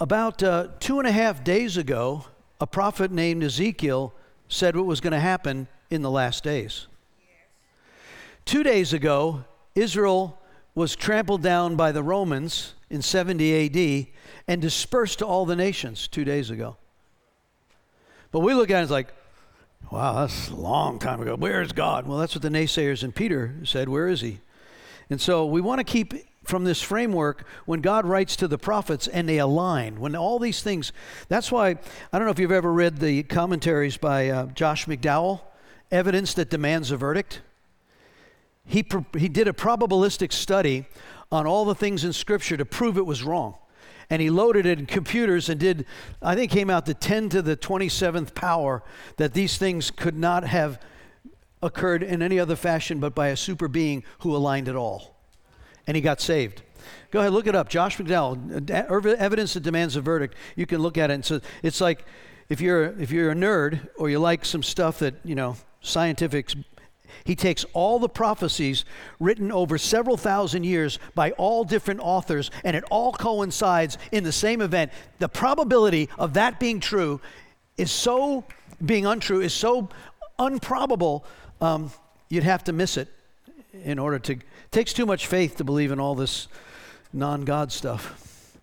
about 0.00 0.42
uh, 0.42 0.68
two 0.81 0.98
and 0.98 1.07
a 1.07 1.12
half 1.12 1.44
days 1.44 1.77
ago, 1.77 2.24
a 2.59 2.66
prophet 2.66 3.11
named 3.11 3.44
Ezekiel 3.44 4.14
said 4.48 4.77
what 4.77 4.87
was 4.87 5.03
going 5.03 5.12
to 5.12 5.20
happen 5.20 5.68
in 5.90 6.00
the 6.00 6.11
last 6.11 6.42
days. 6.42 6.87
Two 8.46 8.62
days 8.62 8.94
ago, 8.94 9.44
Israel 9.74 10.38
was 10.74 10.96
trampled 10.96 11.42
down 11.42 11.76
by 11.76 11.92
the 11.92 12.02
Romans 12.02 12.74
in 12.90 13.00
70 13.00 13.66
AD 13.66 14.06
and 14.48 14.60
dispersed 14.60 15.20
to 15.20 15.26
all 15.26 15.46
the 15.46 15.56
nations 15.56 16.08
two 16.08 16.24
days 16.24 16.50
ago. 16.50 16.76
But 18.32 18.40
we 18.40 18.54
look 18.54 18.70
at 18.70 18.80
it 18.80 18.84
as 18.84 18.90
like, 18.90 19.14
wow, 19.90 20.14
that's 20.14 20.48
a 20.48 20.56
long 20.56 20.98
time 20.98 21.20
ago. 21.20 21.37
Where 21.37 21.62
is 21.62 21.72
God? 21.72 22.06
Well, 22.06 22.18
that's 22.18 22.34
what 22.34 22.42
the 22.42 22.48
naysayers 22.48 23.04
and 23.04 23.14
Peter 23.14 23.54
said. 23.64 23.88
Where 23.88 24.08
is 24.08 24.20
he? 24.20 24.40
And 25.08 25.20
so 25.20 25.46
we 25.46 25.60
want 25.60 25.78
to 25.78 25.84
keep 25.84 26.14
from 26.42 26.64
this 26.64 26.82
framework 26.82 27.46
when 27.64 27.80
God 27.80 28.04
writes 28.04 28.37
to 28.37 28.48
the 28.48 28.58
prophets 28.58 29.06
and 29.06 29.28
they 29.28 29.38
align, 29.38 30.00
when 30.00 30.16
all 30.16 30.38
these 30.38 30.62
things, 30.62 30.92
that's 31.28 31.52
why, 31.52 31.70
I 32.12 32.18
don't 32.18 32.24
know 32.24 32.32
if 32.32 32.38
you've 32.38 32.52
ever 32.52 32.72
read 32.72 32.98
the 32.98 33.22
commentaries 33.22 33.96
by 33.96 34.28
uh, 34.28 34.46
Josh 34.46 34.87
McDowell, 34.87 35.40
Evidence 35.90 36.34
That 36.34 36.50
Demands 36.50 36.90
a 36.90 36.96
Verdict 36.96 37.40
he, 38.66 38.85
he 39.16 39.29
did 39.29 39.48
a 39.48 39.53
probabilistic 39.53 40.33
study 40.33 40.87
on 41.31 41.46
all 41.46 41.64
the 41.64 41.74
things 41.74 42.05
in 42.05 42.12
Scripture 42.12 42.57
to 42.57 42.64
prove 42.64 42.96
it 42.96 43.07
was 43.07 43.22
wrong. 43.22 43.55
And 44.11 44.20
he 44.20 44.31
loaded 44.31 44.66
it 44.66 44.79
in 44.79 44.87
computers 44.87 45.48
and 45.48 45.59
did, 45.59 45.87
I 46.22 46.35
think, 46.35 46.50
came 46.50 46.70
out 46.70 46.87
to 46.87 46.94
10 46.94 47.31
to 47.31 47.42
the 47.42 47.57
27th 47.57 48.35
power 48.35 48.83
that 49.16 49.33
these 49.35 49.57
things 49.57 49.90
could 49.90 50.16
not 50.16 50.44
have 50.44 50.81
occurred 51.62 52.03
in 52.03 52.20
any 52.20 52.38
other 52.38 52.57
fashion 52.57 53.00
but 53.00 53.14
by 53.14 53.29
a 53.29 53.37
super 53.37 53.68
being 53.68 54.05
who 54.20 54.37
aligned 54.37 54.68
it 54.68 54.77
all. 54.77 55.16
And 55.87 55.96
he 55.96 56.00
got 56.00 56.20
saved. 56.20 56.62
Go 57.11 57.20
ahead, 57.20 57.33
look 57.33 57.46
it 57.46 57.55
up. 57.55 57.68
Josh 57.68 57.96
McDowell, 57.96 58.70
er, 58.70 59.16
evidence 59.16 59.55
that 59.55 59.62
demands 59.62 59.96
a 59.96 60.00
verdict. 60.00 60.35
You 60.57 60.66
can 60.66 60.81
look 60.81 60.98
at 60.98 61.11
it. 61.11 61.14
And 61.14 61.24
so 61.24 61.40
it's 61.62 61.81
like 61.81 62.05
if 62.48 62.61
you're 62.61 62.98
if 63.00 63.11
you're 63.11 63.31
a 63.31 63.35
nerd 63.35 63.88
or 63.96 64.11
you 64.11 64.18
like 64.18 64.44
some 64.44 64.62
stuff 64.62 64.98
that 64.98 65.14
you 65.24 65.35
know 65.35 65.57
scientific 65.81 66.53
he 67.24 67.37
takes 67.37 67.64
all 67.72 67.98
the 67.98 68.09
prophecies 68.09 68.85
written 69.20 69.53
over 69.53 69.79
several 69.79 70.16
thousand 70.16 70.64
years 70.64 70.98
by 71.14 71.31
all 71.33 71.64
different 71.64 72.00
authors, 72.00 72.50
and 72.64 72.77
it 72.77 72.85
all 72.90 73.12
coincides 73.12 73.98
in 74.11 74.24
the 74.24 74.33
same 74.33 74.61
event. 74.61 74.90
The 75.18 75.28
probability 75.28 76.09
of 76.18 76.34
that 76.34 76.59
being 76.59 76.80
true 76.80 77.20
is 77.76 77.91
so, 77.91 78.45
being 78.84 79.07
untrue, 79.07 79.41
is 79.41 79.55
so 79.55 79.88
unprobable, 80.38 81.24
um, 81.61 81.91
you'd 82.28 82.45
have 82.45 82.64
to 82.64 82.72
miss 82.72 82.97
it 82.97 83.09
in 83.84 83.99
order 83.99 84.18
to. 84.18 84.38
Takes 84.70 84.93
too 84.93 85.07
much 85.07 85.26
faith 85.28 85.57
to 85.57 85.64
believe 85.64 85.93
in 85.93 86.01
all 86.01 86.14
this 86.14 86.49
non 87.12 87.45
God 87.45 87.70
stuff. 87.70 88.59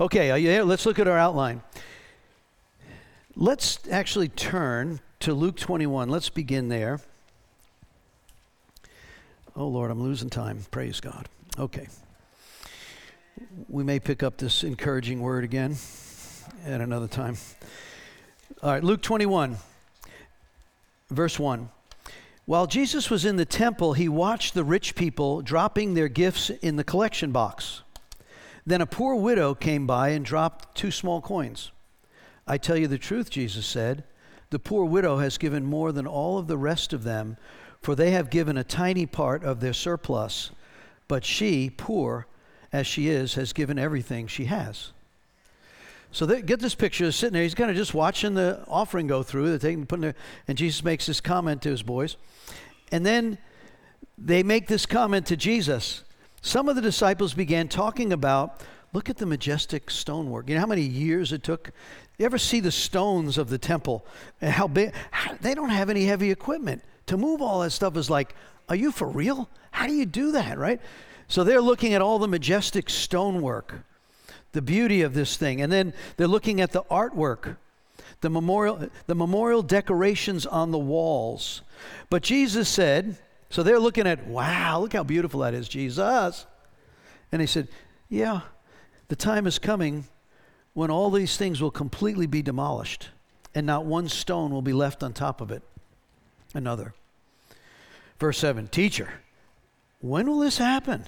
Okay, 0.00 0.30
are 0.30 0.38
you 0.38 0.48
there? 0.48 0.64
Let's 0.64 0.86
look 0.86 0.98
at 0.98 1.08
our 1.08 1.18
outline. 1.18 1.62
Let's 3.36 3.80
actually 3.90 4.28
turn 4.28 5.00
to 5.20 5.34
Luke 5.34 5.56
21. 5.56 6.08
Let's 6.08 6.30
begin 6.30 6.68
there. 6.68 7.00
Oh, 9.60 9.68
Lord, 9.68 9.90
I'm 9.90 10.02
losing 10.02 10.30
time. 10.30 10.64
Praise 10.70 11.00
God. 11.00 11.28
Okay. 11.58 11.86
we 13.68 13.84
may 13.84 14.00
pick 14.00 14.22
up 14.22 14.38
this 14.38 14.64
encouraging 14.64 15.20
word 15.20 15.44
again 15.44 15.76
at 16.64 16.80
another 16.80 17.06
time. 17.06 17.36
All 18.62 18.70
right, 18.70 18.82
Luke 18.82 19.02
21, 19.02 19.58
verse 21.10 21.38
1. 21.38 21.68
While 22.46 22.68
Jesus 22.68 23.10
was 23.10 23.26
in 23.26 23.36
the 23.36 23.44
temple, 23.44 23.92
he 23.92 24.08
watched 24.08 24.54
the 24.54 24.64
rich 24.64 24.94
people 24.94 25.42
dropping 25.42 25.92
their 25.92 26.08
gifts 26.08 26.48
in 26.48 26.76
the 26.76 26.82
collection 26.82 27.30
box. 27.30 27.82
Then 28.64 28.80
a 28.80 28.86
poor 28.86 29.14
widow 29.14 29.54
came 29.54 29.86
by 29.86 30.08
and 30.08 30.24
dropped 30.24 30.74
two 30.74 30.90
small 30.90 31.20
coins. 31.20 31.70
I 32.46 32.56
tell 32.56 32.78
you 32.78 32.86
the 32.86 32.96
truth, 32.96 33.28
Jesus 33.28 33.66
said, 33.66 34.04
the 34.50 34.58
poor 34.58 34.84
widow 34.84 35.18
has 35.18 35.38
given 35.38 35.64
more 35.64 35.92
than 35.92 36.06
all 36.08 36.36
of 36.36 36.48
the 36.48 36.56
rest 36.58 36.92
of 36.92 37.04
them, 37.04 37.36
for 37.80 37.94
they 37.94 38.10
have 38.10 38.30
given 38.30 38.56
a 38.56 38.64
tiny 38.64 39.06
part 39.06 39.42
of 39.44 39.60
their 39.60 39.72
surplus. 39.72 40.50
But 41.08 41.24
she, 41.24 41.70
poor 41.70 42.26
as 42.72 42.86
she 42.86 43.08
is, 43.08 43.34
has 43.34 43.52
given 43.52 43.78
everything 43.78 44.26
she 44.26 44.44
has. 44.44 44.92
So 46.12 46.26
they, 46.26 46.42
get 46.42 46.60
this 46.60 46.74
picture, 46.74 47.10
sitting 47.12 47.34
there. 47.34 47.42
He's 47.42 47.54
kind 47.54 47.70
of 47.70 47.76
just 47.76 47.94
watching 47.94 48.34
the 48.34 48.64
offering 48.68 49.06
go 49.06 49.22
through. 49.22 49.50
They're 49.50 49.58
taking, 49.58 49.86
putting 49.86 50.02
their, 50.02 50.14
and 50.48 50.58
Jesus 50.58 50.82
makes 50.84 51.06
this 51.06 51.20
comment 51.20 51.62
to 51.62 51.70
his 51.70 51.82
boys. 51.82 52.16
And 52.90 53.06
then 53.06 53.38
they 54.18 54.42
make 54.42 54.66
this 54.66 54.86
comment 54.86 55.26
to 55.26 55.36
Jesus. 55.36 56.04
Some 56.42 56.68
of 56.68 56.76
the 56.76 56.82
disciples 56.82 57.32
began 57.32 57.68
talking 57.68 58.12
about, 58.12 58.60
look 58.92 59.08
at 59.08 59.18
the 59.18 59.26
majestic 59.26 59.90
stonework. 59.90 60.48
You 60.48 60.56
know 60.56 60.60
how 60.60 60.66
many 60.66 60.82
years 60.82 61.32
it 61.32 61.42
took? 61.42 61.70
You 62.18 62.26
ever 62.26 62.38
see 62.38 62.60
the 62.60 62.72
stones 62.72 63.38
of 63.38 63.48
the 63.48 63.58
temple? 63.58 64.04
How 64.42 64.66
big? 64.66 64.92
They 65.40 65.54
don't 65.54 65.70
have 65.70 65.90
any 65.90 66.04
heavy 66.04 66.30
equipment. 66.30 66.82
To 67.10 67.16
move 67.16 67.42
all 67.42 67.58
that 67.62 67.70
stuff 67.70 67.96
is 67.96 68.08
like, 68.08 68.36
are 68.68 68.76
you 68.76 68.92
for 68.92 69.08
real? 69.08 69.48
How 69.72 69.88
do 69.88 69.92
you 69.92 70.06
do 70.06 70.30
that, 70.30 70.56
right? 70.58 70.80
So 71.26 71.42
they're 71.42 71.60
looking 71.60 71.92
at 71.92 72.00
all 72.00 72.20
the 72.20 72.28
majestic 72.28 72.88
stonework, 72.88 73.80
the 74.52 74.62
beauty 74.62 75.02
of 75.02 75.12
this 75.12 75.36
thing. 75.36 75.60
And 75.60 75.72
then 75.72 75.92
they're 76.16 76.28
looking 76.28 76.60
at 76.60 76.70
the 76.70 76.84
artwork, 76.84 77.56
the 78.20 78.30
memorial, 78.30 78.88
the 79.08 79.16
memorial 79.16 79.60
decorations 79.60 80.46
on 80.46 80.70
the 80.70 80.78
walls. 80.78 81.62
But 82.10 82.22
Jesus 82.22 82.68
said, 82.68 83.18
so 83.48 83.64
they're 83.64 83.80
looking 83.80 84.06
at, 84.06 84.28
wow, 84.28 84.78
look 84.78 84.92
how 84.92 85.02
beautiful 85.02 85.40
that 85.40 85.52
is, 85.52 85.68
Jesus. 85.68 86.46
And 87.32 87.40
he 87.40 87.46
said, 87.48 87.66
yeah, 88.08 88.42
the 89.08 89.16
time 89.16 89.48
is 89.48 89.58
coming 89.58 90.04
when 90.74 90.92
all 90.92 91.10
these 91.10 91.36
things 91.36 91.60
will 91.60 91.72
completely 91.72 92.28
be 92.28 92.40
demolished 92.40 93.08
and 93.52 93.66
not 93.66 93.84
one 93.84 94.08
stone 94.08 94.52
will 94.52 94.62
be 94.62 94.72
left 94.72 95.02
on 95.02 95.12
top 95.12 95.40
of 95.40 95.50
it. 95.50 95.64
Another. 96.54 96.94
Verse 98.20 98.38
7 98.38 98.68
Teacher, 98.68 99.08
when 100.00 100.28
will 100.28 100.38
this 100.38 100.58
happen? 100.58 101.06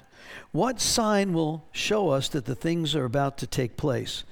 What 0.50 0.80
sign 0.80 1.32
will 1.32 1.64
show 1.70 2.08
us 2.10 2.28
that 2.30 2.46
the 2.46 2.54
things 2.54 2.94
are 2.96 3.04
about 3.04 3.38
to 3.38 3.46
take 3.46 3.76
place? 3.76 4.24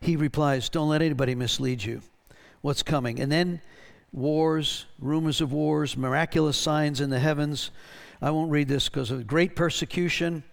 He 0.00 0.16
replies, 0.16 0.68
Don't 0.68 0.88
let 0.88 1.02
anybody 1.02 1.34
mislead 1.34 1.84
you. 1.84 2.00
What's 2.62 2.82
coming? 2.82 3.20
And 3.20 3.30
then 3.30 3.60
wars, 4.12 4.86
rumors 4.98 5.40
of 5.40 5.52
wars, 5.52 5.96
miraculous 5.96 6.56
signs 6.56 7.00
in 7.00 7.10
the 7.10 7.18
heavens. 7.18 7.70
I 8.22 8.30
won't 8.30 8.50
read 8.50 8.68
this 8.68 8.88
because 8.88 9.10
of 9.10 9.26
great 9.26 9.54
persecution. 9.54 10.44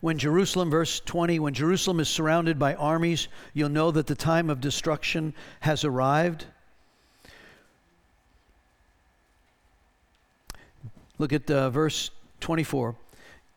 When 0.00 0.18
Jerusalem, 0.18 0.70
verse 0.70 1.00
20, 1.00 1.40
when 1.40 1.52
Jerusalem 1.52 2.00
is 2.00 2.08
surrounded 2.08 2.58
by 2.58 2.74
armies, 2.74 3.28
you'll 3.54 3.68
know 3.68 3.90
that 3.90 4.06
the 4.06 4.14
time 4.14 4.48
of 4.48 4.60
destruction 4.60 5.34
has 5.60 5.84
arrived. 5.84 6.46
Look 11.20 11.34
at 11.34 11.50
uh, 11.50 11.68
verse 11.68 12.10
24. 12.40 12.96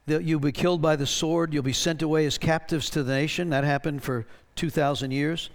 That 0.07 0.26
you'll 0.26 0.41
be 0.41 0.51
killed 0.51 0.82
by 0.82 0.97
the 0.97 1.07
sword, 1.07 1.53
you'll 1.53 1.64
be 1.64 1.72
sent 1.72 2.01
away 2.01 2.26
as 2.26 2.38
captives 2.38 2.89
to 2.89 3.03
the 3.03 3.14
nation. 3.14 3.51
That 3.51 3.64
happened 3.64 4.03
for 4.03 4.26
2,000 4.57 5.11
years. 5.11 5.49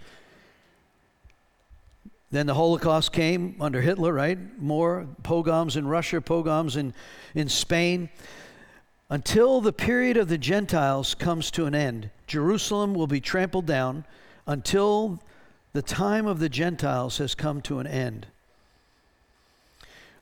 Then 2.31 2.47
the 2.47 2.55
Holocaust 2.55 3.11
came 3.11 3.57
under 3.59 3.79
Hitler, 3.79 4.11
right? 4.11 4.39
More 4.59 5.05
pogroms 5.21 5.77
in 5.77 5.85
Russia, 5.85 6.19
pogroms 6.19 6.77
in, 6.77 6.95
in 7.35 7.47
Spain. 7.47 8.09
Until 9.11 9.61
the 9.61 9.71
period 9.71 10.17
of 10.17 10.29
the 10.29 10.37
Gentiles 10.39 11.13
comes 11.13 11.51
to 11.51 11.67
an 11.67 11.75
end, 11.75 12.09
Jerusalem 12.25 12.95
will 12.95 13.05
be 13.05 13.21
trampled 13.21 13.67
down 13.67 14.03
until 14.47 15.21
the 15.73 15.83
time 15.83 16.25
of 16.25 16.39
the 16.39 16.49
Gentiles 16.49 17.19
has 17.19 17.35
come 17.35 17.61
to 17.61 17.77
an 17.77 17.85
end. 17.85 18.25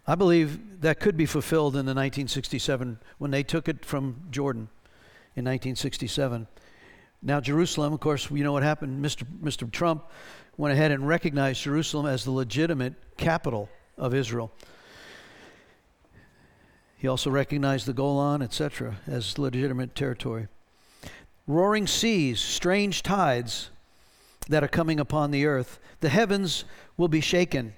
I 0.08 0.16
believe 0.16 0.80
that 0.82 1.02
could 1.02 1.18
be 1.18 1.26
fulfilled 1.26 1.74
in 1.74 1.86
the 1.86 1.94
1967 1.94 3.00
when 3.18 3.32
they 3.32 3.44
took 3.44 3.68
it 3.68 3.84
from 3.84 4.22
Jordan 4.32 4.70
in 5.36 5.44
1967. 5.44 6.48
Now, 7.22 7.42
Jerusalem, 7.42 7.92
of 7.92 8.00
course, 8.00 8.32
you 8.32 8.44
know 8.44 8.54
what 8.54 8.64
happened. 8.64 9.04
Mr. 9.04 9.24
Mr. 9.44 9.70
Trump 9.70 10.06
went 10.56 10.74
ahead 10.74 10.92
and 10.92 11.08
recognized 11.08 11.62
Jerusalem 11.62 12.06
as 12.06 12.24
the 12.24 12.32
legitimate 12.32 12.94
capital 13.18 13.68
of 13.98 14.14
Israel. 14.14 14.52
He 16.96 17.08
also 17.08 17.30
recognized 17.30 17.86
the 17.86 17.94
Golan, 17.94 18.42
etc., 18.42 18.98
as 19.08 19.38
legitimate 19.38 19.94
territory. 19.94 20.48
Roaring 21.46 21.86
seas, 21.86 22.40
strange 22.40 23.04
tides 23.04 23.72
that 24.48 24.64
are 24.64 24.70
coming 24.70 25.00
upon 25.00 25.32
the 25.32 25.46
earth. 25.46 25.80
The 26.00 26.10
heavens 26.10 26.64
will 26.96 27.08
be 27.08 27.22
shaken. 27.22 27.74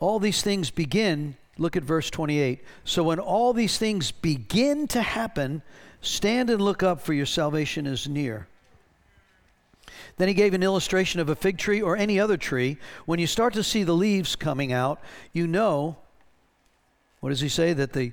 All 0.00 0.18
these 0.18 0.42
things 0.42 0.70
begin, 0.70 1.36
look 1.56 1.76
at 1.76 1.82
verse 1.82 2.10
28. 2.10 2.62
So 2.84 3.02
when 3.02 3.18
all 3.18 3.52
these 3.52 3.78
things 3.78 4.10
begin 4.12 4.86
to 4.88 5.02
happen, 5.02 5.62
stand 6.00 6.50
and 6.50 6.60
look 6.60 6.82
up, 6.82 7.00
for 7.00 7.12
your 7.12 7.26
salvation 7.26 7.86
is 7.86 8.08
near. 8.08 8.46
Then 10.16 10.28
he 10.28 10.34
gave 10.34 10.54
an 10.54 10.62
illustration 10.62 11.20
of 11.20 11.28
a 11.28 11.36
fig 11.36 11.58
tree 11.58 11.80
or 11.80 11.96
any 11.96 12.20
other 12.20 12.36
tree. 12.36 12.78
When 13.06 13.18
you 13.18 13.26
start 13.26 13.54
to 13.54 13.62
see 13.62 13.84
the 13.84 13.94
leaves 13.94 14.36
coming 14.36 14.72
out, 14.72 15.00
you 15.32 15.46
know, 15.46 15.96
what 17.20 17.30
does 17.30 17.40
he 17.40 17.48
say? 17.48 17.72
That 17.72 17.92
the 17.92 18.12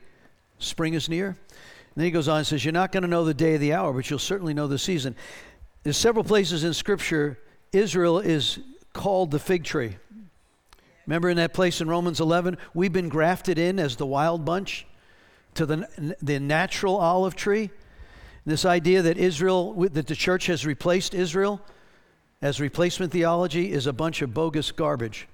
spring 0.59 0.93
is 0.93 1.09
near? 1.09 1.27
And 1.27 1.38
then 1.95 2.05
he 2.05 2.11
goes 2.11 2.27
on 2.27 2.39
and 2.39 2.47
says, 2.47 2.65
You're 2.65 2.73
not 2.73 2.91
going 2.91 3.03
to 3.03 3.09
know 3.09 3.25
the 3.25 3.33
day 3.33 3.55
of 3.55 3.61
the 3.61 3.73
hour, 3.73 3.93
but 3.93 4.09
you'll 4.09 4.19
certainly 4.19 4.53
know 4.53 4.67
the 4.67 4.79
season. 4.79 5.15
There's 5.83 5.97
several 5.97 6.23
places 6.23 6.63
in 6.63 6.73
Scripture 6.73 7.39
Israel 7.71 8.19
is 8.19 8.59
called 8.93 9.31
the 9.31 9.39
fig 9.39 9.63
tree. 9.63 9.97
Remember 11.08 11.30
in 11.30 11.38
that 11.38 11.53
place 11.53 11.82
in 11.82 11.88
Romans 11.88 12.20
11, 12.20 12.58
we've 12.74 12.93
been 12.93 13.10
grafted 13.10 13.60
in 13.60 13.80
as 13.80 13.95
the 13.95 14.06
wild 14.06 14.43
bunch 14.43 14.86
to 15.53 15.66
the, 15.66 16.16
the 16.22 16.39
natural 16.39 16.95
olive 16.97 17.36
tree. 17.36 17.70
This 18.45 18.66
idea 18.66 19.01
that 19.01 19.18
Israel, 19.18 19.74
that 19.74 20.08
the 20.08 20.16
church 20.16 20.47
has 20.47 20.66
replaced 20.66 21.14
Israel 21.14 21.62
as 22.41 22.60
replacement 22.60 23.12
theology 23.12 23.72
is 23.72 23.88
a 23.88 23.93
bunch 23.93 24.22
of 24.22 24.34
bogus 24.34 24.72
garbage. 24.72 25.28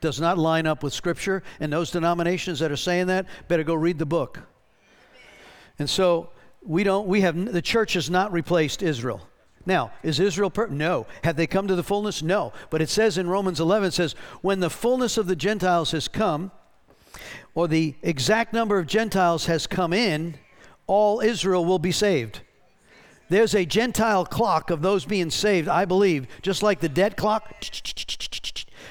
Does 0.00 0.20
not 0.20 0.38
line 0.38 0.66
up 0.66 0.82
with 0.82 0.92
Scripture, 0.94 1.42
and 1.58 1.72
those 1.72 1.90
denominations 1.90 2.58
that 2.60 2.72
are 2.72 2.76
saying 2.76 3.06
that 3.08 3.26
better 3.48 3.64
go 3.64 3.74
read 3.74 3.98
the 3.98 4.06
book. 4.06 4.40
And 5.78 5.88
so 5.88 6.30
we 6.62 6.84
don't. 6.84 7.06
We 7.06 7.22
have 7.22 7.52
the 7.52 7.62
church 7.62 7.94
has 7.94 8.10
not 8.10 8.32
replaced 8.32 8.82
Israel. 8.82 9.26
Now, 9.66 9.92
is 10.02 10.18
Israel 10.18 10.50
per- 10.50 10.68
no? 10.68 11.06
Have 11.22 11.36
they 11.36 11.46
come 11.46 11.68
to 11.68 11.76
the 11.76 11.82
fullness? 11.82 12.22
No. 12.22 12.52
But 12.70 12.80
it 12.80 12.88
says 12.88 13.18
in 13.18 13.28
Romans 13.28 13.60
11, 13.60 13.88
it 13.88 13.94
says, 13.94 14.14
when 14.40 14.60
the 14.60 14.70
fullness 14.70 15.18
of 15.18 15.26
the 15.26 15.36
Gentiles 15.36 15.90
has 15.90 16.08
come, 16.08 16.50
or 17.54 17.68
the 17.68 17.94
exact 18.02 18.52
number 18.52 18.78
of 18.78 18.86
Gentiles 18.86 19.46
has 19.46 19.66
come 19.66 19.92
in, 19.92 20.36
all 20.86 21.20
Israel 21.20 21.64
will 21.64 21.78
be 21.78 21.92
saved. 21.92 22.40
There's 23.28 23.54
a 23.54 23.64
Gentile 23.64 24.24
clock 24.24 24.70
of 24.70 24.82
those 24.82 25.04
being 25.04 25.30
saved, 25.30 25.68
I 25.68 25.84
believe, 25.84 26.26
just 26.42 26.62
like 26.62 26.80
the 26.80 26.88
debt 26.88 27.16
clock. 27.16 27.64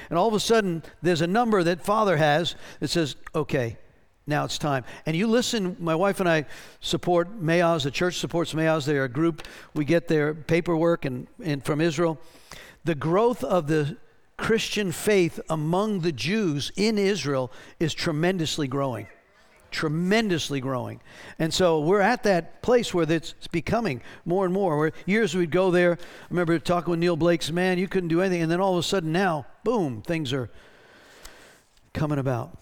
And 0.08 0.18
all 0.18 0.28
of 0.28 0.34
a 0.34 0.40
sudden, 0.40 0.82
there's 1.02 1.20
a 1.20 1.26
number 1.26 1.62
that 1.62 1.84
Father 1.84 2.16
has 2.16 2.54
that 2.80 2.88
says, 2.88 3.16
okay, 3.34 3.76
now 4.30 4.44
it's 4.44 4.56
time. 4.56 4.84
And 5.04 5.14
you 5.14 5.26
listen, 5.26 5.76
my 5.78 5.94
wife 5.94 6.20
and 6.20 6.28
I 6.28 6.46
support 6.80 7.42
Maoz, 7.42 7.82
the 7.82 7.90
church 7.90 8.18
supports 8.18 8.54
Maoz. 8.54 8.86
They're 8.86 9.04
a 9.04 9.08
group. 9.08 9.46
We 9.74 9.84
get 9.84 10.08
their 10.08 10.32
paperwork 10.32 11.04
and, 11.04 11.26
and 11.42 11.64
from 11.64 11.80
Israel. 11.80 12.18
The 12.84 12.94
growth 12.94 13.44
of 13.44 13.66
the 13.66 13.98
Christian 14.38 14.90
faith 14.90 15.38
among 15.50 16.00
the 16.00 16.12
Jews 16.12 16.72
in 16.76 16.96
Israel 16.96 17.52
is 17.78 17.92
tremendously 17.92 18.66
growing 18.66 19.06
tremendously 19.70 20.60
growing. 20.60 21.00
And 21.38 21.52
so 21.52 21.80
we're 21.80 22.00
at 22.00 22.24
that 22.24 22.62
place 22.62 22.92
where 22.92 23.10
it's 23.10 23.34
becoming 23.52 24.02
more 24.24 24.44
and 24.44 24.52
more. 24.52 24.76
Where 24.76 24.92
years 25.06 25.34
we'd 25.34 25.50
go 25.50 25.70
there. 25.70 25.92
I 25.92 26.26
remember 26.28 26.58
talking 26.58 26.90
with 26.90 26.98
Neil 26.98 27.16
Blake's 27.16 27.50
man, 27.50 27.78
you 27.78 27.88
couldn't 27.88 28.08
do 28.08 28.20
anything. 28.20 28.42
And 28.42 28.50
then 28.50 28.60
all 28.60 28.72
of 28.72 28.78
a 28.78 28.82
sudden 28.82 29.12
now, 29.12 29.46
boom, 29.64 30.02
things 30.02 30.32
are 30.32 30.50
coming 31.92 32.18
about. 32.18 32.56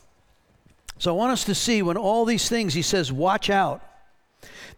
So 0.99 1.15
I 1.15 1.17
want 1.17 1.33
us 1.33 1.45
to 1.45 1.55
see 1.55 1.83
when 1.83 1.97
all 1.97 2.25
these 2.25 2.49
things, 2.49 2.75
he 2.75 2.83
says, 2.83 3.13
watch 3.13 3.51
out. 3.51 3.83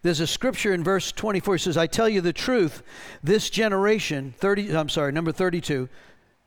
There's 0.03 0.19
a 0.19 0.27
scripture 0.27 0.73
in 0.73 0.83
verse 0.83 1.11
24. 1.11 1.55
He 1.55 1.59
says, 1.59 1.77
I 1.77 1.87
tell 1.87 2.09
you 2.09 2.21
the 2.21 2.33
truth, 2.33 2.83
this 3.23 3.49
generation, 3.49 4.33
30, 4.37 4.75
I'm 4.75 4.89
sorry, 4.89 5.11
number 5.11 5.31
32, 5.31 5.89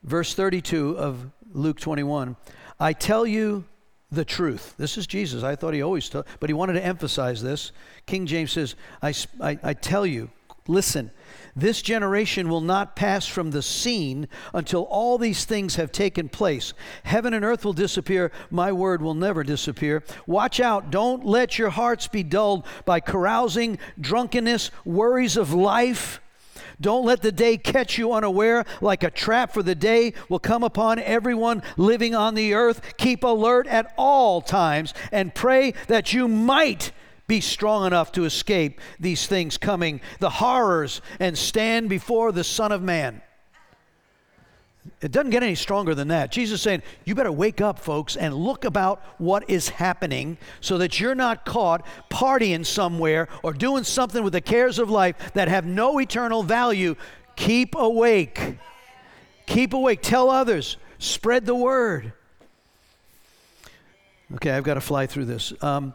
verse 0.03 0.33
32 0.33 0.97
of 0.97 1.29
Luke 1.53 1.79
21. 1.79 2.35
I 2.79 2.93
tell 2.93 3.25
you 3.25 3.63
the 4.11 4.25
truth. 4.25 4.75
This 4.77 4.97
is 4.97 5.07
Jesus. 5.07 5.43
I 5.43 5.55
thought 5.55 5.73
he 5.73 5.81
always 5.81 6.09
told, 6.09 6.25
but 6.39 6.49
he 6.49 6.53
wanted 6.53 6.73
to 6.73 6.85
emphasize 6.85 7.41
this. 7.41 7.71
King 8.05 8.25
James 8.25 8.51
says, 8.51 8.75
I, 9.01 9.13
I, 9.41 9.59
I 9.63 9.73
tell 9.73 10.05
you, 10.05 10.29
Listen, 10.67 11.11
this 11.55 11.81
generation 11.81 12.49
will 12.49 12.61
not 12.61 12.95
pass 12.95 13.25
from 13.25 13.51
the 13.51 13.61
scene 13.61 14.27
until 14.53 14.83
all 14.83 15.17
these 15.17 15.45
things 15.45 15.75
have 15.75 15.91
taken 15.91 16.27
place. 16.27 16.73
Heaven 17.03 17.33
and 17.33 17.45
earth 17.45 17.63
will 17.63 17.73
disappear. 17.73 18.31
My 18.51 18.73
word 18.73 19.01
will 19.01 19.13
never 19.13 19.43
disappear. 19.43 20.03
Watch 20.27 20.59
out. 20.59 20.91
Don't 20.91 21.25
let 21.25 21.57
your 21.57 21.69
hearts 21.69 22.07
be 22.07 22.23
dulled 22.23 22.65
by 22.83 22.99
carousing, 22.99 23.79
drunkenness, 23.99 24.69
worries 24.83 25.37
of 25.37 25.53
life. 25.53 26.19
Don't 26.81 27.05
let 27.05 27.21
the 27.21 27.31
day 27.31 27.57
catch 27.57 27.97
you 27.97 28.11
unaware 28.11 28.65
like 28.81 29.03
a 29.03 29.09
trap, 29.09 29.53
for 29.53 29.63
the 29.63 29.75
day 29.75 30.13
will 30.27 30.39
come 30.39 30.63
upon 30.63 30.99
everyone 30.99 31.63
living 31.77 32.13
on 32.13 32.35
the 32.35 32.53
earth. 32.53 32.81
Keep 32.97 33.23
alert 33.23 33.65
at 33.67 33.93
all 33.97 34.41
times 34.41 34.93
and 35.11 35.33
pray 35.33 35.73
that 35.87 36.11
you 36.11 36.27
might 36.27 36.91
be 37.27 37.41
strong 37.41 37.87
enough 37.87 38.11
to 38.13 38.25
escape 38.25 38.79
these 38.99 39.25
things 39.27 39.57
coming, 39.57 40.01
the 40.19 40.29
horrors, 40.29 41.01
and 41.19 41.37
stand 41.37 41.89
before 41.89 42.31
the 42.31 42.43
Son 42.43 42.71
of 42.71 42.81
Man. 42.81 43.21
It 45.01 45.11
doesn't 45.11 45.31
get 45.31 45.41
any 45.41 45.55
stronger 45.55 45.95
than 45.95 46.09
that. 46.09 46.31
Jesus 46.31 46.61
saying, 46.61 46.83
You 47.05 47.15
better 47.15 47.31
wake 47.31 47.59
up, 47.59 47.79
folks, 47.79 48.15
and 48.15 48.33
look 48.33 48.65
about 48.65 49.01
what 49.17 49.49
is 49.49 49.69
happening 49.69 50.37
so 50.61 50.77
that 50.77 50.99
you're 50.99 51.15
not 51.15 51.45
caught 51.45 51.85
partying 52.09 52.65
somewhere 52.65 53.27
or 53.41 53.53
doing 53.53 53.83
something 53.83 54.23
with 54.23 54.33
the 54.33 54.41
cares 54.41 54.77
of 54.77 54.89
life 54.89 55.33
that 55.33 55.47
have 55.47 55.65
no 55.65 55.99
eternal 55.99 56.43
value. 56.43 56.95
Keep 57.35 57.75
awake. 57.75 58.57
Keep 59.47 59.73
awake. 59.73 60.01
Tell 60.01 60.29
others. 60.29 60.77
Spread 60.99 61.45
the 61.45 61.55
word. 61.55 62.13
Okay, 64.35 64.51
I've 64.51 64.63
got 64.63 64.75
to 64.75 64.81
fly 64.81 65.07
through 65.07 65.25
this. 65.25 65.51
Um, 65.61 65.93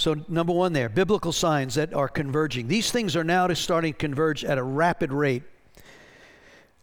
so, 0.00 0.16
number 0.28 0.54
one, 0.54 0.72
there, 0.72 0.88
biblical 0.88 1.30
signs 1.30 1.74
that 1.74 1.92
are 1.92 2.08
converging. 2.08 2.68
These 2.68 2.90
things 2.90 3.14
are 3.16 3.22
now 3.22 3.52
starting 3.52 3.92
to 3.92 3.98
converge 3.98 4.46
at 4.46 4.56
a 4.56 4.62
rapid 4.62 5.12
rate. 5.12 5.42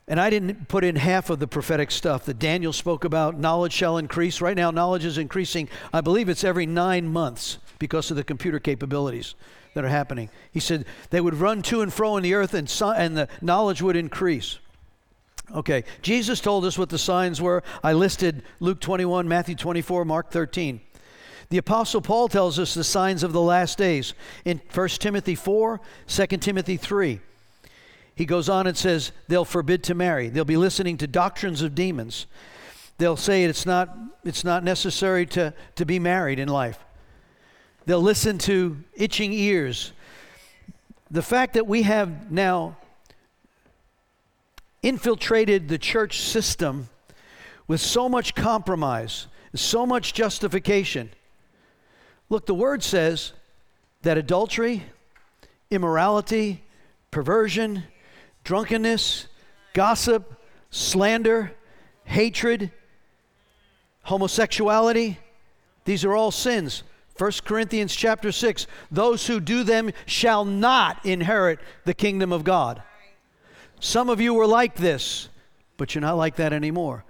And 0.08 0.20
I 0.20 0.30
didn't 0.30 0.68
put 0.68 0.84
in 0.84 0.96
half 0.96 1.32
of 1.32 1.40
the 1.40 1.48
prophetic 1.48 1.90
stuff 1.90 2.26
that 2.26 2.38
Daniel 2.38 2.72
spoke 2.72 3.06
about. 3.06 3.40
Knowledge 3.40 3.74
shall 3.74 3.98
increase. 3.98 4.40
Right 4.40 4.56
now, 4.56 4.70
knowledge 4.70 5.04
is 5.04 5.18
increasing. 5.18 5.68
I 5.92 6.02
believe 6.02 6.30
it's 6.30 6.44
every 6.44 6.68
nine 6.68 7.08
months 7.08 7.58
because 7.80 8.12
of 8.12 8.18
the 8.18 8.24
computer 8.24 8.60
capabilities 8.60 9.34
that 9.74 9.84
are 9.84 9.90
happening. 9.90 10.30
He 10.52 10.60
said 10.60 10.86
they 11.10 11.20
would 11.20 11.34
run 11.34 11.64
to 11.64 11.82
and 11.82 11.92
fro 11.92 12.18
in 12.18 12.24
the 12.24 12.36
earth 12.36 12.54
and, 12.54 12.72
and 12.96 13.18
the 13.18 13.28
knowledge 13.42 13.82
would 13.82 13.96
increase. 13.96 14.60
Okay, 15.56 15.86
Jesus 16.04 16.40
told 16.40 16.66
us 16.66 16.78
what 16.78 16.90
the 16.90 17.00
signs 17.00 17.42
were. 17.42 17.64
I 17.84 17.94
listed 17.94 18.44
Luke 18.60 18.80
21, 18.80 19.28
Matthew 19.28 19.56
24, 19.56 20.06
Mark 20.06 20.30
13. 20.30 20.82
The 21.50 21.58
Apostle 21.58 22.02
Paul 22.02 22.28
tells 22.28 22.60
us 22.60 22.74
the 22.74 22.84
signs 22.84 23.24
of 23.24 23.32
the 23.32 23.42
last 23.42 23.78
days 23.78 24.14
in 24.44 24.60
1 24.74 24.88
Timothy 24.90 25.36
4, 25.36 25.80
2 26.08 26.28
Timothy 26.38 26.78
3. 26.78 27.20
He 28.16 28.26
goes 28.26 28.50
on 28.50 28.68
and 28.68 28.76
says 28.76 29.12
they'll 29.28 29.46
forbid 29.46 29.84
to 29.84 29.96
marry. 29.96 30.28
They'll 30.28 30.44
be 30.44 30.58
listening 30.58 30.98
to 30.98 31.08
doctrines 31.08 31.62
of 31.62 31.76
demons. 31.76 32.26
They'll 32.98 33.16
say 33.16 33.44
it's 33.44 33.66
not, 33.66 33.96
it's 34.26 34.44
not 34.44 34.64
necessary 34.64 35.26
to, 35.28 35.54
to 35.76 35.86
be 35.86 36.00
married 36.00 36.40
in 36.40 36.48
life. 36.48 36.80
They'll 37.86 38.02
listen 38.02 38.38
to 38.40 38.78
itching 38.96 39.32
ears. 39.32 39.94
The 41.10 41.22
fact 41.22 41.54
that 41.54 41.68
we 41.68 41.84
have 41.84 42.32
now 42.32 42.76
infiltrated 44.84 45.70
the 45.70 45.78
church 45.78 46.20
system 46.20 46.90
with 47.68 47.80
so 47.80 48.10
much 48.10 48.36
compromise, 48.36 49.28
so 49.54 49.86
much 49.86 50.14
justification, 50.14 51.10
Look, 52.30 52.46
the 52.46 52.56
word 52.56 52.84
says 52.84 53.34
that 54.02 54.18
adultery, 54.18 54.84
immorality, 55.72 56.64
perversion, 57.12 57.84
drunkenness, 58.44 59.28
gossip, 59.74 60.34
slander, 60.70 61.54
hatred, 62.04 62.72
homosexuality, 64.04 65.20
these 65.86 66.04
are 66.04 66.16
all 66.16 66.32
sins. 66.32 66.84
1 67.18 67.32
Corinthians 67.46 67.96
chapter 67.96 68.32
6 68.32 68.68
those 68.92 69.26
who 69.28 69.40
do 69.40 69.64
them 69.64 69.92
shall 70.06 70.46
not 70.46 71.04
inherit 71.06 71.60
the 71.86 71.94
kingdom 71.94 72.32
of 72.32 72.44
God. 72.44 72.84
Some 73.80 74.10
of 74.10 74.20
you 74.20 74.34
were 74.34 74.48
like 74.48 74.76
this, 74.76 75.30
but 75.78 75.96
you're 75.96 76.02
not 76.02 76.18
like 76.18 76.36
that 76.36 76.54
anymore. 76.54 77.06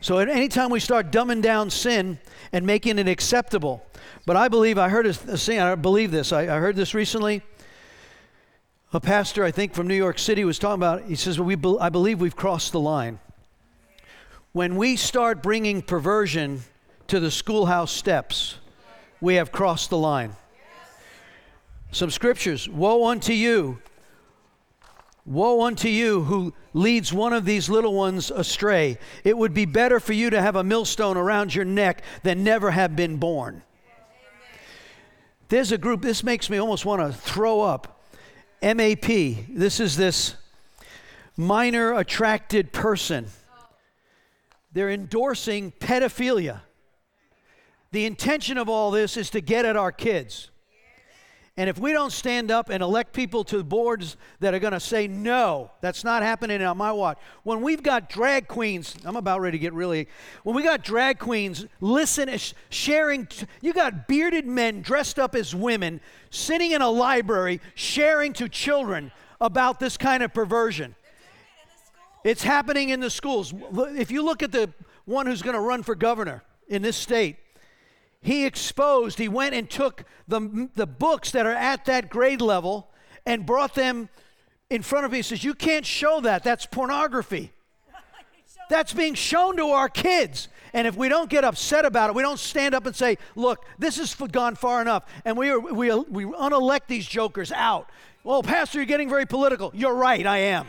So, 0.00 0.18
at 0.18 0.28
any 0.28 0.48
time 0.48 0.70
we 0.70 0.80
start 0.80 1.10
dumbing 1.10 1.40
down 1.40 1.70
sin 1.70 2.18
and 2.52 2.66
making 2.66 2.98
it 2.98 3.08
acceptable, 3.08 3.84
but 4.26 4.36
I 4.36 4.48
believe, 4.48 4.78
I 4.78 4.88
heard 4.88 5.06
a, 5.06 5.14
saying, 5.14 5.60
I 5.60 5.74
believe 5.74 6.10
this, 6.10 6.32
I, 6.32 6.42
I 6.42 6.58
heard 6.58 6.76
this 6.76 6.94
recently. 6.94 7.42
A 8.92 9.00
pastor, 9.00 9.44
I 9.44 9.50
think 9.50 9.74
from 9.74 9.88
New 9.88 9.96
York 9.96 10.18
City, 10.18 10.44
was 10.44 10.58
talking 10.58 10.74
about, 10.74 11.02
he 11.04 11.16
says, 11.16 11.38
well, 11.38 11.46
we 11.46 11.56
be, 11.56 11.76
I 11.80 11.88
believe 11.88 12.20
we've 12.20 12.36
crossed 12.36 12.72
the 12.72 12.80
line. 12.80 13.18
When 14.52 14.76
we 14.76 14.96
start 14.96 15.42
bringing 15.42 15.82
perversion 15.82 16.62
to 17.08 17.18
the 17.18 17.30
schoolhouse 17.30 17.90
steps, 17.90 18.58
we 19.20 19.34
have 19.34 19.50
crossed 19.50 19.90
the 19.90 19.98
line. 19.98 20.36
Some 21.90 22.10
scriptures 22.10 22.68
Woe 22.68 23.06
unto 23.06 23.32
you 23.32 23.78
Woe 25.26 25.62
unto 25.62 25.88
you 25.88 26.24
who 26.24 26.52
leads 26.74 27.12
one 27.12 27.32
of 27.32 27.46
these 27.46 27.70
little 27.70 27.94
ones 27.94 28.30
astray. 28.30 28.98
It 29.24 29.36
would 29.38 29.54
be 29.54 29.64
better 29.64 29.98
for 29.98 30.12
you 30.12 30.28
to 30.28 30.42
have 30.42 30.54
a 30.54 30.62
millstone 30.62 31.16
around 31.16 31.54
your 31.54 31.64
neck 31.64 32.02
than 32.22 32.44
never 32.44 32.70
have 32.70 32.94
been 32.94 33.16
born. 33.16 33.62
There's 35.54 35.70
a 35.70 35.78
group, 35.78 36.02
this 36.02 36.24
makes 36.24 36.50
me 36.50 36.58
almost 36.58 36.84
want 36.84 37.00
to 37.00 37.16
throw 37.16 37.60
up. 37.60 38.02
MAP, 38.60 39.06
this 39.48 39.78
is 39.78 39.96
this 39.96 40.34
minor 41.36 41.94
attracted 41.94 42.72
person. 42.72 43.26
They're 44.72 44.90
endorsing 44.90 45.70
pedophilia. 45.70 46.62
The 47.92 48.04
intention 48.04 48.58
of 48.58 48.68
all 48.68 48.90
this 48.90 49.16
is 49.16 49.30
to 49.30 49.40
get 49.40 49.64
at 49.64 49.76
our 49.76 49.92
kids. 49.92 50.50
And 51.56 51.70
if 51.70 51.78
we 51.78 51.92
don't 51.92 52.10
stand 52.10 52.50
up 52.50 52.68
and 52.68 52.82
elect 52.82 53.12
people 53.12 53.44
to 53.44 53.62
boards 53.62 54.16
that 54.40 54.54
are 54.54 54.58
going 54.58 54.72
to 54.72 54.80
say, 54.80 55.06
no, 55.06 55.70
that's 55.80 56.02
not 56.02 56.24
happening 56.24 56.60
on 56.62 56.76
my 56.76 56.90
watch. 56.90 57.16
When 57.44 57.60
we've 57.60 57.82
got 57.82 58.08
drag 58.08 58.48
queens, 58.48 58.96
I'm 59.04 59.14
about 59.14 59.40
ready 59.40 59.56
to 59.56 59.62
get 59.62 59.72
really, 59.72 60.08
when 60.42 60.56
we 60.56 60.64
got 60.64 60.82
drag 60.82 61.20
queens 61.20 61.64
listen, 61.80 62.28
sharing, 62.70 63.28
you 63.60 63.72
got 63.72 64.08
bearded 64.08 64.48
men 64.48 64.82
dressed 64.82 65.20
up 65.20 65.36
as 65.36 65.54
women 65.54 66.00
sitting 66.30 66.72
in 66.72 66.82
a 66.82 66.90
library 66.90 67.60
sharing 67.76 68.32
to 68.32 68.48
children 68.48 69.12
about 69.40 69.78
this 69.78 69.96
kind 69.96 70.24
of 70.24 70.34
perversion. 70.34 70.96
It's 72.24 72.42
happening 72.42 72.88
in 72.88 72.98
the 72.98 73.10
schools. 73.10 73.54
If 73.96 74.10
you 74.10 74.24
look 74.24 74.42
at 74.42 74.50
the 74.50 74.72
one 75.04 75.26
who's 75.26 75.42
going 75.42 75.54
to 75.54 75.60
run 75.60 75.84
for 75.84 75.94
governor 75.94 76.42
in 76.66 76.82
this 76.82 76.96
state, 76.96 77.36
he 78.24 78.46
exposed, 78.46 79.18
he 79.18 79.28
went 79.28 79.54
and 79.54 79.68
took 79.68 80.04
the, 80.26 80.70
the 80.74 80.86
books 80.86 81.30
that 81.32 81.44
are 81.44 81.52
at 81.52 81.84
that 81.84 82.08
grade 82.08 82.40
level 82.40 82.90
and 83.26 83.44
brought 83.44 83.74
them 83.74 84.08
in 84.70 84.80
front 84.80 85.04
of 85.04 85.12
me. 85.12 85.18
He 85.18 85.22
says, 85.22 85.44
You 85.44 85.52
can't 85.52 85.84
show 85.84 86.22
that. 86.22 86.42
That's 86.42 86.64
pornography. 86.64 87.52
That's 88.70 88.94
being 88.94 89.12
shown 89.12 89.58
to 89.58 89.66
our 89.66 89.90
kids. 89.90 90.48
And 90.72 90.86
if 90.86 90.96
we 90.96 91.10
don't 91.10 91.28
get 91.28 91.44
upset 91.44 91.84
about 91.84 92.08
it, 92.08 92.16
we 92.16 92.22
don't 92.22 92.38
stand 92.38 92.74
up 92.74 92.86
and 92.86 92.96
say, 92.96 93.18
Look, 93.36 93.66
this 93.78 93.98
has 93.98 94.14
gone 94.14 94.54
far 94.54 94.80
enough. 94.80 95.04
And 95.26 95.36
we, 95.36 95.50
are, 95.50 95.60
we, 95.60 95.94
we 95.94 96.24
unelect 96.24 96.88
these 96.88 97.06
jokers 97.06 97.52
out. 97.52 97.90
Well, 98.24 98.42
Pastor, 98.42 98.78
you're 98.78 98.86
getting 98.86 99.10
very 99.10 99.26
political. 99.26 99.70
You're 99.74 99.94
right, 99.94 100.26
I 100.26 100.38
am. 100.38 100.66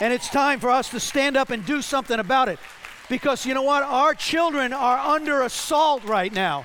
And 0.00 0.10
it's 0.10 0.30
time 0.30 0.58
for 0.58 0.70
us 0.70 0.88
to 0.88 1.00
stand 1.00 1.36
up 1.36 1.50
and 1.50 1.66
do 1.66 1.82
something 1.82 2.18
about 2.18 2.48
it. 2.48 2.58
Because 3.10 3.44
you 3.44 3.54
know 3.54 3.62
what? 3.62 3.82
Our 3.82 4.14
children 4.14 4.72
are 4.72 4.96
under 4.96 5.42
assault 5.42 6.04
right 6.04 6.32
now. 6.32 6.64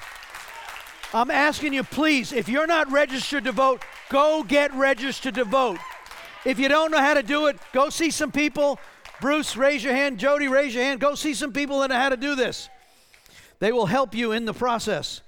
I'm 1.12 1.32
asking 1.32 1.74
you, 1.74 1.84
please, 1.84 2.32
if 2.32 2.48
you're 2.48 2.68
not 2.68 2.92
registered 2.92 3.46
to 3.46 3.52
vote, 3.52 3.82
go 4.10 4.44
get 4.44 4.72
registered 4.76 5.34
to 5.36 5.44
vote. 5.44 5.80
If 6.46 6.60
you 6.60 6.70
don't 6.70 6.92
know 6.92 7.00
how 7.00 7.16
to 7.16 7.24
do 7.24 7.48
it, 7.48 7.58
go 7.74 7.90
see 7.90 8.12
some 8.12 8.32
people. 8.32 8.80
Bruce, 9.20 9.58
raise 9.58 9.84
your 9.84 9.96
hand. 9.96 10.20
Jody, 10.20 10.48
raise 10.48 10.76
your 10.76 10.84
hand. 10.84 11.00
Go 11.00 11.16
see 11.16 11.34
some 11.34 11.52
people 11.52 11.80
that 11.80 11.90
know 11.90 11.96
how 11.96 12.10
to 12.10 12.18
do 12.18 12.36
this. 12.36 12.70
They 13.58 13.72
will 13.72 13.88
help 13.88 14.14
you 14.14 14.32
in 14.32 14.46
the 14.46 14.54
process. 14.54 15.22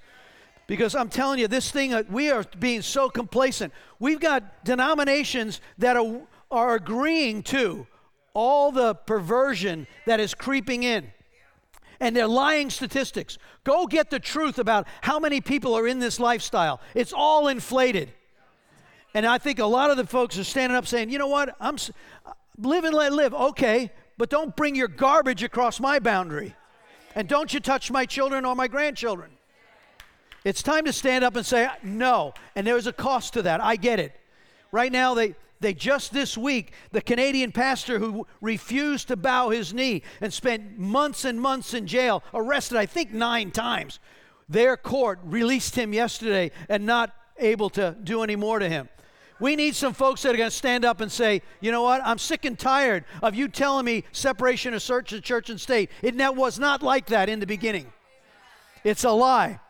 Because 0.68 0.94
I'm 0.94 1.08
telling 1.08 1.40
you, 1.40 1.48
this 1.48 1.72
thing, 1.72 1.94
uh, 1.94 2.04
we 2.08 2.30
are 2.30 2.44
being 2.60 2.80
so 2.80 3.10
complacent. 3.10 3.72
We've 3.98 4.20
got 4.20 4.64
denominations 4.64 5.60
that 5.78 5.96
are, 5.96 6.20
are 6.48 6.76
agreeing 6.76 7.42
to 7.44 7.88
all 8.38 8.70
the 8.70 8.94
perversion 8.94 9.88
that 10.06 10.20
is 10.20 10.32
creeping 10.32 10.84
in. 10.84 11.12
And 11.98 12.14
they're 12.14 12.28
lying 12.28 12.70
statistics. 12.70 13.36
Go 13.64 13.88
get 13.88 14.10
the 14.10 14.20
truth 14.20 14.60
about 14.60 14.86
how 15.00 15.18
many 15.18 15.40
people 15.40 15.74
are 15.74 15.88
in 15.88 15.98
this 15.98 16.20
lifestyle. 16.20 16.80
It's 16.94 17.12
all 17.12 17.48
inflated. 17.48 18.12
And 19.12 19.26
I 19.26 19.38
think 19.38 19.58
a 19.58 19.66
lot 19.66 19.90
of 19.90 19.96
the 19.96 20.06
folks 20.06 20.38
are 20.38 20.44
standing 20.44 20.76
up 20.76 20.86
saying, 20.86 21.10
you 21.10 21.18
know 21.18 21.26
what, 21.26 21.56
I'm 21.58 21.76
live 22.58 22.84
and 22.84 22.94
let 22.94 23.12
live. 23.12 23.34
Okay, 23.34 23.90
but 24.16 24.30
don't 24.30 24.54
bring 24.54 24.76
your 24.76 24.86
garbage 24.86 25.42
across 25.42 25.80
my 25.80 25.98
boundary. 25.98 26.54
And 27.16 27.26
don't 27.26 27.52
you 27.52 27.58
touch 27.58 27.90
my 27.90 28.06
children 28.06 28.44
or 28.44 28.54
my 28.54 28.68
grandchildren. 28.68 29.32
It's 30.44 30.62
time 30.62 30.84
to 30.84 30.92
stand 30.92 31.24
up 31.24 31.34
and 31.34 31.44
say, 31.44 31.68
no. 31.82 32.34
And 32.54 32.64
there's 32.64 32.86
a 32.86 32.92
cost 32.92 33.32
to 33.32 33.42
that. 33.42 33.60
I 33.60 33.74
get 33.74 33.98
it. 33.98 34.14
Right 34.70 34.92
now, 34.92 35.14
they, 35.14 35.34
they 35.60 35.74
just 35.74 36.12
this 36.12 36.36
week, 36.38 36.72
the 36.92 37.00
Canadian 37.00 37.52
pastor 37.52 37.98
who 37.98 38.26
refused 38.40 39.08
to 39.08 39.16
bow 39.16 39.50
his 39.50 39.74
knee 39.74 40.02
and 40.20 40.32
spent 40.32 40.78
months 40.78 41.24
and 41.24 41.40
months 41.40 41.74
in 41.74 41.86
jail, 41.86 42.22
arrested, 42.32 42.78
I 42.78 42.86
think, 42.86 43.12
nine 43.12 43.50
times. 43.50 43.98
Their 44.48 44.76
court 44.76 45.18
released 45.24 45.74
him 45.74 45.92
yesterday 45.92 46.50
and 46.68 46.86
not 46.86 47.14
able 47.38 47.70
to 47.70 47.96
do 48.02 48.22
any 48.22 48.36
more 48.36 48.58
to 48.58 48.68
him. 48.68 48.88
We 49.40 49.54
need 49.54 49.76
some 49.76 49.94
folks 49.94 50.22
that 50.22 50.34
are 50.34 50.38
going 50.38 50.50
to 50.50 50.56
stand 50.56 50.84
up 50.84 51.00
and 51.00 51.12
say, 51.12 51.42
you 51.60 51.70
know 51.70 51.82
what, 51.82 52.00
I'm 52.04 52.18
sick 52.18 52.44
and 52.44 52.58
tired 52.58 53.04
of 53.22 53.34
you 53.34 53.46
telling 53.46 53.84
me 53.84 54.04
separation 54.10 54.74
of 54.74 54.82
church, 54.82 55.50
and 55.50 55.60
state. 55.60 55.90
It 56.02 56.14
was 56.34 56.58
not 56.58 56.82
like 56.82 57.06
that 57.06 57.28
in 57.28 57.38
the 57.38 57.46
beginning. 57.46 57.92
It's 58.82 59.04
a 59.04 59.10
lie. 59.10 59.60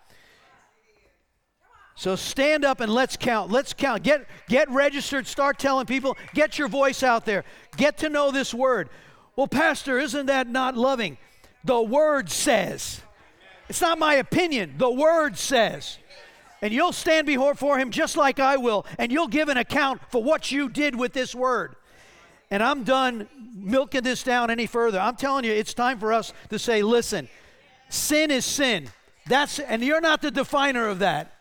So 1.98 2.14
stand 2.14 2.64
up 2.64 2.80
and 2.80 2.94
let's 2.94 3.16
count. 3.16 3.50
Let's 3.50 3.72
count. 3.72 4.04
Get, 4.04 4.24
get 4.48 4.70
registered. 4.70 5.26
Start 5.26 5.58
telling 5.58 5.84
people. 5.84 6.16
Get 6.32 6.56
your 6.56 6.68
voice 6.68 7.02
out 7.02 7.24
there. 7.24 7.44
Get 7.76 7.98
to 7.98 8.08
know 8.08 8.30
this 8.30 8.54
word. 8.54 8.88
Well, 9.34 9.48
Pastor, 9.48 9.98
isn't 9.98 10.26
that 10.26 10.46
not 10.46 10.76
loving? 10.76 11.18
The 11.64 11.82
word 11.82 12.30
says. 12.30 13.00
It's 13.68 13.80
not 13.80 13.98
my 13.98 14.14
opinion. 14.14 14.74
The 14.78 14.88
word 14.88 15.36
says. 15.36 15.98
And 16.62 16.72
you'll 16.72 16.92
stand 16.92 17.26
before 17.26 17.78
him 17.78 17.90
just 17.90 18.16
like 18.16 18.38
I 18.38 18.58
will, 18.58 18.86
and 18.96 19.10
you'll 19.10 19.26
give 19.26 19.48
an 19.48 19.56
account 19.56 20.00
for 20.12 20.22
what 20.22 20.52
you 20.52 20.68
did 20.68 20.94
with 20.94 21.12
this 21.12 21.34
word. 21.34 21.74
And 22.48 22.62
I'm 22.62 22.84
done 22.84 23.28
milking 23.56 24.02
this 24.02 24.22
down 24.22 24.52
any 24.52 24.66
further. 24.66 25.00
I'm 25.00 25.16
telling 25.16 25.44
you, 25.44 25.50
it's 25.50 25.74
time 25.74 25.98
for 25.98 26.12
us 26.12 26.32
to 26.50 26.60
say, 26.60 26.80
listen, 26.82 27.28
sin 27.88 28.30
is 28.30 28.44
sin. 28.44 28.88
That's 29.26 29.58
and 29.58 29.82
you're 29.82 30.00
not 30.00 30.22
the 30.22 30.30
definer 30.30 30.86
of 30.86 31.00
that. 31.00 31.34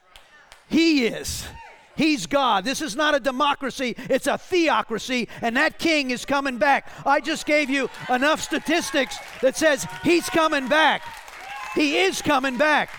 He 0.67 1.05
is. 1.05 1.47
He's 1.95 2.27
God. 2.27 2.63
This 2.63 2.81
is 2.81 2.95
not 2.95 3.15
a 3.15 3.19
democracy, 3.19 3.95
it's 3.97 4.27
a 4.27 4.37
theocracy, 4.37 5.27
and 5.41 5.57
that 5.57 5.79
king 5.79 6.11
is 6.11 6.25
coming 6.25 6.59
back. 6.59 6.91
I 7.05 7.19
just 7.19 7.47
gave 7.47 7.71
you 7.71 7.89
enough 8.07 8.39
statistics 8.41 9.17
that 9.41 9.57
says 9.57 9.87
he's 10.03 10.29
coming 10.29 10.67
back. 10.67 11.01
He 11.73 11.97
is 11.97 12.21
coming 12.21 12.57
back. 12.57 12.89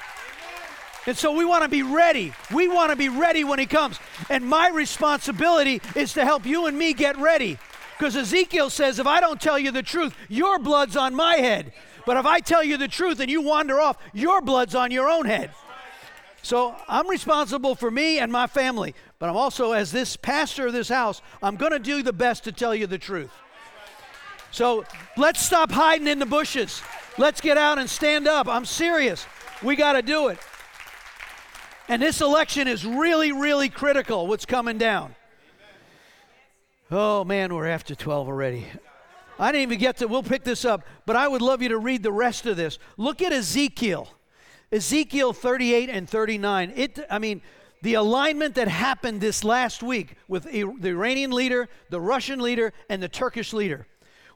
And 1.07 1.17
so 1.17 1.33
we 1.33 1.45
want 1.45 1.63
to 1.63 1.69
be 1.69 1.83
ready. 1.83 2.35
We 2.53 2.69
want 2.69 2.91
to 2.91 2.97
be 2.97 3.09
ready 3.09 3.43
when 3.45 3.59
he 3.59 3.67
comes. 3.67 3.99
And 4.29 4.45
my 4.45 4.69
responsibility 4.69 5.81
is 5.95 6.13
to 6.15 6.25
help 6.25 6.45
you 6.45 6.67
and 6.67 6.77
me 6.77 6.93
get 6.93 7.17
ready. 7.17 7.57
Because 7.97 8.15
Ezekiel 8.15 8.69
says, 8.69 8.99
if 8.99 9.07
I 9.07 9.19
don't 9.21 9.41
tell 9.41 9.59
you 9.59 9.71
the 9.71 9.83
truth, 9.83 10.15
your 10.29 10.59
blood's 10.59 10.97
on 10.97 11.15
my 11.15 11.37
head. 11.37 11.73
But 12.05 12.17
if 12.17 12.27
I 12.27 12.41
tell 12.41 12.63
you 12.63 12.77
the 12.77 12.89
truth 12.89 13.21
and 13.21 13.31
you 13.31 13.41
wander 13.41 13.81
off, 13.81 13.97
your 14.13 14.43
blood's 14.43 14.75
on 14.75 14.91
your 14.91 15.09
own 15.09 15.25
head. 15.25 15.51
So 16.49 16.75
I'm 16.89 17.07
responsible 17.11 17.75
for 17.75 17.91
me 17.91 18.21
and 18.21 18.33
my 18.33 18.47
family, 18.47 18.95
but 19.19 19.29
I'm 19.29 19.37
also, 19.37 19.73
as 19.73 19.93
this 19.93 20.17
pastor 20.17 20.69
of 20.69 20.73
this 20.73 20.89
house, 20.89 21.21
I'm 21.43 21.57
going 21.57 21.73
to 21.73 21.79
do 21.79 22.03
the 22.03 22.15
best 22.15 22.45
to 22.45 22.53
tell 22.53 22.75
you 22.75 22.87
the 22.87 22.97
truth. 22.97 23.31
So 24.51 24.87
let's 25.19 25.43
stop 25.43 25.71
hiding 25.71 26.07
in 26.07 26.19
the 26.19 26.25
bushes. 26.25 26.81
Let's 27.19 27.43
get 27.43 27.59
out 27.59 27.79
and 27.79 27.91
stand 27.91 28.27
up. 28.27 28.49
I'm 28.49 28.65
serious. 28.65 29.27
We 29.63 29.77
got 29.77 29.93
to 29.93 30.01
do 30.01 30.29
it. 30.29 30.39
And 31.87 32.01
this 32.01 32.23
election 32.23 32.67
is 32.67 32.83
really, 32.83 33.31
really 33.31 33.69
critical, 33.69 34.27
what's 34.27 34.47
coming 34.47 34.79
down. 34.79 35.15
Oh, 36.91 37.25
man, 37.25 37.55
we're 37.55 37.69
after 37.69 37.95
12 37.95 38.27
already. 38.27 38.65
I 39.39 39.53
didn't 39.53 39.65
even 39.65 39.79
get 39.79 39.99
to, 39.99 40.09
we'll 40.09 40.23
pick 40.23 40.45
this 40.45 40.65
up, 40.65 40.87
but 41.05 41.15
I 41.15 41.29
would 41.29 41.43
love 41.43 41.61
you 41.61 41.69
to 41.69 41.79
read 41.79 42.03
the 42.03 42.11
rest 42.11 42.47
of 42.47 42.57
this. 42.57 42.79
Look 42.97 43.21
at 43.21 43.35
Ezekiel. 43.35 44.09
Ezekiel 44.71 45.33
38 45.33 45.89
and 45.89 46.09
39. 46.09 46.73
It, 46.77 46.99
I 47.11 47.19
mean, 47.19 47.41
the 47.83 47.95
alignment 47.95 48.57
that 48.57 48.69
happened 48.69 49.21
this 49.21 49.45
last 49.45 49.83
week 49.83 50.17
with 50.27 50.45
the 50.45 50.89
Iranian 50.89 51.31
leader, 51.31 51.69
the 51.91 52.01
Russian 52.01 52.41
leader, 52.41 52.73
and 52.91 53.03
the 53.03 53.09
Turkish 53.09 53.53
leader. 53.53 53.87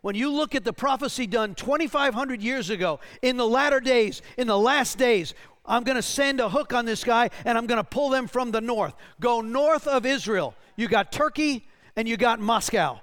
When 0.00 0.14
you 0.14 0.32
look 0.32 0.54
at 0.54 0.64
the 0.64 0.72
prophecy 0.72 1.26
done 1.26 1.54
2,500 1.54 2.42
years 2.42 2.70
ago, 2.70 3.00
in 3.20 3.36
the 3.36 3.46
latter 3.46 3.78
days, 3.78 4.22
in 4.36 4.46
the 4.46 4.58
last 4.58 4.98
days, 4.98 5.34
I'm 5.64 5.84
going 5.84 5.96
to 5.96 6.02
send 6.02 6.40
a 6.40 6.48
hook 6.48 6.72
on 6.72 6.86
this 6.86 7.04
guy 7.04 7.30
and 7.44 7.56
I'm 7.56 7.66
going 7.66 7.78
to 7.78 7.84
pull 7.84 8.08
them 8.08 8.26
from 8.26 8.50
the 8.50 8.60
north. 8.60 8.94
Go 9.20 9.40
north 9.40 9.86
of 9.86 10.04
Israel. 10.06 10.54
You 10.76 10.88
got 10.88 11.12
Turkey 11.12 11.68
and 11.94 12.08
you 12.08 12.16
got 12.16 12.40
Moscow 12.40 13.00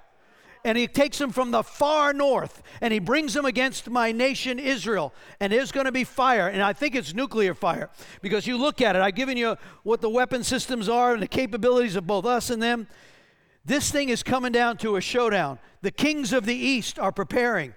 and 0.64 0.76
he 0.76 0.86
takes 0.86 1.18
them 1.18 1.30
from 1.30 1.50
the 1.50 1.62
far 1.62 2.12
north 2.12 2.62
and 2.80 2.92
he 2.92 2.98
brings 2.98 3.34
them 3.34 3.44
against 3.44 3.88
my 3.88 4.12
nation 4.12 4.58
Israel. 4.58 5.14
And 5.40 5.52
there's 5.52 5.72
going 5.72 5.86
to 5.86 5.92
be 5.92 6.04
fire. 6.04 6.48
And 6.48 6.62
I 6.62 6.72
think 6.72 6.94
it's 6.94 7.14
nuclear 7.14 7.54
fire 7.54 7.90
because 8.22 8.46
you 8.46 8.56
look 8.56 8.80
at 8.80 8.96
it. 8.96 9.02
I've 9.02 9.14
given 9.14 9.36
you 9.36 9.56
what 9.82 10.00
the 10.00 10.10
weapon 10.10 10.44
systems 10.44 10.88
are 10.88 11.14
and 11.14 11.22
the 11.22 11.28
capabilities 11.28 11.96
of 11.96 12.06
both 12.06 12.26
us 12.26 12.50
and 12.50 12.62
them. 12.62 12.88
This 13.64 13.90
thing 13.90 14.08
is 14.08 14.22
coming 14.22 14.52
down 14.52 14.76
to 14.78 14.96
a 14.96 15.00
showdown. 15.00 15.58
The 15.82 15.90
kings 15.90 16.32
of 16.32 16.46
the 16.46 16.54
east 16.54 16.98
are 16.98 17.12
preparing. 17.12 17.74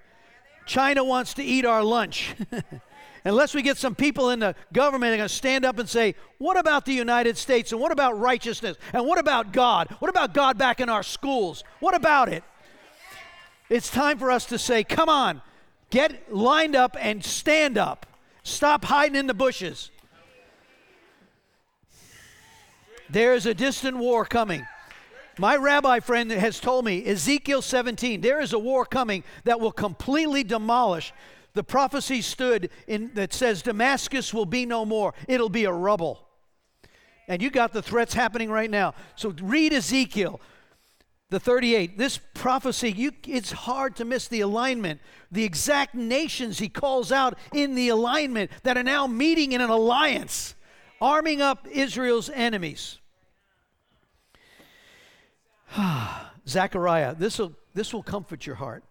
China 0.66 1.04
wants 1.04 1.34
to 1.34 1.42
eat 1.42 1.64
our 1.64 1.82
lunch. 1.82 2.34
Unless 3.26 3.54
we 3.54 3.62
get 3.62 3.78
some 3.78 3.94
people 3.94 4.30
in 4.30 4.38
the 4.38 4.54
government 4.72 5.10
that 5.10 5.14
are 5.14 5.18
going 5.18 5.28
to 5.28 5.34
stand 5.34 5.64
up 5.64 5.78
and 5.78 5.88
say, 5.88 6.14
What 6.38 6.58
about 6.58 6.84
the 6.84 6.92
United 6.92 7.38
States? 7.38 7.72
And 7.72 7.80
what 7.80 7.90
about 7.90 8.18
righteousness? 8.18 8.76
And 8.92 9.06
what 9.06 9.18
about 9.18 9.52
God? 9.52 9.88
What 9.98 10.10
about 10.10 10.34
God 10.34 10.58
back 10.58 10.80
in 10.80 10.90
our 10.90 11.02
schools? 11.02 11.64
What 11.80 11.94
about 11.94 12.28
it? 12.30 12.44
It's 13.74 13.90
time 13.90 14.18
for 14.18 14.30
us 14.30 14.46
to 14.46 14.56
say, 14.56 14.84
come 14.84 15.08
on, 15.08 15.42
get 15.90 16.32
lined 16.32 16.76
up 16.76 16.96
and 17.00 17.24
stand 17.24 17.76
up. 17.76 18.06
Stop 18.44 18.84
hiding 18.84 19.16
in 19.16 19.26
the 19.26 19.34
bushes. 19.34 19.90
There 23.10 23.34
is 23.34 23.46
a 23.46 23.52
distant 23.52 23.96
war 23.96 24.24
coming. 24.24 24.64
My 25.40 25.56
rabbi 25.56 25.98
friend 25.98 26.30
has 26.30 26.60
told 26.60 26.84
me, 26.84 27.04
Ezekiel 27.04 27.62
17, 27.62 28.20
there 28.20 28.40
is 28.40 28.52
a 28.52 28.60
war 28.60 28.84
coming 28.84 29.24
that 29.42 29.58
will 29.58 29.72
completely 29.72 30.44
demolish. 30.44 31.12
The 31.54 31.64
prophecy 31.64 32.22
stood 32.22 32.70
in 32.86 33.10
that 33.14 33.32
says 33.32 33.60
Damascus 33.60 34.32
will 34.32 34.46
be 34.46 34.66
no 34.66 34.86
more. 34.86 35.14
It'll 35.26 35.48
be 35.48 35.64
a 35.64 35.72
rubble. 35.72 36.20
And 37.26 37.42
you 37.42 37.50
got 37.50 37.72
the 37.72 37.82
threats 37.82 38.14
happening 38.14 38.52
right 38.52 38.70
now. 38.70 38.94
So 39.16 39.34
read 39.42 39.72
Ezekiel 39.72 40.40
the 41.30 41.40
38 41.40 41.98
this 41.98 42.18
prophecy 42.34 42.92
you, 42.92 43.12
it's 43.26 43.52
hard 43.52 43.96
to 43.96 44.04
miss 44.04 44.28
the 44.28 44.40
alignment 44.40 45.00
the 45.32 45.44
exact 45.44 45.94
nations 45.94 46.58
he 46.58 46.68
calls 46.68 47.10
out 47.10 47.38
in 47.52 47.74
the 47.74 47.88
alignment 47.88 48.50
that 48.62 48.76
are 48.76 48.82
now 48.82 49.06
meeting 49.06 49.52
in 49.52 49.60
an 49.60 49.70
alliance 49.70 50.54
arming 51.00 51.42
up 51.42 51.66
israel's 51.70 52.30
enemies. 52.30 52.98
Zechariah 56.48 57.14
this 57.14 57.38
will 57.38 57.54
this 57.72 57.92
will 57.92 58.02
comfort 58.02 58.46
your 58.46 58.56
heart. 58.56 58.84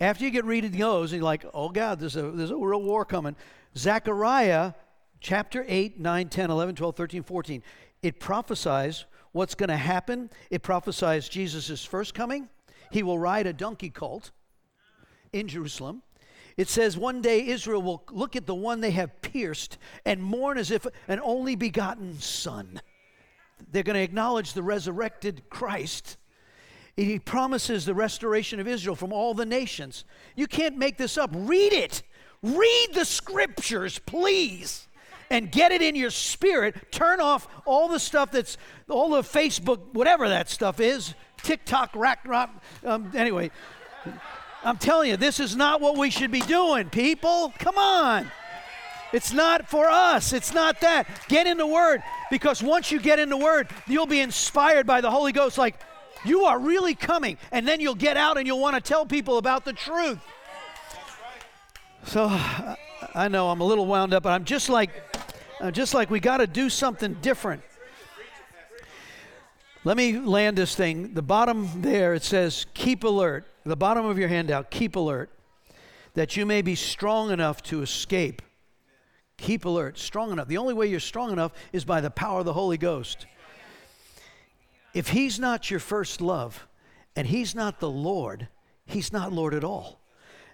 After 0.00 0.24
you 0.24 0.30
get 0.30 0.44
reading 0.44 0.72
those 0.72 1.12
and 1.12 1.20
you're 1.20 1.24
like 1.24 1.44
oh 1.52 1.68
god 1.68 1.98
there's 2.00 2.16
a 2.16 2.30
there's 2.30 2.50
a 2.50 2.56
real 2.56 2.82
war 2.82 3.04
coming. 3.04 3.36
Zechariah 3.76 4.72
chapter 5.20 5.64
8 5.66 5.98
9 5.98 6.28
10 6.28 6.50
11 6.50 6.74
12 6.76 6.96
13 6.96 7.22
14 7.22 7.62
it 8.02 8.20
prophesies 8.20 9.06
what's 9.34 9.56
going 9.56 9.68
to 9.68 9.76
happen. 9.76 10.30
It 10.48 10.62
prophesies 10.62 11.28
Jesus' 11.28 11.84
first 11.84 12.14
coming. 12.14 12.48
He 12.90 13.02
will 13.02 13.18
ride 13.18 13.46
a 13.46 13.52
donkey 13.52 13.90
colt 13.90 14.30
in 15.32 15.48
Jerusalem. 15.48 16.02
It 16.56 16.68
says 16.68 16.96
one 16.96 17.20
day 17.20 17.48
Israel 17.48 17.82
will 17.82 18.04
look 18.12 18.36
at 18.36 18.46
the 18.46 18.54
one 18.54 18.80
they 18.80 18.92
have 18.92 19.20
pierced 19.22 19.76
and 20.06 20.22
mourn 20.22 20.56
as 20.56 20.70
if 20.70 20.86
an 21.08 21.18
only 21.20 21.56
begotten 21.56 22.20
son. 22.20 22.80
They're 23.72 23.82
going 23.82 23.96
to 23.96 24.02
acknowledge 24.02 24.52
the 24.52 24.62
resurrected 24.62 25.50
Christ. 25.50 26.16
He 26.96 27.18
promises 27.18 27.84
the 27.84 27.94
restoration 27.94 28.60
of 28.60 28.68
Israel 28.68 28.94
from 28.94 29.12
all 29.12 29.34
the 29.34 29.44
nations. 29.44 30.04
You 30.36 30.46
can't 30.46 30.78
make 30.78 30.96
this 30.96 31.18
up. 31.18 31.30
Read 31.34 31.72
it. 31.72 32.04
Read 32.40 32.88
the 32.92 33.04
scriptures, 33.04 33.98
please 33.98 34.86
and 35.30 35.50
get 35.50 35.72
it 35.72 35.82
in 35.82 35.94
your 35.94 36.10
spirit. 36.10 36.92
Turn 36.92 37.20
off 37.20 37.48
all 37.64 37.88
the 37.88 37.98
stuff 37.98 38.30
that's 38.30 38.56
all 38.88 39.10
the 39.10 39.22
Facebook, 39.22 39.80
whatever 39.92 40.28
that 40.28 40.48
stuff 40.48 40.80
is, 40.80 41.14
TikTok, 41.42 41.90
rack, 41.94 42.20
rock. 42.24 42.50
Um, 42.84 43.12
anyway, 43.14 43.50
I'm 44.64 44.78
telling 44.78 45.10
you, 45.10 45.16
this 45.16 45.40
is 45.40 45.56
not 45.56 45.80
what 45.80 45.96
we 45.96 46.10
should 46.10 46.30
be 46.30 46.40
doing, 46.40 46.90
people. 46.90 47.52
Come 47.58 47.78
on. 47.78 48.30
It's 49.12 49.32
not 49.32 49.68
for 49.68 49.88
us. 49.88 50.32
It's 50.32 50.52
not 50.52 50.80
that. 50.80 51.06
Get 51.28 51.46
in 51.46 51.56
the 51.56 51.66
Word 51.66 52.02
because 52.30 52.62
once 52.62 52.90
you 52.90 52.98
get 52.98 53.20
in 53.20 53.28
the 53.28 53.36
Word, 53.36 53.68
you'll 53.86 54.06
be 54.06 54.20
inspired 54.20 54.86
by 54.86 55.00
the 55.00 55.10
Holy 55.10 55.30
Ghost. 55.30 55.56
Like, 55.56 55.78
you 56.24 56.46
are 56.46 56.58
really 56.58 56.94
coming. 56.94 57.38
And 57.52 57.68
then 57.68 57.80
you'll 57.80 57.94
get 57.94 58.16
out 58.16 58.38
and 58.38 58.46
you'll 58.46 58.60
want 58.60 58.74
to 58.74 58.80
tell 58.80 59.06
people 59.06 59.38
about 59.38 59.64
the 59.64 59.72
truth. 59.72 60.18
So 62.06 62.26
I 63.14 63.28
know 63.28 63.50
I'm 63.50 63.60
a 63.60 63.64
little 63.64 63.86
wound 63.86 64.14
up, 64.14 64.24
but 64.24 64.32
I'm 64.32 64.44
just 64.44 64.68
like 64.68 64.90
uh, 65.60 65.70
just 65.70 65.94
like 65.94 66.10
we 66.10 66.20
got 66.20 66.38
to 66.38 66.46
do 66.46 66.68
something 66.68 67.14
different. 67.14 67.62
Let 69.84 69.98
me 69.98 70.18
land 70.18 70.56
this 70.56 70.74
thing. 70.74 71.12
The 71.12 71.22
bottom 71.22 71.82
there, 71.82 72.14
it 72.14 72.22
says, 72.22 72.66
keep 72.72 73.04
alert. 73.04 73.46
The 73.64 73.76
bottom 73.76 74.06
of 74.06 74.18
your 74.18 74.28
handout, 74.28 74.70
keep 74.70 74.96
alert, 74.96 75.30
that 76.14 76.36
you 76.36 76.44
may 76.44 76.62
be 76.62 76.74
strong 76.74 77.30
enough 77.30 77.62
to 77.64 77.82
escape. 77.82 78.42
Keep 79.36 79.64
alert, 79.64 79.98
strong 79.98 80.32
enough. 80.32 80.48
The 80.48 80.58
only 80.58 80.74
way 80.74 80.86
you're 80.86 81.00
strong 81.00 81.32
enough 81.32 81.52
is 81.72 81.84
by 81.84 82.00
the 82.00 82.10
power 82.10 82.40
of 82.40 82.44
the 82.44 82.52
Holy 82.52 82.78
Ghost. 82.78 83.26
if 84.92 85.08
He's 85.08 85.38
not 85.38 85.70
your 85.70 85.80
first 85.80 86.20
love 86.20 86.66
and 87.16 87.26
He's 87.26 87.54
not 87.54 87.80
the 87.80 87.90
Lord, 87.90 88.48
He's 88.86 89.12
not 89.12 89.32
Lord 89.32 89.54
at 89.54 89.64
all. 89.64 90.00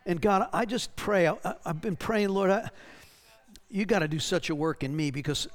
And 0.07 0.21
God, 0.21 0.49
I 0.53 0.65
just 0.65 0.97
pray, 0.97 1.29
I, 1.29 1.37
have 1.67 1.81
been 1.81 1.97
praying, 1.97 2.31
Lord, 2.31 2.51
I, 2.51 2.71
you 3.71 3.87
got 3.87 4.01
to 4.01 4.09
do 4.09 4.19
such 4.19 4.51
a 4.51 4.55
work 4.55 4.83
in 4.83 4.95
me 4.95 5.11
because 5.11 5.49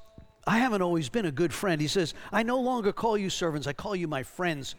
I 0.48 0.60
haven't 0.60 0.82
always 0.82 1.10
been 1.10 1.26
a 1.26 1.32
good 1.32 1.54
friend. 1.54 1.82
He 1.82 1.88
says, 1.88 2.14
I 2.32 2.44
no 2.44 2.60
longer 2.60 2.94
call 2.94 3.18
you 3.18 3.30
servants, 3.30 3.68
I 3.68 3.74
call 3.74 3.96
you 3.96 4.08
my 4.08 4.24
friends. 4.24 4.76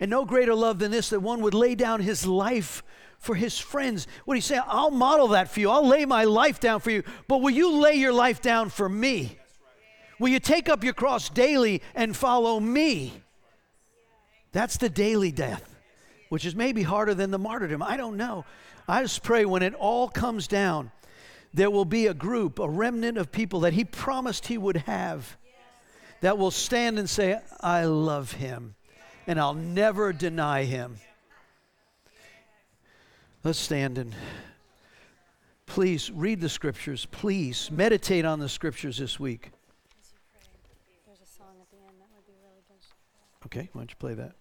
And 0.00 0.10
no 0.10 0.24
greater 0.24 0.54
love 0.54 0.78
than 0.78 0.92
this 0.92 1.10
that 1.10 1.20
one 1.20 1.40
would 1.40 1.54
lay 1.54 1.74
down 1.74 2.00
his 2.00 2.24
life 2.24 2.84
for 3.18 3.34
his 3.34 3.58
friends. 3.58 4.06
What 4.24 4.36
he's 4.36 4.44
saying, 4.44 4.62
I'll 4.66 4.92
model 4.92 5.28
that 5.28 5.50
for 5.50 5.58
you. 5.58 5.70
I'll 5.70 5.86
lay 5.86 6.04
my 6.04 6.24
life 6.24 6.60
down 6.60 6.78
for 6.78 6.90
you. 6.90 7.02
But 7.26 7.38
will 7.38 7.50
you 7.50 7.80
lay 7.80 7.94
your 7.94 8.12
life 8.12 8.40
down 8.40 8.68
for 8.70 8.88
me? 8.88 9.38
Will 10.20 10.28
you 10.28 10.38
take 10.38 10.68
up 10.68 10.84
your 10.84 10.94
cross 10.94 11.28
daily 11.28 11.82
and 11.96 12.16
follow 12.16 12.60
me? 12.60 13.12
That's 14.52 14.76
the 14.76 14.88
daily 14.88 15.32
death, 15.32 15.76
which 16.28 16.44
is 16.44 16.54
maybe 16.54 16.82
harder 16.82 17.14
than 17.14 17.30
the 17.30 17.38
martyrdom. 17.38 17.82
I 17.82 17.96
don't 17.96 18.16
know. 18.16 18.44
I 18.86 19.02
just 19.02 19.22
pray 19.22 19.44
when 19.44 19.62
it 19.62 19.74
all 19.74 20.08
comes 20.08 20.46
down, 20.46 20.90
there 21.58 21.70
will 21.72 21.84
be 21.84 22.06
a 22.06 22.14
group, 22.14 22.60
a 22.60 22.68
remnant 22.68 23.18
of 23.18 23.32
people 23.32 23.60
that 23.60 23.72
he 23.72 23.84
promised 23.84 24.46
he 24.46 24.56
would 24.56 24.76
have 24.76 25.36
that 26.20 26.38
will 26.38 26.52
stand 26.52 27.00
and 27.00 27.10
say, 27.10 27.40
I 27.60 27.84
love 27.84 28.30
him 28.32 28.76
and 29.26 29.40
I'll 29.40 29.54
never 29.54 30.12
deny 30.12 30.62
him. 30.62 30.98
Let's 33.42 33.58
stand 33.58 33.98
and 33.98 34.14
please 35.66 36.12
read 36.12 36.40
the 36.40 36.48
scriptures. 36.48 37.06
Please 37.10 37.72
meditate 37.72 38.24
on 38.24 38.38
the 38.38 38.48
scriptures 38.48 38.96
this 38.98 39.18
week. 39.18 39.50
Okay, 43.46 43.68
why 43.72 43.80
don't 43.80 43.90
you 43.90 43.96
play 43.96 44.14
that? 44.14 44.32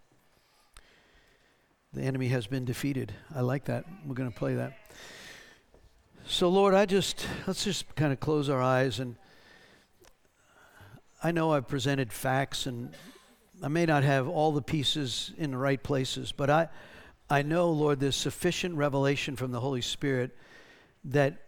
The 1.94 2.04
enemy 2.04 2.28
has 2.28 2.46
been 2.46 2.66
defeated. 2.66 3.12
I 3.34 3.42
like 3.42 3.66
that. 3.66 3.86
We're 4.06 4.14
going 4.14 4.32
to 4.32 4.38
play 4.38 4.54
that. 4.54 4.74
So, 6.30 6.50
Lord, 6.50 6.74
I 6.74 6.86
just, 6.86 7.26
let's 7.48 7.64
just 7.64 7.96
kind 7.96 8.12
of 8.12 8.20
close 8.20 8.50
our 8.50 8.62
eyes. 8.62 9.00
And 9.00 9.16
I 11.24 11.32
know 11.32 11.54
I've 11.54 11.70
presented 11.70 12.12
facts 12.12 12.66
and 12.66 12.94
I 13.64 13.70
may 13.70 13.86
not 13.86 14.04
have 14.04 14.28
all 14.28 14.52
the 14.52 14.62
pieces 14.62 15.32
in 15.38 15.52
the 15.52 15.58
right 15.58 15.82
places, 15.82 16.34
but 16.34 16.50
I, 16.50 16.68
I 17.30 17.44
know, 17.44 17.70
Lord, 17.72 18.02
there's 18.02 18.18
sufficient 18.18 18.76
revelation 18.76 19.38
from 19.38 19.54
the 19.54 19.62
Holy 19.62 19.80
Spirit 19.80 20.36
that 21.06 21.48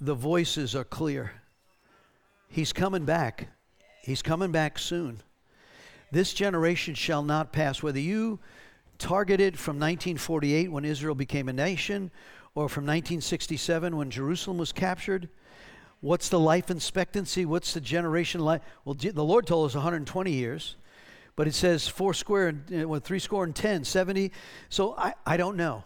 the 0.00 0.14
voices 0.14 0.76
are 0.76 0.84
clear. 0.84 1.32
He's 2.48 2.72
coming 2.72 3.04
back. 3.04 3.48
He's 4.04 4.22
coming 4.22 4.52
back 4.52 4.78
soon. 4.78 5.22
This 6.12 6.32
generation 6.32 6.94
shall 6.94 7.24
not 7.24 7.52
pass. 7.52 7.82
Whether 7.82 7.98
you 7.98 8.38
targeted 8.98 9.58
from 9.58 9.74
1948 9.74 10.70
when 10.70 10.84
Israel 10.84 11.16
became 11.16 11.48
a 11.48 11.52
nation 11.52 12.12
or 12.54 12.68
from 12.68 12.84
1967 12.84 13.96
when 13.96 14.10
Jerusalem 14.10 14.58
was 14.58 14.72
captured, 14.72 15.28
what's 16.00 16.28
the 16.28 16.40
life 16.40 16.70
expectancy? 16.70 17.44
What's 17.44 17.74
the 17.74 17.80
generation 17.80 18.40
life? 18.40 18.62
Well, 18.84 18.94
the 18.94 19.24
Lord 19.24 19.46
told 19.46 19.70
us 19.70 19.74
120 19.74 20.32
years 20.32 20.76
but 21.36 21.48
it 21.48 21.54
says 21.54 21.88
four 21.88 22.14
square 22.14 22.48
and 22.48 22.82
uh, 22.82 22.88
well, 22.88 23.00
three 23.00 23.18
score 23.18 23.44
and 23.44 23.54
ten, 23.54 23.84
70. 23.84 24.32
So 24.68 24.94
I, 24.96 25.14
I 25.24 25.36
don't 25.36 25.56
know. 25.56 25.84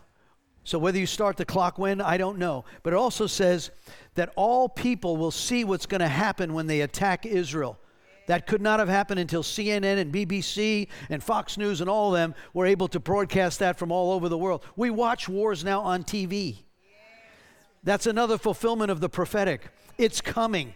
So 0.65 0.79
whether 0.79 0.99
you 0.99 1.07
start 1.07 1.37
the 1.37 1.45
clock 1.45 1.79
when, 1.79 2.01
I 2.01 2.17
don't 2.17 2.39
know. 2.39 2.65
But 2.83 2.93
it 2.93 2.97
also 2.97 3.29
says 3.29 3.71
that 4.15 4.33
all 4.35 4.69
people 4.69 5.17
will 5.17 5.31
see 5.31 5.63
what's 5.63 5.87
going 5.87 6.01
to 6.01 6.09
happen 6.09 6.55
when 6.55 6.67
they 6.67 6.81
attack 6.81 7.25
Israel. 7.25 7.79
That 8.27 8.47
could 8.47 8.61
not 8.61 8.81
have 8.81 8.89
happened 8.89 9.21
until 9.21 9.43
CNN 9.43 9.99
and 9.99 10.13
BBC 10.13 10.89
and 11.09 11.23
Fox 11.23 11.57
News 11.57 11.81
and 11.81 11.89
all 11.89 12.15
of 12.15 12.19
them 12.19 12.35
were 12.53 12.67
able 12.67 12.89
to 12.89 13.01
broadcast 13.01 13.61
that 13.61 13.79
from 13.79 13.93
all 13.93 14.13
over 14.13 14.29
the 14.29 14.39
world. 14.39 14.65
We 14.75 14.91
watch 14.91 15.29
wars 15.29 15.65
now 15.65 15.81
on 15.81 16.03
TV. 16.03 16.59
That's 17.85 18.07
another 18.07 18.37
fulfillment 18.37 18.91
of 18.91 19.01
the 19.01 19.09
prophetic. 19.09 19.69
It's 19.97 20.21
coming. 20.21 20.75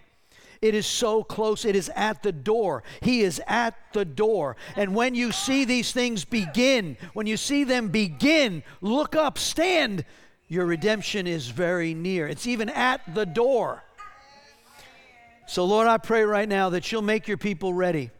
It 0.62 0.74
is 0.74 0.86
so 0.86 1.24
close. 1.24 1.64
It 1.64 1.74
is 1.74 1.90
at 1.96 2.22
the 2.22 2.32
door. 2.32 2.84
He 3.00 3.22
is 3.22 3.40
at 3.46 3.74
the 3.92 4.04
door. 4.04 4.56
And 4.76 4.94
when 4.94 5.14
you 5.14 5.32
see 5.32 5.64
these 5.64 5.92
things 5.92 6.24
begin, 6.24 6.96
when 7.14 7.26
you 7.26 7.36
see 7.36 7.64
them 7.64 7.88
begin, 7.88 8.62
look 8.80 9.16
up, 9.16 9.38
stand. 9.38 10.04
Your 10.48 10.66
redemption 10.66 11.26
is 11.26 11.48
very 11.48 11.94
near. 11.94 12.28
It's 12.28 12.46
even 12.46 12.68
at 12.68 13.14
the 13.14 13.24
door. 13.24 13.84
So, 15.50 15.64
Lord, 15.64 15.88
I 15.88 15.98
pray 15.98 16.22
right 16.22 16.48
now 16.48 16.70
that 16.70 16.92
you'll 16.92 17.02
make 17.02 17.26
your 17.26 17.36
people 17.36 17.74
ready. 17.74 18.12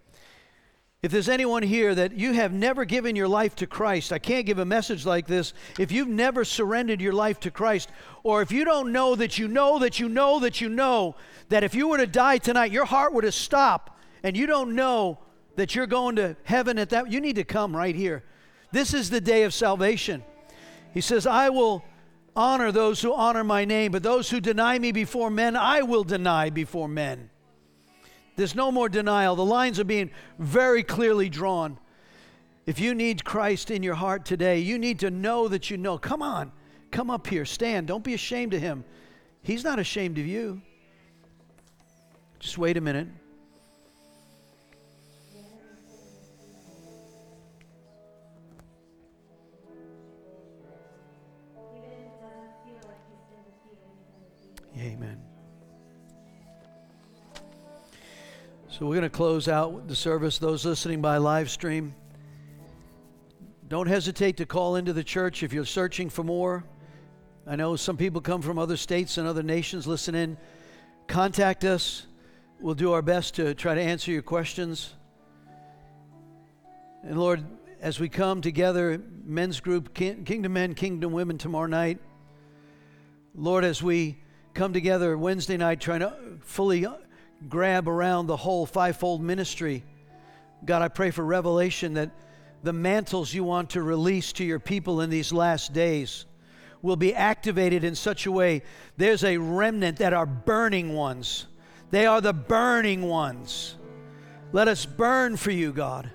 If 1.00 1.12
there's 1.12 1.28
anyone 1.28 1.62
here 1.62 1.94
that 1.94 2.12
you 2.12 2.32
have 2.32 2.52
never 2.52 2.84
given 2.84 3.14
your 3.14 3.28
life 3.28 3.54
to 3.56 3.68
Christ, 3.68 4.12
I 4.12 4.18
can't 4.18 4.46
give 4.46 4.58
a 4.58 4.64
message 4.64 5.06
like 5.06 5.28
this. 5.28 5.54
If 5.78 5.92
you've 5.92 6.08
never 6.08 6.44
surrendered 6.44 7.00
your 7.00 7.12
life 7.12 7.38
to 7.40 7.52
Christ, 7.52 7.88
or 8.24 8.42
if 8.42 8.50
you 8.50 8.64
don't 8.64 8.90
know 8.90 9.14
that 9.14 9.38
you 9.38 9.46
know 9.46 9.78
that 9.78 10.00
you 10.00 10.08
know 10.08 10.40
that 10.40 10.60
you 10.60 10.68
know 10.68 11.14
that 11.50 11.62
if 11.62 11.72
you 11.72 11.86
were 11.86 11.98
to 11.98 12.06
die 12.08 12.38
tonight, 12.38 12.72
your 12.72 12.84
heart 12.84 13.12
were 13.12 13.22
to 13.22 13.30
stop, 13.30 13.96
and 14.24 14.36
you 14.36 14.48
don't 14.48 14.74
know 14.74 15.20
that 15.54 15.76
you're 15.76 15.86
going 15.86 16.16
to 16.16 16.34
heaven 16.42 16.80
at 16.80 16.90
that, 16.90 17.12
you 17.12 17.20
need 17.20 17.36
to 17.36 17.44
come 17.44 17.76
right 17.76 17.94
here. 17.94 18.24
This 18.72 18.92
is 18.92 19.08
the 19.08 19.20
day 19.20 19.44
of 19.44 19.54
salvation. 19.54 20.24
He 20.92 21.00
says, 21.00 21.28
I 21.28 21.50
will 21.50 21.84
honor 22.36 22.72
those 22.72 23.00
who 23.02 23.12
honor 23.12 23.44
my 23.44 23.64
name, 23.64 23.92
but 23.92 24.02
those 24.02 24.30
who 24.30 24.40
deny 24.40 24.78
me 24.78 24.92
before 24.92 25.30
men, 25.30 25.56
I 25.56 25.82
will 25.82 26.04
deny 26.04 26.50
before 26.50 26.88
men. 26.88 27.30
There's 28.36 28.54
no 28.54 28.72
more 28.72 28.88
denial. 28.88 29.36
The 29.36 29.44
lines 29.44 29.78
are 29.78 29.84
being 29.84 30.10
very 30.38 30.82
clearly 30.82 31.28
drawn. 31.28 31.78
If 32.66 32.78
you 32.78 32.94
need 32.94 33.24
Christ 33.24 33.70
in 33.70 33.82
your 33.82 33.94
heart 33.94 34.24
today, 34.24 34.60
you 34.60 34.78
need 34.78 35.00
to 35.00 35.10
know 35.10 35.48
that 35.48 35.70
you 35.70 35.76
know. 35.76 35.98
Come 35.98 36.22
on, 36.22 36.52
come 36.90 37.10
up 37.10 37.26
here, 37.26 37.44
stand. 37.44 37.86
Don't 37.86 38.04
be 38.04 38.14
ashamed 38.14 38.54
of 38.54 38.60
him. 38.60 38.84
He's 39.42 39.64
not 39.64 39.78
ashamed 39.78 40.18
of 40.18 40.26
you. 40.26 40.62
Just 42.38 42.58
wait 42.58 42.76
a 42.76 42.80
minute. 42.80 43.08
Amen. 54.80 55.20
So 58.70 58.86
we're 58.86 58.94
going 58.94 59.02
to 59.02 59.10
close 59.10 59.46
out 59.46 59.86
the 59.88 59.94
service. 59.94 60.38
Those 60.38 60.64
listening 60.64 61.02
by 61.02 61.18
live 61.18 61.50
stream, 61.50 61.94
don't 63.68 63.88
hesitate 63.88 64.38
to 64.38 64.46
call 64.46 64.76
into 64.76 64.94
the 64.94 65.04
church 65.04 65.42
if 65.42 65.52
you're 65.52 65.66
searching 65.66 66.08
for 66.08 66.24
more. 66.24 66.64
I 67.46 67.56
know 67.56 67.76
some 67.76 67.98
people 67.98 68.22
come 68.22 68.40
from 68.40 68.58
other 68.58 68.78
states 68.78 69.18
and 69.18 69.28
other 69.28 69.42
nations 69.42 69.86
listen 69.86 70.14
in. 70.14 70.38
Contact 71.08 71.64
us. 71.64 72.06
We'll 72.58 72.74
do 72.74 72.92
our 72.92 73.02
best 73.02 73.34
to 73.34 73.52
try 73.52 73.74
to 73.74 73.82
answer 73.82 74.10
your 74.10 74.22
questions. 74.22 74.94
And 77.02 77.18
Lord, 77.18 77.44
as 77.82 78.00
we 78.00 78.08
come 78.08 78.40
together, 78.40 78.98
men's 79.26 79.60
group, 79.60 79.92
Kingdom 79.92 80.54
Men, 80.54 80.74
Kingdom 80.74 81.12
Women 81.12 81.36
tomorrow 81.36 81.66
night, 81.66 81.98
Lord, 83.34 83.64
as 83.64 83.82
we 83.82 84.22
come 84.54 84.72
together 84.72 85.16
Wednesday 85.16 85.56
night 85.56 85.80
trying 85.80 86.00
to 86.00 86.14
fully 86.40 86.86
uh, 86.86 86.94
grab 87.48 87.88
around 87.88 88.26
the 88.26 88.36
whole 88.36 88.66
fivefold 88.66 89.22
ministry. 89.22 89.84
God, 90.64 90.82
I 90.82 90.88
pray 90.88 91.10
for 91.10 91.24
revelation 91.24 91.94
that 91.94 92.10
the 92.62 92.72
mantles 92.72 93.32
you 93.32 93.44
want 93.44 93.70
to 93.70 93.82
release 93.82 94.32
to 94.34 94.44
your 94.44 94.58
people 94.58 95.00
in 95.00 95.10
these 95.10 95.32
last 95.32 95.72
days 95.72 96.26
will 96.82 96.96
be 96.96 97.14
activated 97.14 97.84
in 97.84 97.94
such 97.94 98.26
a 98.26 98.32
way 98.32 98.62
there's 98.96 99.24
a 99.24 99.36
remnant 99.36 99.98
that 99.98 100.12
are 100.12 100.26
burning 100.26 100.94
ones. 100.94 101.46
They 101.90 102.06
are 102.06 102.20
the 102.20 102.32
burning 102.32 103.02
ones. 103.02 103.76
Let 104.52 104.68
us 104.68 104.84
burn 104.86 105.36
for 105.36 105.50
you, 105.50 105.72
God. 105.72 106.10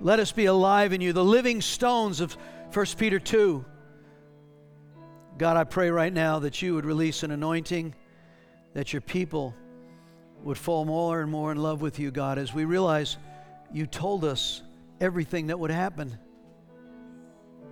Let 0.00 0.18
us 0.18 0.32
be 0.32 0.46
alive 0.46 0.92
in 0.92 1.00
you, 1.00 1.12
the 1.12 1.24
living 1.24 1.60
stones 1.60 2.20
of 2.20 2.36
1 2.72 2.86
Peter 2.98 3.20
2. 3.20 3.64
God, 5.42 5.56
I 5.56 5.64
pray 5.64 5.90
right 5.90 6.12
now 6.12 6.38
that 6.38 6.62
you 6.62 6.76
would 6.76 6.86
release 6.86 7.24
an 7.24 7.32
anointing, 7.32 7.96
that 8.74 8.92
your 8.92 9.02
people 9.02 9.56
would 10.44 10.56
fall 10.56 10.84
more 10.84 11.20
and 11.20 11.28
more 11.28 11.50
in 11.50 11.58
love 11.58 11.82
with 11.82 11.98
you, 11.98 12.12
God, 12.12 12.38
as 12.38 12.54
we 12.54 12.64
realize 12.64 13.16
you 13.72 13.84
told 13.88 14.24
us 14.24 14.62
everything 15.00 15.48
that 15.48 15.58
would 15.58 15.72
happen. 15.72 16.16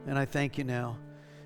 And 0.09 0.19
I 0.19 0.25
thank 0.25 0.59
you 0.59 0.65
now. 0.65 0.99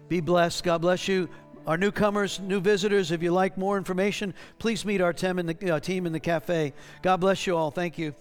Be 0.09 0.20
blessed. 0.20 0.64
God 0.64 0.81
bless 0.81 1.09
you. 1.09 1.29
Our 1.66 1.77
newcomers, 1.77 2.41
new 2.41 2.59
visitors, 2.59 3.11
if 3.11 3.22
you 3.22 3.31
like 3.31 3.59
more 3.59 3.77
information, 3.77 4.33
please 4.59 4.87
meet 4.87 5.03
our 5.03 5.12
team 5.12 5.39
in 5.39 5.45
the, 5.45 5.75
uh, 5.75 5.79
team 5.79 6.07
in 6.07 6.14
the 6.14 6.20
cafe. 6.20 6.72
God 7.03 7.18
bless 7.18 7.47
you 7.47 7.55
all. 7.55 7.70
Thank 7.70 7.99
you. 7.99 8.14